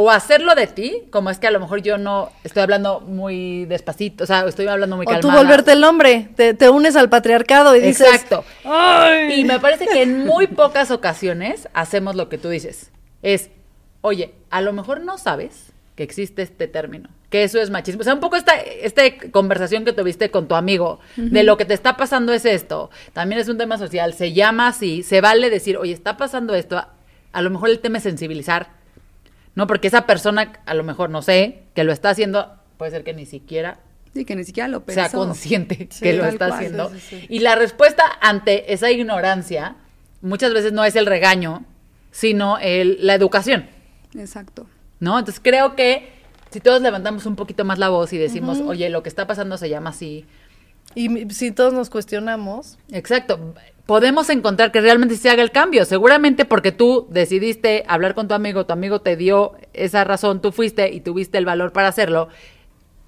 o 0.00 0.12
hacerlo 0.12 0.54
de 0.54 0.68
ti, 0.68 1.02
como 1.10 1.28
es 1.28 1.40
que 1.40 1.48
a 1.48 1.50
lo 1.50 1.58
mejor 1.58 1.82
yo 1.82 1.98
no 1.98 2.30
estoy 2.44 2.62
hablando 2.62 3.00
muy 3.00 3.64
despacito, 3.64 4.22
o 4.22 4.26
sea, 4.28 4.46
estoy 4.46 4.68
hablando 4.68 4.94
muy 4.96 5.04
o 5.04 5.08
tú 5.08 5.22
calmada. 5.22 5.42
volverte 5.42 5.72
el 5.72 5.82
hombre, 5.82 6.28
te, 6.36 6.54
te 6.54 6.70
unes 6.70 6.94
al 6.94 7.08
patriarcado 7.08 7.74
y 7.74 7.80
dices, 7.80 8.06
Exacto. 8.06 8.44
Y 9.28 9.42
me 9.42 9.58
parece 9.58 9.86
que 9.86 10.02
en 10.02 10.24
muy 10.24 10.46
pocas 10.62 10.92
ocasiones 10.92 11.68
hacemos 11.74 12.14
lo 12.14 12.28
que 12.28 12.38
tú 12.38 12.48
dices. 12.48 12.92
Es, 13.22 13.50
oye, 14.00 14.34
a 14.50 14.60
lo 14.60 14.72
mejor 14.72 15.00
no 15.00 15.18
sabes 15.18 15.72
que 15.96 16.04
existe 16.04 16.42
este 16.42 16.68
término, 16.68 17.08
que 17.30 17.44
eso 17.44 17.60
es 17.60 17.70
machismo. 17.70 18.00
O 18.00 18.04
sea, 18.04 18.14
un 18.14 18.20
poco 18.20 18.36
esta, 18.36 18.54
esta 18.58 19.02
conversación 19.30 19.84
que 19.84 19.92
tuviste 19.92 20.30
con 20.30 20.48
tu 20.48 20.54
amigo, 20.54 20.98
de 21.16 21.42
lo 21.42 21.56
que 21.56 21.64
te 21.64 21.74
está 21.74 21.96
pasando 21.96 22.32
es 22.32 22.44
esto, 22.44 22.90
también 23.12 23.40
es 23.40 23.48
un 23.48 23.58
tema 23.58 23.76
social, 23.78 24.14
se 24.14 24.32
llama 24.32 24.68
así, 24.68 25.02
se 25.02 25.20
vale 25.20 25.50
decir, 25.50 25.76
oye, 25.76 25.92
está 25.92 26.16
pasando 26.16 26.54
esto, 26.54 26.78
a, 26.78 26.94
a 27.32 27.42
lo 27.42 27.50
mejor 27.50 27.68
el 27.70 27.80
tema 27.80 27.98
es 27.98 28.04
sensibilizar, 28.04 28.70
¿no? 29.54 29.66
Porque 29.66 29.88
esa 29.88 30.06
persona, 30.06 30.52
a 30.64 30.74
lo 30.74 30.84
mejor, 30.84 31.10
no 31.10 31.20
sé, 31.20 31.64
que 31.74 31.84
lo 31.84 31.92
está 31.92 32.10
haciendo, 32.10 32.54
puede 32.76 32.90
ser 32.92 33.04
que 33.04 33.12
ni 33.14 33.26
siquiera 33.26 33.80
Sí, 34.14 34.24
que 34.24 34.34
ni 34.34 34.42
siquiera 34.44 34.68
lo 34.68 34.82
sea 34.88 35.10
consciente 35.10 35.86
Sí, 35.90 36.02
que 36.02 36.14
lo 36.14 36.24
está 36.24 36.48
cual. 36.48 36.52
haciendo. 36.58 36.88
Sí, 36.88 37.00
sí, 37.00 37.20
sí. 37.20 37.26
Y 37.28 37.40
la 37.40 37.56
respuesta 37.56 38.04
ante 38.22 38.72
esa 38.72 38.90
ignorancia 38.90 39.76
muchas 40.22 40.54
veces 40.54 40.72
no 40.72 40.82
es 40.84 40.96
el 40.96 41.04
regaño, 41.04 41.64
sino 42.10 42.56
el, 42.58 42.96
la 43.06 43.14
educación, 43.14 43.68
Exacto. 44.16 44.66
¿no? 44.98 45.18
Entonces 45.18 45.40
creo 45.44 45.76
que 45.76 46.10
si 46.50 46.60
todos 46.60 46.80
levantamos 46.80 47.26
un 47.26 47.36
poquito 47.36 47.64
más 47.64 47.78
la 47.78 47.88
voz 47.88 48.12
y 48.12 48.18
decimos, 48.18 48.60
oye, 48.60 48.88
lo 48.88 49.02
que 49.02 49.08
está 49.08 49.26
pasando 49.26 49.56
se 49.58 49.68
llama 49.68 49.90
así, 49.90 50.26
y 50.94 51.30
si 51.30 51.50
todos 51.52 51.72
nos 51.72 51.90
cuestionamos, 51.90 52.78
Exacto. 52.90 53.54
Podemos 53.86 54.28
encontrar 54.28 54.70
que 54.70 54.82
realmente 54.82 55.16
se 55.16 55.30
haga 55.30 55.42
el 55.42 55.50
cambio. 55.50 55.86
Seguramente 55.86 56.44
porque 56.44 56.72
tú 56.72 57.06
decidiste 57.08 57.84
hablar 57.88 58.14
con 58.14 58.28
tu 58.28 58.34
amigo, 58.34 58.66
tu 58.66 58.74
amigo 58.74 59.00
te 59.00 59.16
dio 59.16 59.54
esa 59.72 60.04
razón, 60.04 60.42
tú 60.42 60.52
fuiste 60.52 60.92
y 60.92 61.00
tuviste 61.00 61.38
el 61.38 61.46
valor 61.46 61.72
para 61.72 61.88
hacerlo. 61.88 62.28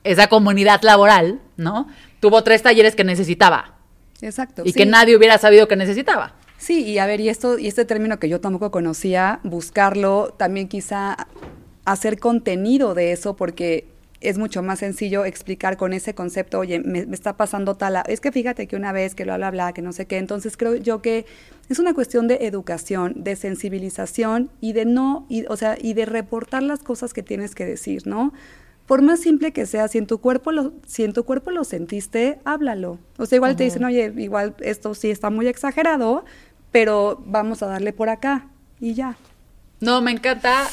Esa 0.05 0.29
comunidad 0.29 0.81
laboral, 0.83 1.41
¿no? 1.59 1.87
Tuvo 2.21 2.43
tres 2.45 2.63
talleres 2.63 2.97
que 2.97 3.05
necesitaba 3.05 3.75
Exacto. 4.23 4.63
y 4.65 4.73
sí. 4.73 4.79
que 4.79 4.87
nadie 4.87 5.17
hubiera 5.17 5.37
sabido 5.37 5.69
que 5.69 5.77
necesitaba. 5.77 6.35
Sí, 6.57 6.83
y 6.83 6.97
a 6.99 7.05
ver, 7.05 7.21
y 7.21 7.29
esto, 7.29 7.59
y 7.59 7.67
este 7.67 7.85
término 7.85 8.19
que 8.19 8.31
yo 8.31 8.41
tampoco 8.41 8.71
conocía, 8.71 9.41
buscarlo, 9.43 10.35
también 10.39 10.69
quizá 10.69 11.27
hacer 11.93 12.19
contenido 12.19 12.95
de 12.95 13.13
eso, 13.13 13.37
porque 13.37 13.87
es 14.21 14.37
mucho 14.37 14.63
más 14.63 14.81
sencillo 14.81 15.25
explicar 15.25 15.77
con 15.77 15.93
ese 15.93 16.15
concepto, 16.15 16.59
oye, 16.59 16.79
me, 16.81 17.07
me 17.07 17.15
está 17.15 17.37
pasando 17.37 17.75
tal, 17.77 18.03
es 18.07 18.21
que 18.21 18.31
fíjate 18.31 18.67
que 18.67 18.77
una 18.77 18.93
vez 18.93 19.15
que 19.15 19.25
bla, 19.25 19.39
bla, 19.39 19.51
bla, 19.51 19.73
que 19.73 19.81
no 19.81 19.93
sé 19.93 20.07
qué, 20.07 20.19
entonces 20.19 20.57
creo 20.57 20.77
yo 20.77 21.01
que 21.01 21.25
es 21.71 21.79
una 21.79 21.95
cuestión 21.95 22.29
de 22.29 22.47
educación, 22.47 23.15
de 23.17 23.35
sensibilización 23.35 24.51
y 24.61 24.75
de 24.75 24.85
no, 24.85 25.25
y, 25.31 25.47
o 25.47 25.57
sea, 25.57 25.77
y 25.81 25.95
de 25.95 26.05
reportar 26.05 26.63
las 26.63 26.81
cosas 26.81 27.15
que 27.15 27.23
tienes 27.23 27.55
que 27.55 27.65
decir, 27.65 28.07
¿no? 28.07 28.33
por 28.91 29.03
más 29.03 29.21
simple 29.21 29.53
que 29.53 29.67
sea, 29.67 29.87
si 29.87 29.99
en 29.99 30.09
tu 30.09 30.19
cuerpo 30.19 30.51
lo, 30.51 30.73
si 30.85 31.05
en 31.05 31.13
tu 31.13 31.23
cuerpo 31.23 31.53
lo 31.53 31.63
sentiste, 31.63 32.41
háblalo. 32.45 32.99
O 33.19 33.27
sea, 33.27 33.37
igual 33.37 33.55
te 33.55 33.63
dicen, 33.63 33.85
oye, 33.85 34.13
igual 34.17 34.57
esto 34.59 34.95
sí 34.95 35.13
está 35.13 35.31
muy 35.31 35.47
exagerado, 35.47 36.25
pero 36.73 37.23
vamos 37.25 37.63
a 37.63 37.69
darle 37.69 37.93
por 37.93 38.09
acá 38.09 38.49
y 38.81 38.95
ya. 38.95 39.17
No, 39.79 40.01
me 40.03 40.11
encanta. 40.11 40.67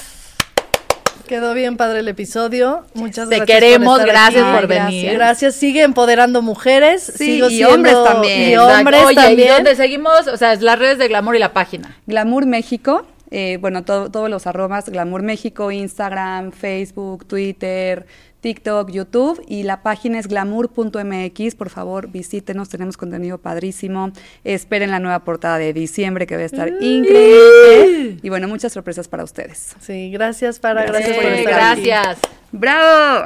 Quedó 1.27 1.53
bien 1.53 1.77
padre 1.77 1.99
el 1.99 2.07
episodio. 2.07 2.85
Muchas 2.93 3.27
Te 3.29 3.37
gracias. 3.37 3.59
queremos, 3.59 3.99
estar 3.99 4.11
gracias 4.11 4.43
aquí. 4.45 4.55
por 4.57 4.67
venir. 4.67 5.13
Gracias. 5.13 5.55
Sigue 5.55 5.83
empoderando 5.83 6.41
mujeres. 6.41 7.03
Sí, 7.03 7.25
Sigo 7.33 7.49
y 7.49 7.57
siendo- 7.57 7.73
hombres 7.75 7.95
también. 8.03 8.49
Y 8.51 8.57
hombres 8.57 9.03
Oye, 9.05 9.15
también. 9.15 9.47
¿y 9.47 9.51
dónde 9.51 9.75
seguimos? 9.75 10.27
O 10.27 10.37
sea, 10.37 10.53
es 10.53 10.61
las 10.61 10.79
redes 10.79 10.97
de 10.97 11.07
Glamour 11.07 11.35
y 11.35 11.39
la 11.39 11.53
página. 11.53 11.97
Glamour 12.07 12.45
México, 12.45 13.05
eh, 13.31 13.57
bueno, 13.61 13.83
todo- 13.83 14.09
todos 14.11 14.29
los 14.29 14.47
arrobas, 14.47 14.89
Glamour 14.89 15.21
México, 15.23 15.71
Instagram, 15.71 16.51
Facebook, 16.51 17.25
Twitter, 17.25 18.05
TikTok, 18.41 18.91
YouTube 18.91 19.43
y 19.47 19.63
la 19.63 19.81
página 19.81 20.19
es 20.19 20.27
glamour.mx, 20.27 21.55
por 21.55 21.69
favor 21.69 22.09
visítenos, 22.09 22.69
tenemos 22.69 22.95
contenido 22.95 23.39
padrísimo, 23.39 24.11
esperen 24.43 24.91
la 24.91 24.99
nueva 24.99 25.23
portada 25.23 25.57
de 25.57 25.73
diciembre 25.73 26.27
que 26.27 26.35
va 26.37 26.43
a 26.43 26.45
estar 26.45 26.69
increíble 26.79 28.17
y 28.21 28.29
bueno, 28.29 28.47
muchas 28.47 28.71
sorpresas 28.73 29.07
para 29.07 29.23
ustedes. 29.23 29.75
Sí, 29.79 30.11
gracias 30.11 30.59
para, 30.59 30.83
gracias, 30.85 31.17
por 31.17 31.25
Eh, 31.25 31.39
estar 31.39 31.71
aquí. 31.73 31.81
gracias. 31.87 32.19
¡Bravo! 32.51 33.25